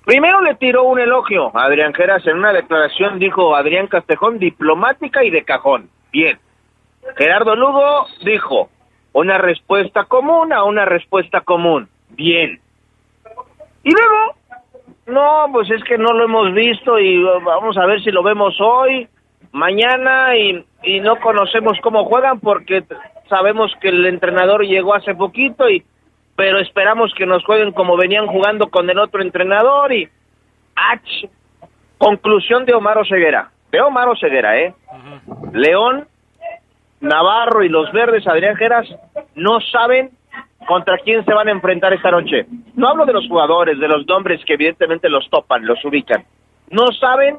Primero 0.05 0.43
le 0.43 0.55
tiró 0.57 0.85
un 0.85 1.01
elogio 1.01 1.51
a 1.57 1.65
Adrián 1.65 1.95
Geras 1.95 2.27
en 2.27 2.37
una 2.37 2.53
declaración, 2.53 3.19
dijo 3.19 3.57
Adrián 3.57 3.87
Castejón, 3.87 4.39
diplomática 4.39 5.25
y 5.25 5.31
de 5.31 5.45
cajón. 5.45 5.89
Bien. 6.13 6.39
Gerardo 7.17 7.57
Lugo 7.57 8.07
dijo, 8.23 8.69
una 9.15 9.39
respuesta 9.39 10.05
común 10.05 10.53
a 10.53 10.65
una 10.65 10.85
respuesta 10.85 11.41
común. 11.41 11.89
Bien. 12.11 12.61
Y 13.83 13.91
luego, 13.91 14.35
no, 15.07 15.47
pues 15.53 15.71
es 15.71 15.83
que 15.85 15.97
no 15.97 16.13
lo 16.13 16.25
hemos 16.25 16.53
visto 16.53 16.99
y 16.99 17.23
vamos 17.23 17.77
a 17.79 17.87
ver 17.87 18.03
si 18.03 18.11
lo 18.11 18.23
vemos 18.23 18.61
hoy, 18.61 19.09
mañana 19.53 20.37
y, 20.37 20.65
y 20.83 21.01
no 21.01 21.17
conocemos 21.17 21.79
cómo 21.83 22.05
juegan 22.05 22.41
porque 22.41 22.85
sabemos 23.29 23.73
que 23.81 23.89
el 23.89 24.05
entrenador 24.07 24.67
llegó 24.67 24.95
hace 24.95 25.15
poquito 25.15 25.69
y 25.71 25.85
pero 26.37 26.59
esperamos 26.59 27.15
que 27.15 27.27
nos 27.27 27.45
jueguen 27.45 27.73
como 27.73 27.97
venían 27.97 28.27
jugando 28.27 28.69
con 28.69 28.91
el 28.91 28.99
otro 28.99 29.23
entrenador 29.23 29.93
y 29.93 30.09
H. 30.75 31.31
Conclusión 31.99 32.65
de 32.65 32.75
Omar 32.75 33.07
Ceguera. 33.07 33.51
De 33.71 33.81
Omar 33.81 34.09
Ceguera, 34.19 34.59
¿eh? 34.59 34.75
León, 35.53 36.09
Navarro 37.05 37.63
y 37.63 37.69
los 37.69 37.93
verdes, 37.93 38.27
Adrián 38.27 38.57
Geras, 38.57 38.89
no 39.35 39.61
saben 39.61 40.11
contra 40.67 40.99
quién 40.99 41.25
se 41.25 41.35
van 41.35 41.49
a 41.49 41.53
enfrentar 41.53 41.93
esta 41.93 42.11
noche. 42.11 42.47
No 42.75 42.89
hablo 42.89 43.05
de 43.05 43.13
los 43.13 43.29
jugadores, 43.29 43.79
de 43.79 43.89
los 43.89 44.07
nombres 44.07 44.45
que 44.45 44.55
evidentemente 44.55 45.09
los 45.09 45.29
topan, 45.31 45.67
los 45.67 45.85
ubican. 45.85 46.25
No 46.71 46.87
saben 46.93 47.39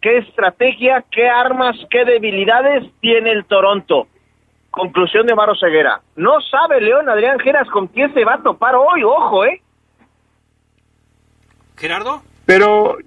qué 0.00 0.18
estrategia, 0.18 1.04
qué 1.10 1.28
armas, 1.28 1.76
qué 1.90 2.04
debilidades 2.04 2.84
tiene 3.00 3.30
el 3.30 3.44
Toronto. 3.44 4.08
Conclusión 4.70 5.26
de 5.26 5.34
Maro 5.34 5.54
Ceguera. 5.54 6.00
No 6.16 6.40
sabe 6.40 6.80
León 6.80 7.08
Adrián 7.08 7.38
Geras 7.38 7.68
con 7.68 7.86
quién 7.88 8.12
se 8.14 8.24
va 8.24 8.34
a 8.34 8.42
topar 8.42 8.74
hoy, 8.74 9.02
ojo, 9.04 9.44
¿eh? 9.44 9.62
Gerardo. 11.76 12.22
Pero 12.46 12.98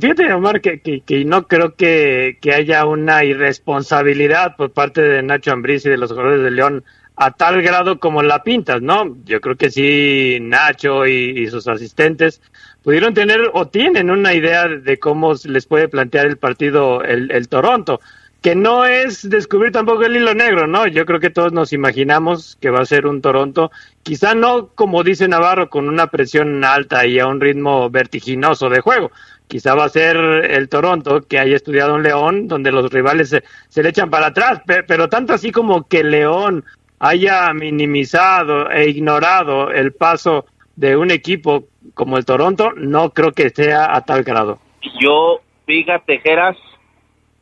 fíjate, 0.00 0.32
Omar, 0.32 0.60
que, 0.60 0.80
que, 0.80 1.24
no 1.24 1.48
creo 1.48 1.74
que, 1.74 2.38
que, 2.40 2.54
haya 2.54 2.86
una 2.86 3.24
irresponsabilidad 3.24 4.54
por 4.56 4.70
parte 4.70 5.02
de 5.02 5.22
Nacho 5.24 5.52
Ambriz 5.52 5.84
y 5.84 5.90
de 5.90 5.98
los 5.98 6.12
jugadores 6.12 6.42
de 6.42 6.52
León 6.52 6.84
a 7.16 7.32
tal 7.32 7.62
grado 7.62 7.98
como 7.98 8.22
la 8.22 8.44
pintas, 8.44 8.82
¿no? 8.82 9.16
Yo 9.24 9.40
creo 9.40 9.56
que 9.56 9.70
sí, 9.70 10.38
Nacho 10.40 11.06
y, 11.06 11.48
sus 11.48 11.66
asistentes 11.66 12.40
pudieron 12.82 13.14
tener 13.14 13.50
o 13.54 13.66
tienen 13.66 14.10
una 14.10 14.34
idea 14.34 14.68
de 14.68 14.98
cómo 14.98 15.34
les 15.44 15.66
puede 15.66 15.88
plantear 15.88 16.26
el 16.26 16.36
partido 16.36 17.02
el, 17.02 17.32
el 17.32 17.48
Toronto 17.48 18.00
que 18.46 18.54
no 18.54 18.84
es 18.84 19.28
descubrir 19.28 19.72
tampoco 19.72 20.04
el 20.04 20.14
hilo 20.14 20.32
negro, 20.32 20.68
¿no? 20.68 20.86
Yo 20.86 21.04
creo 21.04 21.18
que 21.18 21.30
todos 21.30 21.52
nos 21.52 21.72
imaginamos 21.72 22.56
que 22.60 22.70
va 22.70 22.78
a 22.78 22.86
ser 22.86 23.08
un 23.08 23.20
Toronto, 23.20 23.72
quizá 24.04 24.36
no 24.36 24.68
como 24.68 25.02
dice 25.02 25.26
Navarro, 25.26 25.68
con 25.68 25.88
una 25.88 26.06
presión 26.06 26.62
alta 26.62 27.04
y 27.06 27.18
a 27.18 27.26
un 27.26 27.40
ritmo 27.40 27.90
vertiginoso 27.90 28.68
de 28.68 28.80
juego. 28.82 29.10
Quizá 29.48 29.74
va 29.74 29.86
a 29.86 29.88
ser 29.88 30.16
el 30.16 30.68
Toronto 30.68 31.22
que 31.22 31.40
haya 31.40 31.56
estudiado 31.56 31.96
un 31.96 32.04
León, 32.04 32.46
donde 32.46 32.70
los 32.70 32.92
rivales 32.92 33.30
se, 33.68 33.82
le 33.82 33.88
echan 33.88 34.10
para 34.10 34.26
atrás, 34.26 34.62
pero, 34.64 35.08
tanto 35.08 35.32
así 35.32 35.50
como 35.50 35.88
que 35.88 36.04
León 36.04 36.64
haya 37.00 37.52
minimizado 37.52 38.70
e 38.70 38.88
ignorado 38.90 39.72
el 39.72 39.92
paso 39.92 40.46
de 40.76 40.96
un 40.96 41.10
equipo 41.10 41.64
como 41.94 42.16
el 42.16 42.24
Toronto, 42.24 42.70
no 42.76 43.10
creo 43.10 43.32
que 43.32 43.50
sea 43.50 43.92
a 43.92 44.02
tal 44.02 44.22
grado. 44.22 44.60
Yo, 45.00 45.40
fíjate, 45.66 46.20
Geras, 46.20 46.56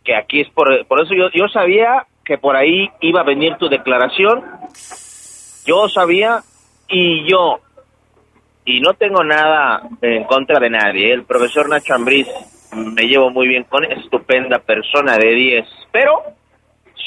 que 0.04 0.14
aquí 0.14 0.40
es 0.40 0.50
por, 0.50 0.86
por 0.86 1.00
eso 1.00 1.14
yo, 1.14 1.30
yo 1.30 1.48
sabía 1.48 2.06
que 2.24 2.38
por 2.38 2.56
ahí 2.56 2.90
iba 3.00 3.20
a 3.20 3.24
venir 3.24 3.56
tu 3.56 3.68
declaración. 3.68 4.44
Yo 5.66 5.88
sabía 5.88 6.42
y 6.88 7.28
yo, 7.28 7.60
y 8.64 8.80
no 8.80 8.94
tengo 8.94 9.24
nada 9.24 9.82
en 10.02 10.24
contra 10.24 10.60
de 10.60 10.70
nadie, 10.70 11.12
el 11.12 11.24
profesor 11.24 11.68
Nacho 11.68 11.94
Ambriz 11.94 12.28
me 12.74 13.02
llevo 13.04 13.30
muy 13.30 13.48
bien 13.48 13.64
con 13.64 13.84
estupenda 13.84 14.58
persona 14.58 15.16
de 15.16 15.30
10, 15.34 15.66
pero 15.92 16.22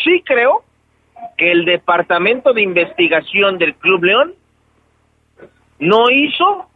sí 0.04 0.24
creo 0.26 0.64
que 1.38 1.52
el 1.52 1.66
departamento 1.66 2.54
de 2.54 2.62
investigación 2.62 3.58
del 3.58 3.76
Club 3.76 4.04
León 4.04 4.34
no 5.80 6.10
hizo 6.10 6.68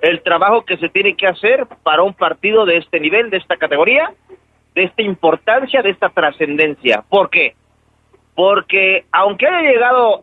el 0.00 0.22
trabajo 0.22 0.64
que 0.64 0.76
se 0.76 0.88
tiene 0.88 1.16
que 1.16 1.26
hacer 1.26 1.66
para 1.82 2.02
un 2.02 2.14
partido 2.14 2.64
de 2.64 2.78
este 2.78 3.00
nivel, 3.00 3.30
de 3.30 3.38
esta 3.38 3.56
categoría, 3.56 4.12
de 4.78 4.84
esta 4.84 5.02
importancia, 5.02 5.82
de 5.82 5.90
esta 5.90 6.08
trascendencia. 6.08 7.02
¿Por 7.08 7.30
qué? 7.30 7.56
Porque 8.36 9.06
aunque 9.10 9.44
haya 9.44 9.68
llegado 9.68 10.22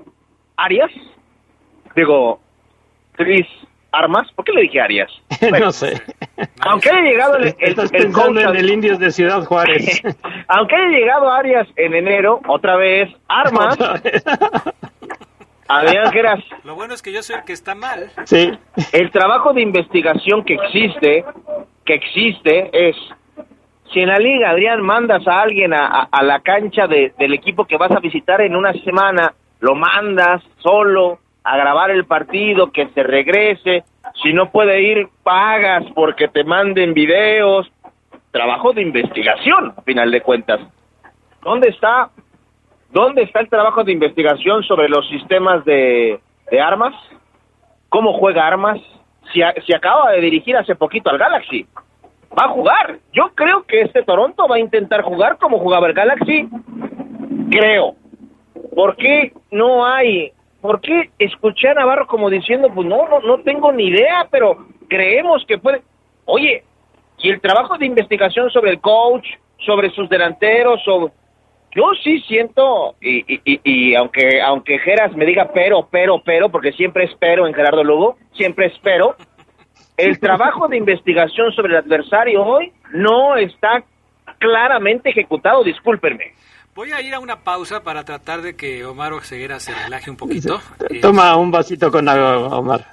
Arias, 0.55 0.89
digo, 1.93 2.39
Chris 3.11 3.45
Armas, 3.91 4.31
¿por 4.33 4.45
qué 4.45 4.53
le 4.53 4.61
dije 4.61 4.79
Arias? 4.79 5.11
no 5.59 5.71
sé. 5.73 6.01
Aunque 6.61 6.89
haya 6.89 7.01
llegado 7.01 7.35
el, 7.35 7.47
el, 7.47 7.55
Estás 7.59 7.91
el 7.91 8.03
pensando 8.03 8.41
coach 8.41 8.49
en 8.49 8.55
el 8.55 8.69
Indios 8.69 8.97
de 8.97 9.11
Ciudad 9.11 9.43
Juárez. 9.43 10.01
aunque 10.47 10.75
haya 10.75 10.87
llegado 10.87 11.29
Arias 11.29 11.67
en 11.75 11.93
enero, 11.93 12.39
otra 12.47 12.77
vez, 12.77 13.09
Armas, 13.27 13.77
Adrián 15.67 16.13
Geras, 16.13 16.39
Lo 16.63 16.75
bueno 16.75 16.93
es 16.93 17.01
que 17.01 17.11
yo 17.11 17.21
soy 17.23 17.37
el 17.37 17.43
que 17.43 17.51
está 17.51 17.75
mal. 17.75 18.09
Sí. 18.23 18.57
el 18.93 19.11
trabajo 19.11 19.51
de 19.51 19.63
investigación 19.63 20.45
que 20.45 20.53
existe, 20.53 21.25
que 21.83 21.93
existe 21.95 22.69
es, 22.71 22.95
si 23.95 24.01
en 24.01 24.09
la 24.09 24.19
liga, 24.19 24.49
Adrián, 24.51 24.81
mandas 24.83 25.25
a 25.27 25.41
alguien 25.41 25.73
a, 25.73 26.07
a- 26.11 26.21
la 26.23 26.41
cancha 26.41 26.85
de- 26.85 27.13
del 27.17 27.33
equipo 27.33 27.65
que 27.65 27.77
vas 27.77 27.91
a 27.91 27.99
visitar 27.99 28.41
en 28.41 28.55
una 28.55 28.73
semana, 28.73 29.33
lo 29.61 29.73
mandas 29.73 30.43
solo 30.57 31.17
a 31.43 31.55
grabar 31.57 31.89
el 31.91 32.05
partido, 32.05 32.71
que 32.71 32.87
se 32.89 33.03
regrese, 33.03 33.83
si 34.21 34.33
no 34.33 34.51
puede 34.51 34.81
ir, 34.81 35.07
pagas 35.23 35.83
porque 35.95 36.27
te 36.27 36.43
manden 36.43 36.93
videos, 36.93 37.71
trabajo 38.31 38.73
de 38.73 38.81
investigación, 38.81 39.73
a 39.77 39.81
final 39.83 40.11
de 40.11 40.21
cuentas. 40.21 40.59
¿Dónde 41.41 41.69
está, 41.69 42.09
dónde 42.91 43.23
está 43.23 43.39
el 43.39 43.49
trabajo 43.49 43.83
de 43.85 43.93
investigación 43.93 44.61
sobre 44.63 44.89
los 44.89 45.07
sistemas 45.07 45.63
de, 45.63 46.19
de 46.51 46.61
armas? 46.61 46.93
¿Cómo 47.89 48.13
juega 48.13 48.45
armas? 48.45 48.77
Si, 49.31 49.41
a- 49.41 49.53
si 49.65 49.73
acaba 49.73 50.11
de 50.11 50.21
dirigir 50.21 50.57
hace 50.57 50.75
poquito 50.75 51.09
al 51.09 51.17
Galaxy, 51.17 51.65
va 52.37 52.45
a 52.45 52.49
jugar. 52.49 52.99
Yo 53.13 53.31
creo 53.33 53.63
que 53.63 53.81
este 53.81 54.03
Toronto 54.03 54.47
va 54.47 54.57
a 54.57 54.59
intentar 54.59 55.01
jugar 55.01 55.37
como 55.37 55.59
jugaba 55.59 55.87
el 55.87 55.93
Galaxy. 55.93 56.47
Creo. 57.49 57.95
¿Por 58.75 58.95
qué 58.97 59.31
no 59.51 59.85
hay? 59.85 60.31
¿Por 60.61 60.81
qué 60.81 61.09
escuché 61.19 61.69
a 61.69 61.75
Navarro 61.75 62.07
como 62.07 62.29
diciendo, 62.29 62.69
pues 62.73 62.87
no, 62.87 63.07
no, 63.07 63.19
no 63.21 63.39
tengo 63.43 63.71
ni 63.71 63.85
idea, 63.85 64.27
pero 64.29 64.65
creemos 64.89 65.45
que 65.45 65.57
puede. 65.57 65.81
Oye, 66.25 66.63
y 67.19 67.29
el 67.29 67.39
trabajo 67.39 67.77
de 67.77 67.85
investigación 67.85 68.49
sobre 68.51 68.71
el 68.71 68.81
coach, 68.81 69.25
sobre 69.65 69.89
sus 69.91 70.09
delanteros, 70.09 70.81
sobre... 70.83 71.13
yo 71.75 71.83
sí 72.03 72.19
siento, 72.21 72.95
y, 73.01 73.33
y, 73.33 73.41
y, 73.45 73.59
y 73.63 73.95
aunque, 73.95 74.41
aunque 74.41 74.79
Geras 74.79 75.15
me 75.15 75.25
diga 75.25 75.49
pero, 75.53 75.87
pero, 75.89 76.21
pero, 76.23 76.49
porque 76.49 76.71
siempre 76.73 77.05
espero 77.05 77.47
en 77.47 77.53
Gerardo 77.53 77.83
Lugo, 77.83 78.17
siempre 78.33 78.67
espero, 78.67 79.15
el 79.97 80.19
trabajo 80.19 80.67
de 80.67 80.77
investigación 80.77 81.51
sobre 81.53 81.73
el 81.73 81.79
adversario 81.83 82.43
hoy 82.43 82.71
no 82.93 83.35
está 83.37 83.83
claramente 84.39 85.09
ejecutado, 85.09 85.63
discúlpenme. 85.63 86.33
Voy 86.75 86.91
a 86.91 87.01
ir 87.01 87.13
a 87.13 87.19
una 87.19 87.37
pausa 87.39 87.83
para 87.83 88.03
tratar 88.03 88.41
de 88.41 88.55
que 88.57 88.83
Omar 88.85 89.13
Oseguera 89.13 89.59
se 89.61 89.73
relaje 89.73 90.09
un 90.09 90.17
poquito. 90.17 90.61
eh, 90.89 90.99
Toma 90.99 91.35
un 91.37 91.49
vasito 91.49 91.89
con 91.89 92.09
agua, 92.09 92.57
Omar. 92.57 92.85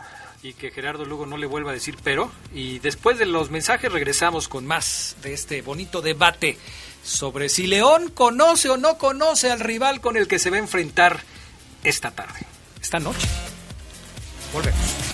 y 0.45 0.53
que 0.55 0.71
Gerardo 0.71 1.05
Lugo 1.05 1.27
no 1.27 1.37
le 1.37 1.47
vuelva 1.47 1.71
a 1.71 1.75
decir 1.75 1.97
pero. 2.05 2.31
Y 2.55 2.79
después 2.79 3.19
de 3.19 3.27
los 3.27 3.51
mensajes 3.51 3.91
regresamos 3.93 4.49
con 4.49 4.67
más 4.67 5.17
de 5.23 5.33
este 5.35 5.63
bonito 5.63 6.01
debate 6.01 6.57
sobre 7.03 7.49
si 7.49 7.67
León 7.67 8.11
conoce 8.15 8.71
o 8.71 8.77
no 8.77 8.97
conoce 8.99 9.51
al 9.51 9.59
rival 9.59 10.01
con 10.01 10.17
el 10.17 10.29
que 10.29 10.39
se 10.39 10.51
va 10.51 10.57
a 10.57 10.61
enfrentar 10.61 11.19
esta 11.83 12.13
tarde, 12.13 12.39
esta 12.81 13.01
noche. 13.01 13.27
Volvemos. 14.53 15.09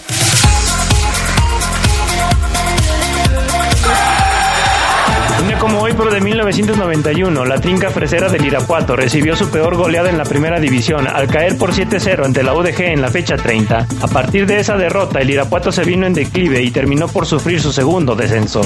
Como 5.60 5.80
hoy, 5.82 5.92
pero 5.98 6.10
de 6.10 6.20
1991, 6.20 7.44
la 7.44 7.60
trinca 7.60 7.90
fresera 7.90 8.28
del 8.28 8.44
Irapuato 8.46 8.94
recibió 8.94 9.34
su 9.34 9.50
peor 9.50 9.76
goleada 9.76 10.08
en 10.08 10.16
la 10.16 10.24
primera 10.24 10.60
división 10.60 11.08
al 11.08 11.26
caer 11.26 11.58
por 11.58 11.72
7-0 11.72 12.24
ante 12.24 12.44
la 12.44 12.54
UDG 12.54 12.80
en 12.82 13.02
la 13.02 13.10
fecha 13.10 13.36
30. 13.36 13.86
A 14.00 14.06
partir 14.06 14.46
de 14.46 14.60
esa 14.60 14.76
derrota, 14.76 15.18
el 15.18 15.28
Irapuato 15.28 15.72
se 15.72 15.84
vino 15.84 16.06
en 16.06 16.14
declive 16.14 16.62
y 16.62 16.70
terminó 16.70 17.08
por 17.08 17.26
sufrir 17.26 17.60
su 17.60 17.72
segundo 17.72 18.14
descenso. 18.14 18.62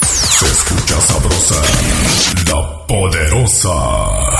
Se 0.00 0.46
escucha 0.46 1.00
sabrosa, 1.00 1.62
la 2.46 2.86
poderosa. 2.86 4.35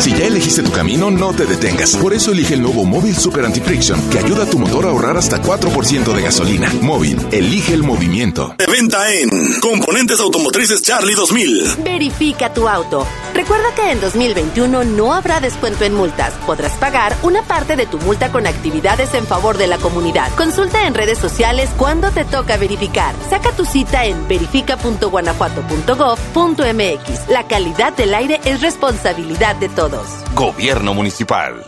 Si 0.00 0.12
ya 0.12 0.26
elegiste 0.26 0.62
tu 0.62 0.70
camino, 0.70 1.10
no 1.10 1.32
te 1.32 1.44
detengas. 1.44 1.96
Por 1.96 2.14
eso 2.14 2.30
elige 2.30 2.54
el 2.54 2.62
nuevo 2.62 2.84
Móvil 2.84 3.16
Super 3.16 3.44
Anti-Friction, 3.44 4.00
que 4.10 4.20
ayuda 4.20 4.44
a 4.44 4.46
tu 4.46 4.56
motor 4.56 4.86
a 4.86 4.90
ahorrar 4.90 5.16
hasta 5.16 5.42
4% 5.42 6.14
de 6.14 6.22
gasolina. 6.22 6.72
Móvil, 6.82 7.18
elige 7.32 7.74
el 7.74 7.82
movimiento. 7.82 8.54
De 8.56 8.66
venta 8.66 9.12
en 9.12 9.28
Componentes 9.60 10.20
Automotrices 10.20 10.82
Charlie 10.82 11.14
2000. 11.14 11.78
Verifica 11.82 12.54
tu 12.54 12.68
auto. 12.68 13.04
Recuerda 13.34 13.74
que 13.74 13.90
en 13.90 14.00
2021 14.00 14.84
no 14.84 15.14
habrá 15.14 15.40
descuento 15.40 15.82
en 15.84 15.94
multas. 15.94 16.32
Podrás 16.46 16.74
pagar 16.74 17.16
una 17.24 17.42
parte 17.42 17.74
de 17.74 17.86
tu 17.86 17.98
multa 17.98 18.30
con 18.30 18.46
actividades 18.46 19.12
en 19.14 19.26
favor 19.26 19.58
de 19.58 19.66
la 19.66 19.78
comunidad. 19.78 20.32
Consulta 20.36 20.86
en 20.86 20.94
redes 20.94 21.18
sociales 21.18 21.70
cuándo 21.76 22.12
te 22.12 22.24
toca 22.24 22.56
verificar. 22.56 23.16
Saca 23.30 23.50
tu 23.50 23.64
cita 23.64 24.04
en 24.04 24.28
verifica.guanajuato.gov.mx. 24.28 27.28
La 27.30 27.48
calidad 27.48 27.96
del 27.96 28.14
aire 28.14 28.40
es 28.44 28.60
responsabilidad 28.60 29.56
de 29.56 29.68
todos. 29.68 29.87
Gobierno 30.34 30.92
Municipal. 30.92 31.64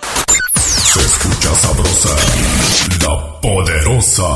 Se 0.54 1.00
escucha 1.00 1.54
sabrosa, 1.54 2.16
la 3.02 3.40
poderosa. 3.40 4.26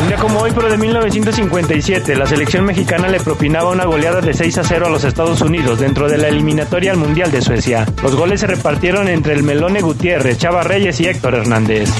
Un 0.00 0.08
día 0.08 0.16
como 0.18 0.40
hoy, 0.40 0.52
pero 0.54 0.68
de 0.68 0.76
1957, 0.76 2.14
la 2.14 2.26
selección 2.26 2.64
mexicana 2.64 3.08
le 3.08 3.20
propinaba 3.20 3.70
una 3.70 3.86
goleada 3.86 4.20
de 4.20 4.34
6 4.34 4.58
a 4.58 4.64
0 4.64 4.86
a 4.86 4.90
los 4.90 5.04
Estados 5.04 5.40
Unidos 5.40 5.80
dentro 5.80 6.08
de 6.08 6.18
la 6.18 6.28
eliminatoria 6.28 6.92
al 6.92 6.98
Mundial 6.98 7.32
de 7.32 7.40
Suecia. 7.40 7.86
Los 8.02 8.14
goles 8.14 8.40
se 8.40 8.46
repartieron 8.46 9.08
entre 9.08 9.32
el 9.32 9.42
Melone 9.42 9.80
Gutiérrez, 9.80 10.38
Chava 10.38 10.62
Reyes 10.62 11.00
y 11.00 11.06
Héctor 11.06 11.36
Hernández. 11.36 11.90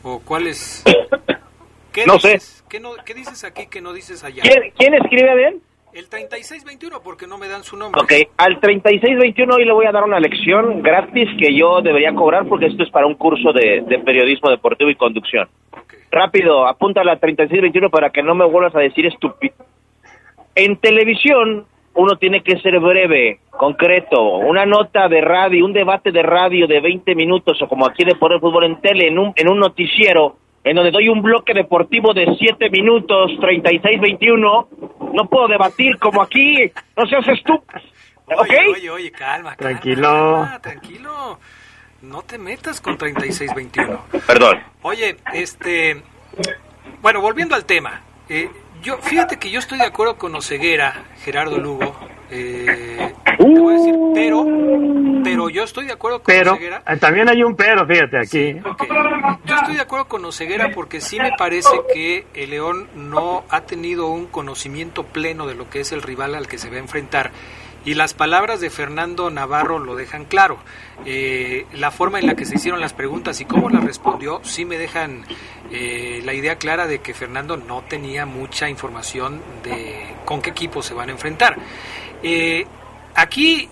¿O 0.02 0.20
cuáles...? 0.20 0.84
¿Qué 1.92 2.06
No 2.06 2.14
dices? 2.14 2.64
¿Qué, 2.68 2.80
no, 2.80 2.90
¿Qué 3.04 3.14
dices 3.14 3.44
aquí 3.44 3.66
que 3.66 3.80
no 3.80 3.92
dices 3.92 4.22
allá? 4.22 4.42
¿Quién, 4.42 4.72
quién 4.76 4.94
escribe 4.94 5.34
bien? 5.36 5.62
El 5.94 6.08
3621, 6.08 7.00
porque 7.02 7.26
no 7.26 7.38
me 7.38 7.48
dan 7.48 7.64
su 7.64 7.76
nombre. 7.76 8.00
Ok, 8.00 8.12
al 8.36 8.60
3621 8.60 9.54
hoy 9.54 9.64
le 9.64 9.72
voy 9.72 9.86
a 9.86 9.90
dar 9.90 10.04
una 10.04 10.20
lección 10.20 10.82
gratis 10.82 11.28
que 11.38 11.56
yo 11.56 11.80
debería 11.80 12.14
cobrar 12.14 12.46
porque 12.46 12.66
esto 12.66 12.82
es 12.82 12.90
para 12.90 13.06
un 13.06 13.14
curso 13.14 13.52
de, 13.52 13.82
de 13.88 13.98
periodismo 14.00 14.50
deportivo 14.50 14.90
y 14.90 14.96
conducción. 14.96 15.48
Rápido, 16.10 16.66
apúntala 16.68 17.12
al 17.12 17.20
3621 17.20 17.90
para 17.90 18.10
que 18.10 18.22
no 18.22 18.34
me 18.34 18.44
vuelvas 18.44 18.76
a 18.76 18.80
decir 18.80 19.06
estúpido. 19.06 19.54
En 20.54 20.76
televisión 20.76 21.66
uno 21.98 22.16
tiene 22.16 22.42
que 22.42 22.58
ser 22.60 22.78
breve, 22.80 23.40
concreto, 23.50 24.22
una 24.38 24.64
nota 24.64 25.08
de 25.08 25.20
radio, 25.20 25.64
un 25.64 25.72
debate 25.72 26.12
de 26.12 26.22
radio 26.22 26.66
de 26.66 26.80
20 26.80 27.14
minutos 27.14 27.60
o 27.60 27.68
como 27.68 27.86
aquí 27.86 28.04
de 28.04 28.14
Poder 28.14 28.40
Fútbol 28.40 28.64
en 28.64 28.80
tele, 28.80 29.08
en 29.08 29.18
un, 29.18 29.32
en 29.36 29.48
un 29.50 29.58
noticiero, 29.58 30.36
en 30.64 30.76
donde 30.76 30.90
doy 30.92 31.08
un 31.08 31.22
bloque 31.22 31.52
deportivo 31.54 32.14
de 32.14 32.26
7 32.38 32.70
minutos, 32.70 33.32
36-21, 33.40 34.66
no 35.12 35.24
puedo 35.28 35.48
debatir 35.48 35.98
como 35.98 36.22
aquí, 36.22 36.70
no 36.96 37.06
seas 37.06 37.26
estúpido. 37.28 37.80
¿Ok? 38.26 38.40
Oye, 38.40 38.68
oye, 38.76 38.90
oye, 38.90 39.10
calma, 39.10 39.56
calma, 39.56 39.56
Tranquilo. 39.56 40.02
calma, 40.02 40.58
tranquilo. 40.60 41.38
No 42.02 42.22
te 42.22 42.38
metas 42.38 42.80
con 42.80 42.96
3621. 42.96 44.04
Perdón. 44.26 44.58
Oye, 44.82 45.16
este... 45.32 46.00
Bueno, 47.02 47.20
volviendo 47.20 47.54
al 47.56 47.64
tema. 47.64 48.02
eh, 48.28 48.48
yo, 48.82 48.98
fíjate 48.98 49.38
que 49.38 49.50
yo 49.50 49.58
estoy 49.58 49.78
de 49.78 49.84
acuerdo 49.84 50.16
con 50.16 50.34
Oceguera, 50.34 51.04
Gerardo 51.24 51.58
Lugo. 51.58 51.94
eh, 52.30 53.12
Te 53.38 53.44
voy 53.44 53.74
a 53.74 53.78
decir, 53.78 53.94
pero, 54.14 54.44
pero 55.24 55.48
yo 55.48 55.64
estoy 55.64 55.86
de 55.86 55.92
acuerdo 55.92 56.18
con 56.22 56.26
Pero 56.34 56.52
Oseguera. 56.52 56.82
eh, 56.86 56.96
también 56.96 57.28
hay 57.28 57.42
un 57.42 57.56
pero, 57.56 57.86
fíjate 57.86 58.18
aquí. 58.18 58.56
Yo 59.44 59.54
estoy 59.56 59.74
de 59.76 59.80
acuerdo 59.80 60.06
con 60.08 60.24
Oseguera 60.24 60.70
porque 60.74 61.00
sí 61.00 61.18
me 61.18 61.32
parece 61.38 61.70
que 61.92 62.26
el 62.34 62.50
León 62.50 62.88
no 62.94 63.44
ha 63.48 63.62
tenido 63.62 64.08
un 64.08 64.26
conocimiento 64.26 65.04
pleno 65.04 65.46
de 65.46 65.54
lo 65.54 65.68
que 65.70 65.80
es 65.80 65.92
el 65.92 66.02
rival 66.02 66.34
al 66.34 66.46
que 66.48 66.58
se 66.58 66.68
va 66.70 66.76
a 66.76 66.80
enfrentar. 66.80 67.30
Y 67.88 67.94
las 67.94 68.12
palabras 68.12 68.60
de 68.60 68.68
Fernando 68.68 69.30
Navarro 69.30 69.78
lo 69.78 69.96
dejan 69.96 70.26
claro. 70.26 70.58
Eh, 71.06 71.64
la 71.72 71.90
forma 71.90 72.18
en 72.18 72.26
la 72.26 72.34
que 72.34 72.44
se 72.44 72.56
hicieron 72.56 72.82
las 72.82 72.92
preguntas 72.92 73.40
y 73.40 73.46
cómo 73.46 73.70
las 73.70 73.82
respondió 73.82 74.42
sí 74.44 74.66
me 74.66 74.76
dejan 74.76 75.24
eh, 75.72 76.20
la 76.22 76.34
idea 76.34 76.56
clara 76.56 76.86
de 76.86 76.98
que 76.98 77.14
Fernando 77.14 77.56
no 77.56 77.80
tenía 77.88 78.26
mucha 78.26 78.68
información 78.68 79.40
de 79.62 80.04
con 80.26 80.42
qué 80.42 80.50
equipo 80.50 80.82
se 80.82 80.92
van 80.92 81.08
a 81.08 81.12
enfrentar. 81.12 81.56
Eh, 82.22 82.66
aquí 83.14 83.70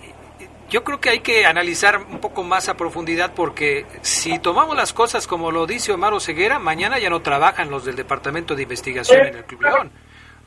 yo 0.71 0.83
creo 0.83 0.99
que 0.99 1.11
hay 1.11 1.19
que 1.19 1.45
analizar 1.45 1.99
un 1.99 2.17
poco 2.17 2.41
más 2.41 2.69
a 2.69 2.73
profundidad 2.75 3.35
porque 3.35 3.85
si 4.01 4.39
tomamos 4.39 4.75
las 4.75 4.93
cosas 4.93 5.27
como 5.27 5.51
lo 5.51 5.67
dice 5.67 5.91
Omar 5.91 6.19
Ceguera, 6.19 6.57
mañana 6.57 6.97
ya 6.97 7.11
no 7.11 7.21
trabajan 7.21 7.69
los 7.69 7.85
del 7.85 7.95
Departamento 7.95 8.55
de 8.55 8.63
Investigación 8.63 9.27
en 9.27 9.35
el 9.35 9.45
Club 9.45 9.61
León. 9.61 9.91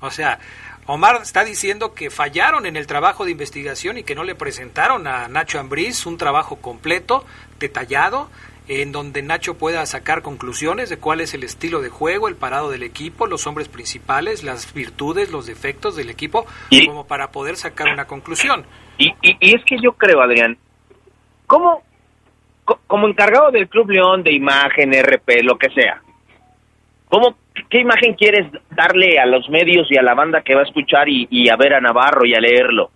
O 0.00 0.10
sea, 0.10 0.38
Omar 0.92 1.20
está 1.22 1.44
diciendo 1.44 1.94
que 1.94 2.10
fallaron 2.10 2.66
en 2.66 2.76
el 2.76 2.86
trabajo 2.86 3.24
de 3.24 3.30
investigación 3.30 3.98
y 3.98 4.02
que 4.02 4.14
no 4.14 4.24
le 4.24 4.34
presentaron 4.34 5.06
a 5.06 5.28
Nacho 5.28 5.60
Ambriz 5.60 6.04
un 6.06 6.18
trabajo 6.18 6.56
completo, 6.56 7.24
detallado, 7.58 8.28
en 8.66 8.92
donde 8.92 9.22
Nacho 9.22 9.54
pueda 9.56 9.84
sacar 9.86 10.22
conclusiones 10.22 10.88
de 10.90 10.96
cuál 10.98 11.20
es 11.20 11.34
el 11.34 11.44
estilo 11.44 11.80
de 11.80 11.88
juego, 11.90 12.28
el 12.28 12.36
parado 12.36 12.70
del 12.70 12.82
equipo, 12.82 13.26
los 13.26 13.46
hombres 13.46 13.68
principales, 13.68 14.42
las 14.44 14.72
virtudes, 14.72 15.30
los 15.30 15.46
defectos 15.46 15.96
del 15.96 16.10
equipo, 16.10 16.44
como 16.86 17.06
para 17.06 17.30
poder 17.30 17.56
sacar 17.56 17.92
una 17.92 18.06
conclusión. 18.06 18.64
Y, 18.98 19.08
y, 19.22 19.36
y 19.40 19.54
es 19.56 19.64
que 19.64 19.76
yo 19.82 19.92
creo, 19.92 20.20
Adrián, 20.22 20.56
¿cómo, 21.46 21.82
co- 22.64 22.80
como 22.86 23.08
encargado 23.08 23.50
del 23.50 23.68
Club 23.68 23.90
León 23.90 24.22
de 24.22 24.32
imagen, 24.32 24.92
RP, 24.92 25.42
lo 25.42 25.56
que 25.58 25.70
sea, 25.70 26.02
¿cómo, 27.08 27.36
¿qué 27.68 27.80
imagen 27.80 28.14
quieres 28.14 28.46
darle 28.70 29.18
a 29.18 29.26
los 29.26 29.48
medios 29.48 29.90
y 29.90 29.98
a 29.98 30.02
la 30.02 30.14
banda 30.14 30.42
que 30.42 30.54
va 30.54 30.60
a 30.60 30.64
escuchar 30.64 31.08
y, 31.08 31.26
y 31.30 31.48
a 31.48 31.56
ver 31.56 31.74
a 31.74 31.80
Navarro 31.80 32.24
y 32.24 32.34
a 32.34 32.40
leerlo? 32.40 32.90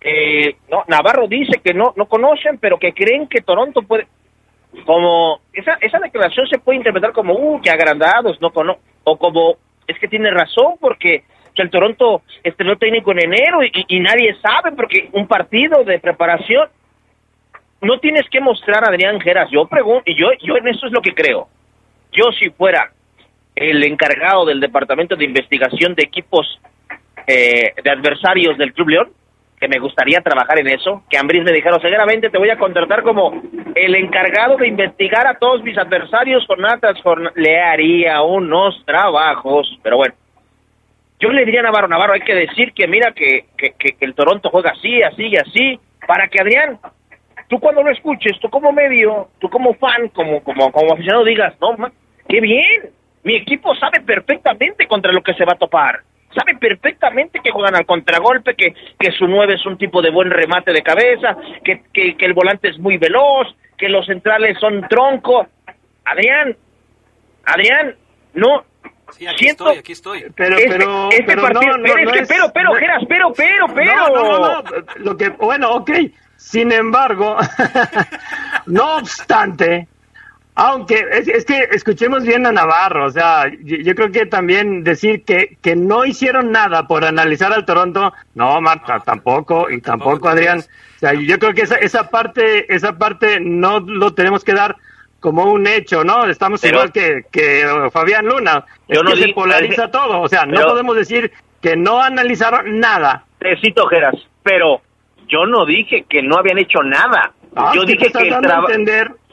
Eh, 0.00 0.56
no, 0.70 0.84
Navarro 0.88 1.28
dice 1.28 1.60
que 1.62 1.74
no, 1.74 1.92
no 1.96 2.06
conocen, 2.06 2.58
pero 2.58 2.78
que 2.78 2.92
creen 2.92 3.28
que 3.28 3.42
Toronto 3.42 3.82
puede... 3.82 4.06
Como 4.86 5.40
esa, 5.52 5.74
esa 5.80 5.98
declaración 5.98 6.46
se 6.48 6.58
puede 6.58 6.78
interpretar 6.78 7.12
como, 7.12 7.34
uh, 7.34 7.60
que 7.60 7.70
agrandados, 7.70 8.40
no 8.40 8.50
cono 8.50 8.78
o 9.04 9.18
como, 9.18 9.56
es 9.86 9.98
que 9.98 10.08
tiene 10.08 10.30
razón, 10.30 10.76
porque 10.80 11.24
que 11.54 11.62
el 11.62 11.68
Toronto 11.68 12.22
estrenó 12.42 12.76
técnico 12.76 13.12
en 13.12 13.24
enero 13.24 13.62
y, 13.62 13.70
y 13.88 14.00
nadie 14.00 14.34
sabe, 14.40 14.72
porque 14.74 15.10
un 15.12 15.26
partido 15.26 15.84
de 15.84 15.98
preparación 15.98 16.68
no 17.82 17.98
tienes 17.98 18.26
que 18.30 18.40
mostrar 18.40 18.84
a 18.84 18.88
Adrián 18.88 19.20
Geras. 19.20 19.50
Yo 19.50 19.66
pregunto, 19.66 20.04
y 20.06 20.14
yo, 20.18 20.28
yo 20.42 20.56
en 20.56 20.68
eso 20.68 20.86
es 20.86 20.92
lo 20.92 21.02
que 21.02 21.14
creo. 21.14 21.48
Yo 22.12 22.32
si 22.32 22.48
fuera 22.50 22.90
el 23.54 23.82
encargado 23.84 24.44
del 24.46 24.60
departamento 24.60 25.16
de 25.16 25.24
investigación 25.24 25.94
de 25.94 26.04
equipos 26.04 26.60
eh, 27.26 27.74
de 27.82 27.90
adversarios 27.90 28.56
del 28.58 28.72
Club 28.72 28.88
León, 28.88 29.10
que 29.60 29.68
me 29.68 29.78
gustaría 29.78 30.20
trabajar 30.20 30.58
en 30.58 30.68
eso, 30.68 31.04
que 31.08 31.16
Ambris 31.18 31.44
me 31.44 31.52
dijera, 31.52 31.78
seguramente 31.80 32.30
te 32.30 32.38
voy 32.38 32.50
a 32.50 32.58
contratar 32.58 33.02
como 33.02 33.40
el 33.76 33.94
encargado 33.94 34.56
de 34.56 34.66
investigar 34.66 35.26
a 35.26 35.34
todos 35.38 35.62
mis 35.62 35.78
adversarios 35.78 36.44
jornada 36.46 36.78
tras 36.78 37.00
jornada. 37.00 37.32
Le 37.36 37.60
haría 37.60 38.22
unos 38.22 38.82
trabajos, 38.84 39.78
pero 39.82 39.98
bueno. 39.98 40.14
Yo 41.20 41.30
le 41.30 41.44
diría 41.44 41.60
a 41.60 41.64
Navarro, 41.64 41.86
Navarro, 41.86 42.14
hay 42.14 42.22
que 42.22 42.34
decir 42.34 42.72
que 42.72 42.88
mira 42.88 43.12
que, 43.12 43.44
que, 43.56 43.74
que- 43.78 43.94
el 44.00 44.14
Toronto 44.14 44.50
juega 44.50 44.70
así, 44.70 45.00
así 45.04 45.26
y 45.28 45.36
así, 45.36 45.78
para 46.08 46.26
que 46.26 46.40
Adrián, 46.42 46.80
tú 47.48 47.60
cuando 47.60 47.84
lo 47.84 47.92
escuches, 47.92 48.40
tú 48.40 48.50
como 48.50 48.72
medio, 48.72 49.28
tú 49.38 49.48
como 49.48 49.74
fan, 49.74 50.08
como, 50.08 50.42
como, 50.42 50.72
como 50.72 50.92
aficionado 50.94 51.22
digas, 51.24 51.54
no, 51.60 51.76
qué 52.28 52.40
bien, 52.40 52.90
mi 53.24 53.36
equipo 53.36 53.74
sabe 53.76 54.00
perfectamente 54.00 54.86
contra 54.86 55.12
lo 55.12 55.22
que 55.22 55.34
se 55.34 55.44
va 55.44 55.52
a 55.52 55.58
topar. 55.58 56.00
Sabe 56.34 56.56
perfectamente 56.56 57.40
que 57.44 57.50
juegan 57.50 57.74
al 57.76 57.84
contragolpe, 57.84 58.54
que, 58.54 58.74
que 58.98 59.12
su 59.12 59.26
nueve 59.28 59.54
es 59.54 59.66
un 59.66 59.76
tipo 59.76 60.00
de 60.00 60.10
buen 60.10 60.30
remate 60.30 60.72
de 60.72 60.82
cabeza, 60.82 61.36
que, 61.62 61.82
que, 61.92 62.16
que 62.16 62.24
el 62.24 62.32
volante 62.32 62.68
es 62.70 62.78
muy 62.78 62.96
veloz, 62.96 63.54
que 63.76 63.88
los 63.90 64.06
centrales 64.06 64.58
son 64.58 64.86
tronco. 64.88 65.46
Adrián, 66.04 66.56
Adrián, 67.44 67.94
no. 68.34 68.64
Sí, 69.10 69.26
aquí 69.26 69.44
siento 69.44 69.64
estoy, 69.66 69.78
aquí 69.80 69.92
estoy. 69.92 70.24
Pero, 70.34 70.56
este, 70.56 70.68
pero, 70.70 71.08
este 71.10 71.24
pero 71.24 71.42
partido, 71.42 71.72
no, 71.76 71.78
no, 71.78 71.82
pero 71.84 71.98
es 71.98 72.04
no 72.06 72.12
que, 72.12 72.18
es- 72.20 72.28
pero, 72.28 72.44
pero, 72.54 72.68
no- 72.70 72.74
Geras, 72.76 73.02
pero, 73.06 73.32
pero, 73.34 73.66
pero. 73.74 73.94
No, 73.94 74.08
no, 74.08 74.22
no, 74.24 74.62
no. 74.62 74.64
Lo 74.96 75.16
que, 75.18 75.28
bueno, 75.28 75.70
ok. 75.72 75.90
Sin 76.36 76.72
embargo, 76.72 77.36
no 78.66 78.96
obstante, 78.96 79.86
aunque 80.54 81.04
es, 81.12 81.28
es 81.28 81.44
que 81.44 81.68
escuchemos 81.72 82.24
bien 82.24 82.46
a 82.46 82.52
Navarro, 82.52 83.06
o 83.06 83.10
sea, 83.10 83.50
yo, 83.62 83.76
yo 83.78 83.94
creo 83.94 84.10
que 84.12 84.26
también 84.26 84.84
decir 84.84 85.24
que, 85.24 85.56
que 85.62 85.74
no 85.76 86.04
hicieron 86.04 86.52
nada 86.52 86.86
por 86.86 87.04
analizar 87.04 87.52
al 87.52 87.64
Toronto, 87.64 88.12
no, 88.34 88.60
Marta, 88.60 89.00
tampoco, 89.00 89.70
y 89.70 89.80
tampoco, 89.80 90.28
Adrián. 90.28 90.58
O 90.58 90.98
sea, 90.98 91.14
yo 91.14 91.38
creo 91.38 91.54
que 91.54 91.62
esa, 91.62 91.76
esa 91.76 92.10
parte, 92.10 92.72
esa 92.74 92.98
parte 92.98 93.40
no 93.40 93.80
lo 93.80 94.12
tenemos 94.14 94.44
que 94.44 94.52
dar 94.52 94.76
como 95.20 95.44
un 95.44 95.66
hecho, 95.66 96.04
¿no? 96.04 96.26
Estamos 96.26 96.60
Pero- 96.60 96.74
igual 96.78 96.92
que, 96.92 97.24
que 97.30 97.64
uh, 97.66 97.90
Fabián 97.90 98.26
Luna. 98.26 98.64
Es 98.88 98.98
Yo 98.98 99.02
no 99.02 99.12
que 99.12 99.22
se 99.22 99.28
polariza 99.32 99.90
todo, 99.90 100.20
o 100.20 100.28
sea, 100.28 100.44
no 100.44 100.56
Pero- 100.56 100.68
podemos 100.68 100.96
decir 100.96 101.32
que 101.60 101.76
no 101.76 102.00
analizaron 102.02 102.78
nada. 102.78 103.24
Te 103.38 103.56
cito, 103.60 103.86
Geras, 103.86 104.16
pero 104.42 104.82
yo 105.28 105.46
no 105.46 105.64
dije 105.64 106.04
que 106.08 106.22
no 106.22 106.36
habían 106.36 106.58
hecho 106.58 106.82
nada. 106.82 107.32
Ah, 107.54 107.72
yo 107.74 107.84
dije 107.84 108.10
que 108.10 108.28
el 108.28 108.34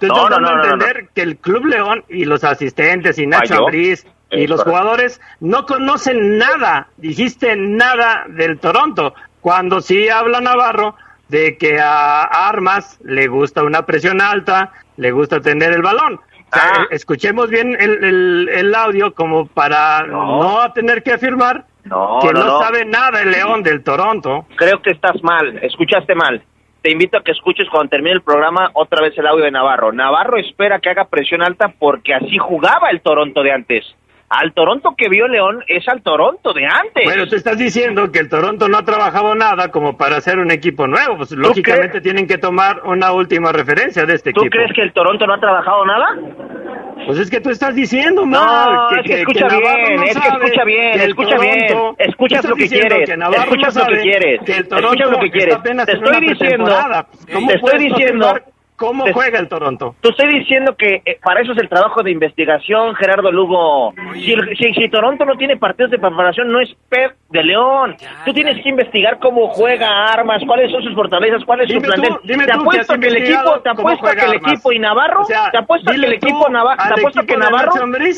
tú 0.07 0.13
No, 0.13 0.23
estás 0.25 0.39
no, 0.41 0.63
entender 0.63 1.09
que 1.13 1.21
el 1.21 1.37
Club 1.37 1.65
León 1.65 2.03
y 2.09 2.25
los 2.25 2.43
asistentes 2.43 3.17
y 3.19 3.27
Nacho 3.27 3.49
Falló. 3.55 3.65
Ambriz 3.65 4.05
y 4.31 4.43
Es 4.43 4.49
los 4.49 4.63
correcto. 4.63 4.63
jugadores 4.79 5.21
no 5.39 5.65
conocen 5.65 6.37
nada, 6.37 6.87
dijiste 6.97 7.55
nada 7.55 8.25
del 8.29 8.59
Toronto, 8.59 9.13
cuando 9.41 9.81
sí 9.81 10.09
habla 10.09 10.39
Navarro 10.41 10.95
de 11.29 11.57
que 11.57 11.79
a 11.79 12.23
Armas 12.23 12.99
le 13.03 13.27
gusta 13.27 13.63
una 13.63 13.85
presión 13.85 14.21
alta, 14.21 14.71
le 14.97 15.11
gusta 15.11 15.39
tener 15.41 15.71
el 15.73 15.81
balón. 15.81 16.15
O 16.15 16.55
sea, 16.55 16.63
Ah. 16.73 16.81
eh, 16.83 16.87
Escuchemos 16.95 17.49
bien 17.49 17.75
el, 17.79 18.03
el- 18.03 18.49
el 18.51 18.75
audio 18.75 19.13
como 19.13 19.45
para 19.47 20.03
no, 20.07 20.71
tener 20.73 21.03
que 21.03 21.13
afirmar 21.13 21.65
que 21.83 22.33
no. 22.33 22.59
sabe 22.59 22.85
nada 22.85 23.21
el 23.21 23.31
León 23.31 23.61
del 23.63 23.83
Toronto. 23.83 24.45
Creo 24.55 24.81
que 24.81 24.91
estás 24.91 25.21
mal, 25.23 25.57
escuchaste 25.63 26.13
mal. 26.15 26.41
Te 26.81 26.91
invito 26.91 27.17
a 27.17 27.23
que 27.23 27.31
escuches 27.31 27.67
cuando 27.69 27.89
termine 27.89 28.15
el 28.15 28.21
programa 28.21 28.71
otra 28.73 29.01
vez 29.01 29.17
el 29.17 29.27
audio 29.27 29.43
de 29.43 29.51
Navarro. 29.51 29.91
Navarro 29.91 30.37
espera 30.37 30.79
que 30.79 30.89
haga 30.89 31.05
presión 31.05 31.41
alta 31.41 31.73
porque 31.77 32.13
así 32.13 32.37
jugaba 32.37 32.89
el 32.89 33.01
Toronto 33.01 33.43
de 33.43 33.51
antes. 33.51 33.85
Al 34.29 34.53
Toronto 34.53 34.93
que 34.95 35.09
vio 35.09 35.27
León 35.27 35.63
es 35.67 35.87
al 35.87 36.03
Toronto 36.03 36.53
de 36.53 36.63
antes. 36.65 37.03
Bueno, 37.03 37.27
tú 37.27 37.35
estás 37.35 37.57
diciendo 37.57 38.11
que 38.11 38.19
el 38.19 38.29
Toronto 38.29 38.67
no 38.67 38.77
ha 38.77 38.85
trabajado 38.85 39.33
nada 39.33 39.69
como 39.71 39.97
para 39.97 40.17
hacer 40.17 40.37
un 40.37 40.51
equipo 40.51 40.85
nuevo. 40.87 41.17
Pues 41.17 41.31
lógicamente 41.31 41.99
tienen 41.99 42.27
que 42.27 42.37
tomar 42.37 42.81
una 42.85 43.11
última 43.11 43.51
referencia 43.51 44.05
de 44.05 44.13
este 44.13 44.31
¿Tú 44.31 44.41
equipo. 44.41 44.51
crees 44.51 44.71
que 44.75 44.83
el 44.83 44.93
Toronto 44.93 45.25
no 45.25 45.33
ha 45.33 45.39
trabajado 45.39 45.83
nada? 45.83 46.15
Pues 47.07 47.17
es 47.17 47.29
que 47.31 47.39
tú 47.41 47.49
estás 47.49 47.73
diciendo, 47.73 48.21
No, 48.23 48.27
Mar, 48.27 48.99
es 48.99 49.07
que 49.07 49.21
escucha 49.21 49.47
bien, 49.47 50.03
es 50.03 50.19
que 50.19 50.27
escucha 50.27 50.63
bien, 50.63 50.99
escucha 50.99 51.37
bien, 51.39 51.67
tú 51.67 51.95
escuchas 51.97 52.45
lo 52.45 52.55
que 52.55 52.67
quieres, 52.67 53.09
escuchas 53.09 53.75
lo 53.75 53.85
que 53.87 54.01
quieres, 54.01 54.41
que 54.45 54.51
el 54.51 54.67
escuchas 54.67 55.11
lo 55.11 55.19
que 55.19 55.31
quieres. 55.31 55.63
Te 55.63 55.93
estoy 55.93 56.27
diciendo, 56.27 56.77
te 57.25 57.33
¿Cómo 57.33 57.51
estoy 57.51 57.79
diciendo, 57.79 58.33
cómo 58.79 59.05
juega 59.13 59.37
el 59.39 59.47
Toronto? 59.47 59.95
Te 60.01 60.09
estoy 60.09 60.39
diciendo 60.39 60.75
que 60.75 61.01
eh, 61.05 61.19
para 61.23 61.41
eso 61.41 61.51
es 61.51 61.57
el 61.59 61.69
trabajo 61.69 62.01
de 62.01 62.11
investigación, 62.11 62.95
Gerardo 62.95 63.31
Lugo. 63.31 63.93
Si, 64.13 64.33
el- 64.33 64.57
si- 64.57 64.73
si 64.73 64.89
Toronto 64.89 65.25
no 65.25 65.35
tiene 65.35 65.57
partidos 65.57 65.91
de 65.91 65.99
preparación, 65.99 66.47
no 66.51 66.59
es 66.59 66.69
Pep 66.89 67.15
de 67.29 67.43
León. 67.43 67.95
Tú 68.25 68.33
tienes 68.33 68.63
que 68.63 68.69
investigar 68.69 69.19
cómo 69.19 69.49
juega 69.49 70.07
Armas, 70.11 70.41
cuáles 70.47 70.71
son 70.71 70.81
sus 70.81 70.95
fortalezas, 70.95 71.43
cuál 71.45 71.61
es 71.61 71.67
su 71.67 71.73
Dime 71.79 71.87
tú, 71.87 72.01
plantel. 72.01 72.19
dime 72.23 72.45
te 72.45 72.51
tú 72.53 72.57
que 72.57 72.63
apuesto 72.63 72.99
que 72.99 73.07
el 73.07 73.17
equipo, 73.17 73.59
te 73.59 73.69
apuesto 73.69 74.05
que 74.05 74.11
el 74.25 74.31
Armas. 74.31 74.51
equipo 74.53 74.71
y 74.71 74.79
Navarro, 74.79 75.21
O 75.21 75.25
sea, 75.25 75.51
te 75.51 75.57
apuesto 75.57 75.91
que 75.91 75.97
el 75.97 76.13
equipo 76.13 76.45
tú 76.45 76.51
Navarro, 76.51 76.81
te 76.95 76.99
apuesto 77.01 77.23
que 77.25 77.37
Navarro 77.37 77.71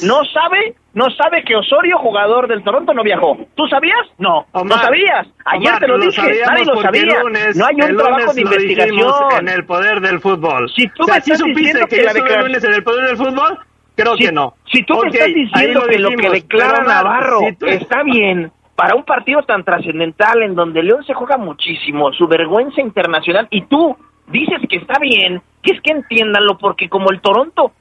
no 0.04 0.24
sabe, 0.26 0.76
no 0.94 1.10
sabe 1.12 1.44
que 1.44 1.56
Osorio, 1.56 1.98
jugador 2.00 2.48
del 2.48 2.64
Toronto, 2.64 2.94
no 2.94 3.04
viajó. 3.04 3.38
¿Tú 3.56 3.66
sabías? 3.68 3.98
No, 4.18 4.46
no 4.54 4.76
sabías. 4.78 5.28
Ayer 5.46 5.70
Omar, 5.70 5.80
te 5.80 5.88
lo 5.88 5.98
dije, 5.98 6.22
nadie 6.46 6.66
lo 6.66 6.82
sabía. 6.82 7.24
lunes- 7.24 7.56
no 7.56 7.66
hay 7.66 7.76
un 7.76 7.98
trabajo 7.98 8.34
de 8.34 8.42
lo 8.44 8.52
investigación. 8.52 9.14
en 9.40 9.50
el 9.50 9.66
poder 9.66 10.02
del 10.02 10.20
fútbol. 10.20 10.70
Si 10.76 10.88
tú 10.90 11.04
o 11.04 11.06
sea, 11.06 11.16
me 11.16 11.22
¿sí 11.22 11.32
estás 11.32 11.48
diciendo 11.48 11.88
que, 11.88 11.96
que 11.98 12.04
la 12.04 12.42
lunes 12.42 12.64
en 12.64 12.74
el 12.74 12.84
poder 12.84 13.08
del 13.08 13.18
fútbol? 13.18 13.60
Creo 13.96 14.16
Si- 14.18 14.26
que 14.26 14.32
no. 14.32 14.54
Si 14.72 14.84
tú 14.84 14.94
Ok, 14.96 15.04
me 15.06 15.10
estás 15.12 15.28
diciendo 15.34 15.82
que 15.88 16.00
lo 16.00 16.10
que 16.12 16.30
declara 16.30 16.74
pero, 16.80 16.88
Navarro 16.88 17.40
si 17.40 17.56
tú- 17.56 17.66
está 17.68 18.04
bien 18.04 18.52
para 18.76 18.96
un 18.96 19.04
partido 19.04 19.44
tan 19.44 19.64
trascendental 19.64 20.42
en 20.44 20.56
donde 20.56 20.82
León 20.82 21.04
se 21.06 21.14
juega 21.14 21.38
muchísimo, 21.38 22.12
su 22.14 22.28
vergüenza 22.28 22.82
internacional, 22.82 23.48
y 23.52 23.62
tú 23.64 23.96
dices 24.28 24.60
que 24.70 24.78
está 24.78 24.98
bien, 25.00 25.42
que 25.62 25.74
es 25.74 25.82
que 25.82 25.92
entiéndanlo, 25.92 26.58
porque 26.58 26.90
como 26.90 27.12
el 27.12 27.22
Toronto, 27.22 27.74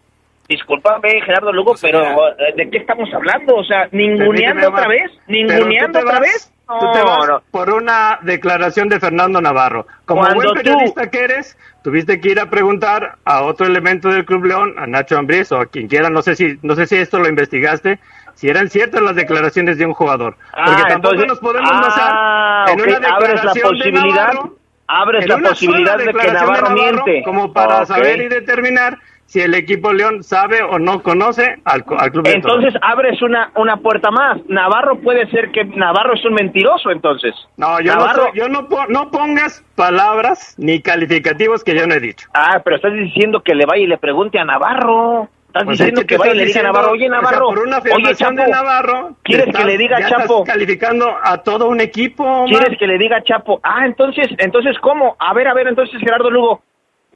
discúlpame 0.51 1.20
Gerardo 1.22 1.53
Lugo, 1.53 1.74
pero 1.80 2.03
eh, 2.03 2.53
¿de 2.57 2.68
qué 2.70 2.78
estamos 2.78 3.09
hablando? 3.14 3.55
O 3.57 3.64
sea, 3.64 3.88
ninguneando 3.92 4.68
otra 4.68 4.88
vez, 4.88 5.11
ninguneando 5.28 6.01
otra 6.01 6.12
vas- 6.12 6.20
vez. 6.20 6.53
tú 6.66 6.92
te 6.92 7.03
vas 7.03 7.42
por 7.53 7.70
una 7.72 8.18
declaración 8.22 8.88
de 8.88 8.98
Fernando 9.01 9.40
Navarro. 9.40 9.86
Como 10.05 10.22
buen 10.34 10.53
periodista 10.55 11.09
que 11.09 11.20
eres, 11.24 11.57
tuviste 11.84 12.20
que 12.20 12.30
ir 12.30 12.40
a 12.40 12.51
preguntar 12.51 13.14
a 13.24 13.42
otro 13.42 13.66
elemento 13.66 14.09
del 14.09 14.24
Club 14.24 14.44
León, 14.46 14.74
a 14.76 14.86
Nacho 14.88 15.16
Ambriz 15.16 15.53
o 15.53 15.61
a 15.61 15.66
quien 15.66 15.86
quiera, 15.86 16.11
no 16.11 16.20
sé 16.20 16.34
si, 16.34 16.59
no 16.62 16.74
sé 16.74 16.86
si 16.88 16.96
esto 16.96 17.18
lo 17.20 17.28
investigaste, 17.28 18.01
si 18.34 18.48
eran 18.48 18.68
ciertas 18.68 19.03
las 19.03 19.14
declaraciones 19.14 19.78
de 19.78 19.86
un 19.86 19.94
jugador. 19.94 20.34
Porque 20.53 20.82
Ah, 20.82 20.86
tampoco 20.88 21.14
entonces- 21.14 21.26
nos 21.28 21.38
podemos 21.38 21.70
ah, 21.72 21.80
basar 21.80 22.70
en 22.70 22.80
una 22.80 23.09
abres 23.09 23.34
la 23.34 23.53
declaración 23.53 23.68
posibilidad- 23.68 24.03
de 24.03 24.09
Navarro, 24.34 24.57
abres 24.88 25.22
en 25.24 25.28
la 25.42 25.48
posibilidad 25.51 25.96
de 25.98 26.05
que 26.07 26.12
declaración 26.12 26.53
Navarro 26.53 26.74
miente. 26.74 27.22
Como 27.24 27.53
para 27.53 27.86
saber 27.86 28.20
y 28.22 28.28
determinar 28.28 28.98
si 29.31 29.41
el 29.41 29.55
equipo 29.55 29.93
León 29.93 30.24
sabe 30.24 30.61
o 30.61 30.81
no 30.81 31.05
conoce 31.05 31.55
al, 31.64 31.85
al 31.99 32.11
Club. 32.11 32.26
Entonces 32.26 32.74
abres 32.83 33.22
una, 33.22 33.53
una 33.55 33.76
puerta 33.76 34.11
más. 34.11 34.39
Navarro 34.49 34.97
puede 34.99 35.31
ser 35.31 35.53
que 35.53 35.64
Navarro 35.66 36.14
es 36.14 36.24
un 36.24 36.35
mentiroso, 36.35 36.91
entonces. 36.91 37.33
No, 37.57 37.81
yo, 37.81 37.95
Navarro- 37.95 38.24
no, 38.26 38.35
yo 38.35 38.49
no, 38.49 38.66
no 38.89 39.11
pongas 39.12 39.64
palabras 39.76 40.57
ni 40.59 40.83
calificativos 40.83 41.62
que 41.62 41.76
yo 41.76 41.87
no 41.87 41.95
he 41.95 42.01
dicho. 42.01 42.28
Ah, 42.35 42.61
pero 42.64 42.74
estás 42.74 42.93
diciendo 42.93 43.41
que 43.41 43.55
le 43.55 43.66
vaya 43.66 43.85
y 43.85 43.87
le 43.87 43.99
pregunte 43.99 44.41
a 44.41 44.45
Navarro. 44.45 45.28
Estás 45.47 45.64
Pues 45.64 45.78
diciendo 45.78 46.01
es 46.01 46.07
que, 46.09 46.16
vaya 46.16 46.33
y 46.33 46.37
le 46.37 46.45
diga 46.47 46.61
a 46.61 46.62
Navarro, 46.64 46.91
oye 46.91 47.07
o 47.07 47.12
sea, 47.12 47.20
Navarro, 47.22 47.47
por 47.47 47.59
una 47.61 47.78
oye 47.78 48.14
Chapo, 48.16 48.35
de 48.35 48.49
Navarro, 48.49 49.16
¿quieres 49.22 49.55
que 49.55 49.64
le 49.64 49.78
diga 49.78 50.01
ya 50.01 50.09
Chapo? 50.09 50.41
Estás 50.41 50.55
calificando 50.55 51.16
a 51.22 51.39
todo 51.39 51.68
un 51.68 51.81
equipo. 51.81 52.24
Omar. 52.24 52.49
¿Quieres 52.49 52.78
que 52.78 52.87
le 52.89 52.99
diga 52.99 53.18
a 53.18 53.22
Chapo? 53.22 53.61
Ah, 53.62 53.87
entonces, 53.87 54.26
entonces 54.39 54.76
¿cómo? 54.81 55.16
A 55.20 55.33
ver, 55.35 55.47
a 55.47 55.55
ver, 55.55 55.68
entonces 55.68 56.01
Gerardo 56.01 56.31
Lugo, 56.31 56.62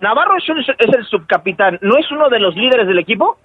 Navarro 0.00 0.36
es, 0.36 0.44
el 0.78 1.04
subcapitán, 1.06 1.78
¿no 1.82 1.96
es 1.96 2.10
uno 2.10 2.28
de 2.28 2.40
los 2.40 2.54
líderes 2.56 2.86
del 2.86 2.98
equipo? 2.98 3.38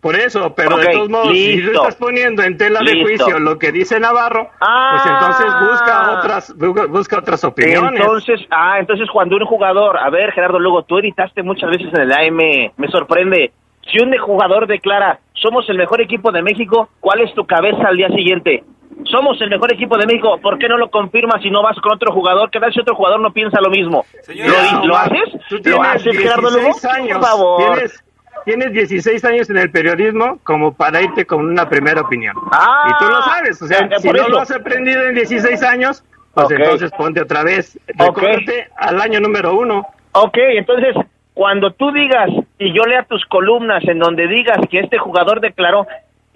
Por 0.00 0.14
eso, 0.14 0.54
pero 0.54 0.76
de 0.76 0.86
todos 0.92 1.08
modos, 1.08 1.32
si 1.32 1.60
tú 1.60 1.72
estás 1.72 1.96
poniendo 1.96 2.42
en 2.44 2.56
tela 2.56 2.80
de 2.80 3.02
juicio 3.02 3.40
lo 3.40 3.58
que 3.58 3.72
dice 3.72 3.98
Navarro, 3.98 4.48
Ah. 4.60 4.90
pues 4.92 5.06
entonces 5.06 5.46
busca 5.68 6.12
otras, 6.18 6.56
busca, 6.88 7.18
otras 7.18 7.42
opiniones. 7.42 8.00
Entonces, 8.00 8.40
ah, 8.50 8.76
entonces 8.78 9.08
cuando 9.12 9.36
un 9.36 9.44
jugador, 9.44 9.98
a 9.98 10.08
ver, 10.08 10.30
Gerardo 10.32 10.60
Lugo, 10.60 10.84
tú 10.84 10.98
editaste 10.98 11.42
muchas 11.42 11.70
veces 11.70 11.92
en 11.92 12.00
el 12.00 12.12
AM, 12.12 12.72
me 12.76 12.88
sorprende. 12.88 13.50
Si 13.90 13.98
un 14.00 14.16
jugador 14.18 14.68
declara, 14.68 15.18
somos 15.32 15.68
el 15.68 15.78
mejor 15.78 16.00
equipo 16.00 16.30
de 16.30 16.42
México, 16.42 16.90
¿cuál 17.00 17.20
es 17.22 17.34
tu 17.34 17.44
cabeza 17.44 17.88
al 17.88 17.96
día 17.96 18.08
siguiente? 18.10 18.62
Somos 19.04 19.40
el 19.40 19.48
mejor 19.50 19.72
equipo 19.72 19.96
de 19.96 20.06
México, 20.06 20.38
¿por 20.42 20.58
qué 20.58 20.68
no 20.68 20.76
lo 20.76 20.90
confirmas 20.90 21.40
si 21.42 21.50
no 21.50 21.62
vas 21.62 21.76
con 21.80 21.92
otro 21.92 22.12
jugador? 22.12 22.50
¿Qué 22.50 22.60
tal 22.60 22.72
si 22.72 22.80
otro 22.80 22.94
jugador 22.94 23.20
no 23.20 23.32
piensa 23.32 23.60
lo 23.60 23.70
mismo? 23.70 24.04
¿Lo, 24.26 24.34
di- 24.34 24.86
¿lo 24.86 24.94
Omar, 24.94 25.12
haces? 25.12 25.40
Tú 25.48 25.70
¿Lo 25.70 25.82
haces, 25.82 26.18
Gerardo 26.18 26.50
Lugo? 26.50 26.64
16 26.64 26.84
años, 26.84 27.18
Por 27.18 27.26
favor. 27.28 27.74
Tienes, 27.74 28.04
tienes 28.44 28.72
16 28.72 29.24
años 29.24 29.50
en 29.50 29.58
el 29.58 29.70
periodismo 29.70 30.38
como 30.42 30.74
para 30.74 31.00
irte 31.00 31.24
con 31.24 31.44
una 31.46 31.68
primera 31.68 32.00
opinión. 32.02 32.34
Ah, 32.52 32.88
y 32.90 33.04
tú 33.04 33.10
lo 33.10 33.22
sabes, 33.22 33.62
o 33.62 33.66
sea, 33.66 33.78
eh, 33.86 33.90
si 33.98 34.08
no 34.08 34.14
eso. 34.20 34.28
lo 34.28 34.38
has 34.40 34.50
aprendido 34.50 35.02
en 35.04 35.14
16 35.14 35.62
años, 35.62 36.04
pues 36.34 36.50
entonces 36.50 36.90
ponte 36.92 37.20
otra 37.22 37.42
vez, 37.44 37.78
recórrete 37.96 38.68
al 38.76 39.00
año 39.00 39.20
número 39.20 39.54
uno. 39.54 39.86
Ok, 40.12 40.36
entonces, 40.36 40.94
cuando 41.34 41.70
tú 41.72 41.92
digas 41.92 42.28
y 42.58 42.72
yo 42.72 42.82
lea 42.84 43.04
tus 43.04 43.24
columnas 43.26 43.82
en 43.86 43.98
donde 44.00 44.26
digas 44.26 44.58
que 44.70 44.80
este 44.80 44.98
jugador 44.98 45.40
declaró 45.40 45.86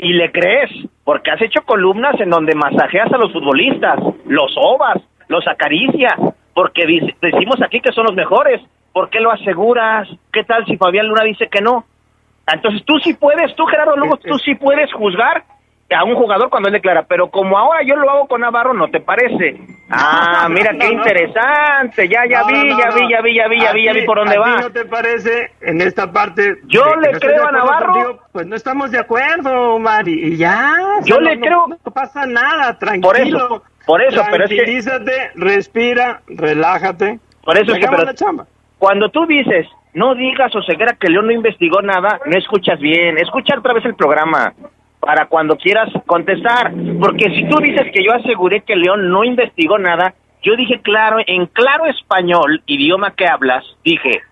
y 0.03 0.15
le 0.15 0.33
crees, 0.33 0.69
porque 1.05 1.31
has 1.31 1.41
hecho 1.41 1.63
columnas 1.63 2.21
en 2.21 2.29
donde 2.29 2.57
masajeas 2.57 3.13
a 3.13 3.19
los 3.19 3.33
futbolistas, 3.33 4.01
los 4.27 4.53
ovas, 4.57 5.01
los 5.29 5.47
acaricias, 5.47 6.15
porque 6.53 6.85
decimos 7.21 7.63
aquí 7.63 7.81
que 7.81 7.93
son 7.93 8.07
los 8.07 8.17
mejores, 8.17 8.61
¿por 8.93 9.11
qué 9.11 9.21
lo 9.21 9.31
aseguras? 9.31 10.09
¿Qué 10.33 10.43
tal 10.43 10.67
si 10.67 10.77
Fabián 10.77 11.07
Luna 11.07 11.23
dice 11.23 11.47
que 11.49 11.61
no? 11.61 11.85
Entonces 12.53 12.85
tú 12.85 12.99
sí 12.99 13.15
puedes, 13.15 13.55
tú 13.55 13.65
Gerardo 13.67 13.97
Lugo, 13.97 14.17
tú 14.17 14.37
sí 14.39 14.57
puedes 14.57 14.93
juzgar 14.93 15.45
a 15.95 16.05
un 16.05 16.15
jugador 16.15 16.51
cuando 16.51 16.69
él 16.69 16.75
declara, 16.75 17.05
pero 17.05 17.29
como 17.31 17.59
ahora 17.59 17.83
yo 17.85 17.97
lo 17.97 18.09
hago 18.11 18.27
con 18.29 18.41
Navarro, 18.41 18.75
¿no 18.75 18.89
te 18.89 19.01
parece? 19.01 19.57
Ah, 19.95 20.49
mira 20.49 20.71
qué 20.81 20.87
interesante, 20.91 22.09
ya, 22.09 22.23
ya 22.27 22.45
vi, 22.45 22.55
ya 22.71 22.89
vi, 22.95 23.11
ya 23.11 23.21
vi, 23.21 23.35
ya 23.35 23.47
vi, 23.49 23.61
ya 23.61 23.73
vi, 23.73 23.85
ya 23.85 23.93
vi 23.93 24.07
por 24.07 24.17
dónde 24.17 24.39
va. 24.39 24.57
no 24.63 24.71
te 24.71 24.87
parece 24.87 25.51
en 25.61 25.83
esta 25.83 26.11
parte? 26.11 26.57
Yo 26.65 26.97
le 26.97 27.13
creo 27.21 27.47
a 27.47 27.53
Navarro. 27.53 28.19
Pues 28.33 28.47
no 28.47 28.57
estamos 28.57 28.91
de 28.91 28.99
acuerdo, 28.99 29.79
Mari, 29.79 30.15
y 30.15 30.37
ya. 30.39 30.77
Yo 31.05 31.21
le 31.21 31.39
creo- 31.39 31.67
No 31.69 31.93
pasa 31.93 32.25
nada, 32.25 32.79
tranquilo. 32.79 33.07
Por 33.07 33.21
eso, 33.21 33.63
por 33.85 34.03
eso, 34.03 34.23
pero 34.31 34.45
es 34.45 34.49
que- 34.51 34.57
Tranquilízate, 34.57 35.33
respira, 35.35 36.23
relájate. 36.27 37.21
Por 37.45 37.59
eso 37.59 37.75
es 37.75 37.81
que, 37.81 37.87
pero-. 37.87 38.47
Cuando 38.79 39.11
tú 39.11 39.27
dices, 39.27 39.67
no 39.93 40.15
digas 40.15 40.55
o 40.57 40.63
ceguera 40.63 40.97
que 40.99 41.09
León 41.11 41.27
no 41.27 41.33
investigó 41.33 41.83
nada, 41.83 42.19
no 42.25 42.39
escuchas 42.39 42.81
bien. 42.81 43.19
Escucha 43.19 43.59
otra 43.59 43.75
vez 43.75 43.85
el 43.85 43.95
programa 43.95 44.55
para 45.03 45.27
cuando 45.27 45.57
quieras 45.57 45.91
contestar. 46.07 46.73
Porque 47.01 47.29
si 47.35 47.49
tú 47.49 47.61
dices 47.61 47.91
que 47.93 48.05
yo 48.05 48.13
aseguré 48.15 48.61
que 48.61 48.77
León 48.77 49.11
no 49.11 49.25
investigó 49.25 49.77
nada, 49.77 50.15
yo 50.43 50.55
dije 50.55 50.81
claro, 50.81 51.19
en 51.27 51.47
claro 51.47 51.87
español, 51.87 52.63
idioma 52.67 53.11
que 53.17 53.27
hablas, 53.27 53.65
dije, 53.85 54.23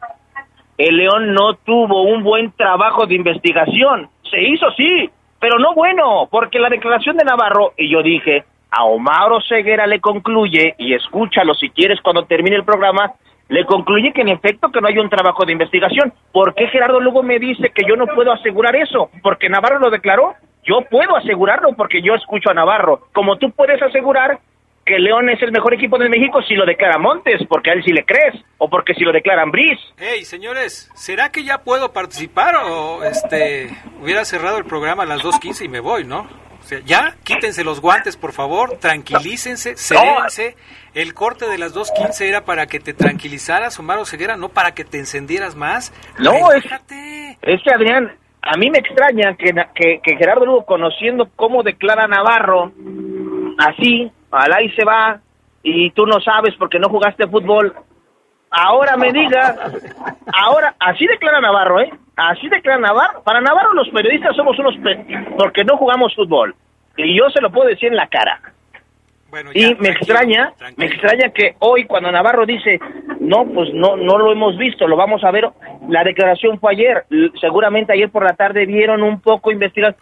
el 0.79 0.97
León 0.97 1.35
no 1.35 1.55
tuvo 1.55 2.03
un 2.05 2.23
buen 2.23 2.53
trabajo 2.53 3.07
de 3.07 3.17
investigación. 3.17 4.09
Se 4.31 4.41
hizo, 4.41 4.71
sí, 4.77 5.11
pero 5.41 5.59
no 5.59 5.75
bueno, 5.75 6.29
porque 6.31 6.61
la 6.61 6.69
declaración 6.69 7.17
de 7.17 7.25
Navarro, 7.25 7.73
y 7.77 7.91
yo 7.91 8.03
dije, 8.03 8.45
a 8.71 8.85
Omar 8.85 9.31
Ceguera 9.49 9.89
le 9.89 10.01
concluye, 10.01 10.75
y 10.79 10.95
escúchalo 10.95 11.55
si 11.55 11.71
quieres 11.71 12.01
cuando 12.01 12.27
termine 12.27 12.57
el 12.57 12.65
programa, 12.65 13.13
le 13.49 13.65
concluye 13.65 14.13
que 14.13 14.21
en 14.21 14.29
efecto 14.29 14.71
que 14.71 14.81
no 14.81 14.87
hay 14.87 14.99
un 14.99 15.11
trabajo 15.11 15.45
de 15.45 15.53
investigación. 15.53 16.13
¿Por 16.33 16.55
qué 16.55 16.69
Gerardo 16.69 17.01
luego 17.01 17.25
me 17.25 17.41
dice 17.41 17.73
que 17.75 17.83
yo 17.89 17.97
no 17.97 18.07
puedo 18.07 18.33
asegurar 18.33 18.77
eso? 18.77 19.11
Porque 19.25 19.49
Navarro 19.49 19.81
lo 19.81 19.91
declaró. 19.91 20.35
Yo 20.65 20.83
puedo 20.91 21.17
asegurarlo 21.17 21.75
porque 21.75 22.03
yo 22.03 22.15
escucho 22.15 22.51
a 22.51 22.55
Navarro. 22.55 23.09
Como 23.13 23.37
tú 23.37 23.51
puedes 23.51 23.81
asegurar 23.83 24.39
que 24.85 24.99
León 24.99 25.29
es 25.31 25.41
el 25.43 25.53
mejor 25.53 25.75
equipo 25.75 25.99
de 25.99 26.09
México 26.09 26.43
si 26.43 26.55
lo 26.55 26.67
declara 26.67 26.99
Montes, 26.99 27.41
porque 27.49 27.71
a 27.71 27.75
él 27.75 27.85
sí 27.85 27.93
le 27.93 28.05
crees, 28.05 28.35
o 28.59 28.69
porque 28.69 28.95
si 28.95 29.05
lo 29.05 29.13
declaran 29.13 29.51
Briz. 29.51 29.79
Hey, 29.99 30.25
señores, 30.25 30.91
¿será 30.95 31.31
que 31.31 31.45
ya 31.45 31.59
puedo 31.59 31.93
participar 31.93 32.57
o 32.57 33.05
este 33.05 33.71
hubiera 34.01 34.25
cerrado 34.25 34.59
el 34.59 34.65
programa 34.65 35.05
a 35.05 35.07
las 35.07 35.23
2.15 35.23 35.67
y 35.67 35.69
me 35.69 35.81
voy, 35.81 36.05
no? 36.05 36.27
O 36.61 36.63
sea, 36.63 36.81
ya, 36.81 37.17
quítense 37.25 37.65
los 37.65 37.81
guantes, 37.81 38.17
por 38.17 38.33
favor, 38.33 38.79
tranquilícense, 38.79 39.77
serénense. 39.77 40.57
El 40.93 41.15
corte 41.15 41.47
de 41.47 41.57
las 41.57 41.75
2.15 41.75 42.21
era 42.23 42.45
para 42.45 42.67
que 42.67 42.81
te 42.81 42.93
tranquilizaras, 42.93 43.79
Omar 43.79 44.05
Ceguera, 44.05 44.37
no 44.37 44.51
para 44.51 44.75
que 44.75 44.85
te 44.85 44.99
encendieras 44.99 45.55
más. 45.55 45.93
No, 46.19 46.53
es, 46.53 46.65
es 47.43 47.63
que 47.63 47.71
Adrián, 47.73 48.13
a 48.43 48.57
mí 48.57 48.71
me 48.71 48.79
extraña 48.79 49.35
que, 49.37 49.53
que, 49.75 50.01
que 50.03 50.17
Gerardo 50.17 50.47
Lugo, 50.47 50.65
conociendo 50.65 51.29
cómo 51.37 51.63
declara 51.63 52.07
Navarro, 52.09 52.73
así, 53.59 54.11
al 54.31 54.53
ahí 54.53 54.71
se 54.73 54.85
va, 54.85 55.21
y 55.63 55.91
tú 55.91 56.07
no 56.07 56.21
sabes 56.21 56.55
porque 56.59 56.79
no 56.79 56.89
jugaste 56.89 57.27
fútbol, 57.27 57.75
ahora 58.51 58.97
me 58.97 59.13
diga, 59.13 59.57
ahora, 60.33 60.75
así 60.81 61.07
declara 61.07 61.41
Navarro, 61.41 61.81
¿eh? 61.81 61.91
Así 62.17 62.49
declara 62.49 62.79
Navarro. 62.79 63.23
Para 63.23 63.41
Navarro 63.41 63.73
los 63.75 63.89
periodistas 63.91 64.37
somos 64.37 64.59
unos, 64.59 64.77
pe- 64.79 65.05
porque 65.39 65.65
no 65.65 65.77
jugamos 65.77 66.15
fútbol. 66.15 66.55
Y 66.97 67.17
yo 67.17 67.31
se 67.31 67.41
lo 67.41 67.51
puedo 67.51 67.69
decir 67.69 67.89
en 67.89 67.97
la 67.97 68.09
cara. 68.09 68.41
Y 69.55 69.75
me 69.77 69.91
extraña, 69.91 70.53
me 70.77 70.87
extraña 70.87 71.31
que 71.31 71.55
hoy 71.61 71.85
cuando 71.87 72.11
Navarro 72.11 72.47
dice, 72.47 72.79
no, 73.21 73.45
pues 73.47 73.71
no, 73.75 73.97
no 73.97 74.19
lo 74.19 74.33
hemos 74.33 74.57
visto, 74.57 74.87
lo 74.87 74.97
vamos 74.97 75.23
a 75.25 75.31
ver. 75.31 75.49
La 75.89 76.05
declaración 76.05 76.59
fue 76.59 76.73
ayer, 76.73 77.05
seguramente 77.41 77.93
ayer 77.93 78.11
por 78.11 78.25
la 78.25 78.35
tarde 78.35 78.67
vieron 78.67 79.03
un 79.03 79.21
poco 79.21 79.51
investigar 79.51 79.97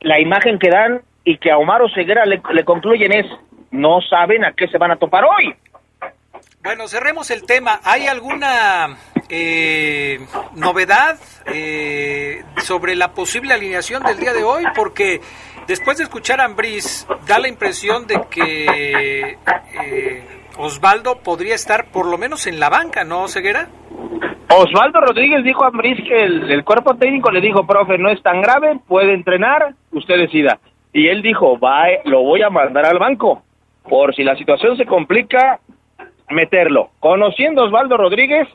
la 0.00 0.20
imagen 0.20 0.58
que 0.58 0.70
dan 0.70 1.00
y 1.24 1.38
que 1.38 1.50
a 1.50 1.58
Omar 1.58 1.82
Ceguera 1.94 2.24
le, 2.24 2.40
le 2.52 2.64
concluyen 2.64 3.12
es, 3.12 3.26
no 3.70 4.00
saben 4.00 4.44
a 4.44 4.52
qué 4.52 4.68
se 4.68 4.78
van 4.78 4.92
a 4.92 4.96
topar 4.96 5.24
hoy. 5.24 5.54
Bueno, 6.62 6.88
cerremos 6.88 7.30
el 7.30 7.46
tema. 7.46 7.80
¿Hay 7.84 8.08
alguna 8.08 8.96
eh, 9.28 10.18
novedad 10.56 11.16
eh, 11.46 12.42
sobre 12.58 12.96
la 12.96 13.12
posible 13.12 13.54
alineación 13.54 14.02
del 14.02 14.18
día 14.18 14.32
de 14.32 14.42
hoy? 14.42 14.64
Porque 14.74 15.20
después 15.66 15.98
de 15.98 16.04
escuchar 16.04 16.40
a 16.40 16.44
Ambriz, 16.44 17.06
da 17.26 17.38
la 17.38 17.48
impresión 17.48 18.06
de 18.06 18.20
que 18.30 19.36
eh, 19.84 20.24
Osvaldo 20.58 21.18
podría 21.22 21.54
estar 21.54 21.90
por 21.90 22.06
lo 22.06 22.18
menos 22.18 22.46
en 22.46 22.60
la 22.60 22.70
banca, 22.70 23.04
¿no, 23.04 23.28
Ceguera? 23.28 23.68
Osvaldo 24.48 25.00
Rodríguez 25.00 25.42
dijo 25.44 25.64
a 25.64 25.68
Ambriz 25.68 25.98
que 26.06 26.22
el, 26.22 26.64
cuerpo 26.64 26.94
técnico 26.94 27.30
le 27.30 27.40
dijo, 27.40 27.66
profe, 27.66 27.98
no 27.98 28.08
es 28.08 28.22
tan 28.22 28.40
grave, 28.40 28.78
puede 28.86 29.12
entrenar, 29.12 29.74
usted 29.92 30.16
decida. 30.18 30.58
Y 30.92 31.08
él 31.08 31.20
dijo, 31.20 31.58
va, 31.58 31.86
lo 32.04 32.22
voy 32.22 32.42
a 32.42 32.50
mandar 32.50 32.86
al 32.86 32.98
banco, 32.98 33.42
por 33.82 34.14
si 34.14 34.22
la 34.22 34.36
situación 34.36 34.76
se 34.76 34.86
complica, 34.86 35.60
meterlo. 36.30 36.90
Conociendo 37.00 37.62
a 37.62 37.64
Osvaldo 37.66 37.96
Rodríguez, 37.96 38.48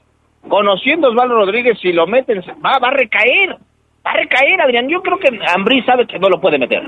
conociendo 0.47 1.07
a 1.07 1.09
Osvaldo 1.11 1.35
Rodríguez, 1.35 1.77
si 1.79 1.91
lo 1.91 2.07
meten, 2.07 2.41
va, 2.65 2.79
va 2.79 2.87
a 2.87 2.91
recaer, 2.91 3.57
a 4.03 4.13
recaer, 4.13 4.61
Adrián. 4.61 4.87
Yo 4.89 5.01
creo 5.01 5.17
que 5.19 5.29
Ambriz 5.53 5.85
sabe 5.85 6.07
que 6.07 6.17
no 6.19 6.29
lo 6.29 6.39
puede 6.41 6.57
meter. 6.57 6.81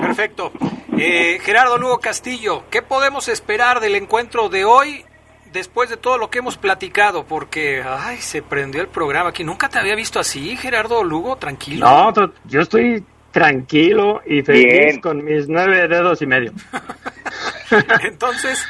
Perfecto. 0.00 0.52
Eh, 0.98 1.38
Gerardo 1.42 1.78
Lugo 1.78 1.98
Castillo, 1.98 2.64
¿qué 2.70 2.82
podemos 2.82 3.28
esperar 3.28 3.80
del 3.80 3.94
encuentro 3.96 4.48
de 4.48 4.64
hoy 4.64 5.04
después 5.52 5.90
de 5.90 5.96
todo 5.96 6.18
lo 6.18 6.30
que 6.30 6.38
hemos 6.38 6.56
platicado? 6.56 7.24
Porque, 7.24 7.82
ay, 7.86 8.18
se 8.18 8.42
prendió 8.42 8.80
el 8.82 8.88
programa 8.88 9.30
aquí. 9.30 9.42
Nunca 9.44 9.68
te 9.68 9.78
había 9.78 9.94
visto 9.96 10.20
así, 10.20 10.56
Gerardo 10.56 11.02
Lugo, 11.02 11.36
tranquilo. 11.36 11.86
No, 11.88 12.12
to- 12.12 12.32
yo 12.44 12.60
estoy 12.60 13.02
tranquilo 13.30 14.20
y 14.26 14.42
feliz 14.42 14.66
Bien. 14.66 15.00
con 15.00 15.24
mis 15.24 15.48
nueve 15.48 15.88
dedos 15.88 16.20
y 16.22 16.26
medio. 16.26 16.52
Entonces... 18.04 18.64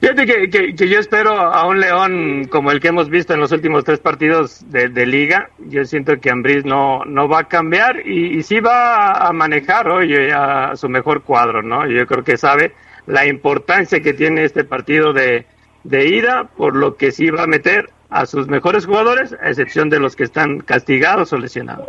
Fíjate 0.00 0.26
que, 0.26 0.74
yo 0.74 0.98
espero 1.00 1.32
a 1.32 1.66
un 1.66 1.80
León 1.80 2.46
como 2.50 2.70
el 2.70 2.80
que 2.80 2.88
hemos 2.88 3.10
visto 3.10 3.34
en 3.34 3.40
los 3.40 3.50
últimos 3.50 3.84
tres 3.84 3.98
partidos 3.98 4.64
de, 4.70 5.06
liga. 5.06 5.50
Yo 5.58 5.84
siento 5.84 6.20
que 6.20 6.30
Ambriz 6.30 6.64
no, 6.64 7.04
no 7.04 7.28
va 7.28 7.40
a 7.40 7.48
cambiar 7.48 8.06
y, 8.06 8.42
sí 8.44 8.60
va 8.60 9.10
a 9.10 9.32
manejar 9.32 9.88
hoy 9.88 10.14
a 10.32 10.76
su 10.76 10.88
mejor 10.88 11.22
cuadro, 11.22 11.62
¿no? 11.62 11.86
Yo 11.88 12.06
creo 12.06 12.22
que 12.22 12.36
sabe 12.36 12.74
la 13.06 13.26
importancia 13.26 14.00
que 14.00 14.14
tiene 14.14 14.44
este 14.44 14.62
partido 14.62 15.12
de, 15.12 15.46
de 15.82 16.06
ida, 16.06 16.44
por 16.44 16.76
lo 16.76 16.96
que 16.96 17.10
sí 17.10 17.30
va 17.30 17.42
a 17.42 17.46
meter 17.46 17.90
a 18.10 18.26
sus 18.26 18.46
mejores 18.46 18.86
jugadores, 18.86 19.32
a 19.32 19.48
excepción 19.48 19.90
de 19.90 19.98
los 19.98 20.14
que 20.14 20.24
están 20.24 20.60
castigados 20.60 21.32
o 21.32 21.38
lesionados. 21.38 21.86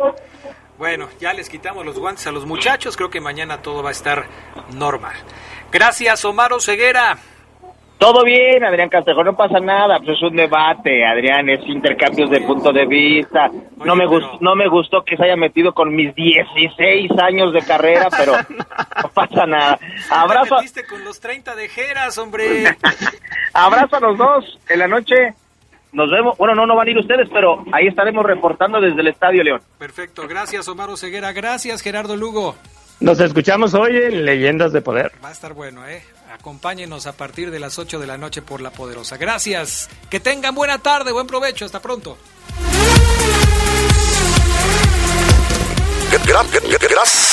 Bueno, 0.78 1.08
ya 1.20 1.32
les 1.32 1.48
quitamos 1.48 1.84
los 1.84 1.98
guantes 1.98 2.26
a 2.26 2.32
los 2.32 2.46
muchachos, 2.46 2.96
creo 2.96 3.10
que 3.10 3.20
mañana 3.20 3.60
todo 3.62 3.82
va 3.82 3.90
a 3.90 3.92
estar 3.92 4.26
normal. 4.74 5.14
Gracias, 5.70 6.24
Omar 6.24 6.52
Ceguera. 6.60 7.18
Todo 8.00 8.24
bien, 8.24 8.64
Adrián 8.64 8.88
Castejón, 8.88 9.26
no 9.26 9.36
pasa 9.36 9.60
nada, 9.60 9.98
pues 9.98 10.16
es 10.16 10.22
un 10.22 10.34
debate, 10.34 11.04
Adrián, 11.04 11.50
es 11.50 11.60
intercambios 11.68 12.30
de 12.30 12.40
punto 12.40 12.72
de 12.72 12.86
vista. 12.86 13.50
no 13.84 13.94
me 13.94 14.06
gustó, 14.06 14.38
no 14.40 14.56
me 14.56 14.68
gustó 14.68 15.04
que 15.04 15.18
se 15.18 15.24
haya 15.24 15.36
metido 15.36 15.74
con 15.74 15.94
mis 15.94 16.14
16 16.14 17.10
años 17.22 17.52
de 17.52 17.60
carrera, 17.60 18.08
pero 18.16 18.32
no 19.02 19.08
pasa 19.10 19.44
nada. 19.44 19.78
Abrazo. 20.08 20.56
Te 20.72 20.86
con 20.86 21.04
los 21.04 21.20
30 21.20 21.54
de 21.54 21.68
Jeras, 21.68 22.16
hombre. 22.16 22.74
Abrazo 23.52 23.96
a 23.96 24.00
los 24.00 24.16
dos 24.16 24.58
en 24.70 24.78
la 24.78 24.88
noche. 24.88 25.34
Nos 25.92 26.10
vemos. 26.10 26.38
Bueno, 26.38 26.54
no, 26.54 26.66
no 26.66 26.76
van 26.76 26.88
a 26.88 26.90
ir 26.92 26.96
ustedes, 26.96 27.28
pero 27.30 27.64
ahí 27.70 27.86
estaremos 27.86 28.24
reportando 28.24 28.80
desde 28.80 28.98
el 28.98 29.08
Estadio 29.08 29.42
León. 29.44 29.60
Perfecto. 29.78 30.26
Gracias, 30.26 30.66
Omar 30.68 30.88
Ceguera. 30.96 31.32
Gracias, 31.32 31.82
Gerardo 31.82 32.16
Lugo. 32.16 32.54
Nos 33.00 33.20
escuchamos 33.20 33.74
hoy 33.74 33.96
en 33.96 34.24
Leyendas 34.24 34.72
de 34.72 34.80
Poder. 34.80 35.12
Va 35.22 35.28
a 35.28 35.32
estar 35.32 35.52
bueno, 35.52 35.86
¿eh? 35.86 36.02
Acompáñenos 36.32 37.06
a 37.06 37.12
partir 37.12 37.50
de 37.50 37.58
las 37.58 37.78
8 37.78 37.98
de 37.98 38.06
la 38.06 38.16
noche 38.16 38.40
por 38.40 38.60
La 38.60 38.70
Poderosa. 38.70 39.16
Gracias. 39.16 39.88
Que 40.08 40.20
tengan 40.20 40.54
buena 40.54 40.78
tarde, 40.78 41.10
buen 41.12 41.26
provecho. 41.26 41.64
Hasta 41.64 41.80
pronto. 41.80 42.16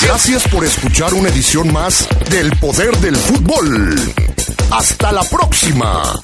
Gracias 0.02 0.48
por 0.48 0.64
escuchar 0.64 1.14
una 1.14 1.28
edición 1.28 1.72
más 1.72 2.08
del 2.30 2.50
Poder 2.58 2.96
del 2.98 3.16
Fútbol. 3.16 3.94
Hasta 4.70 5.12
la 5.12 5.22
próxima. 5.24 6.20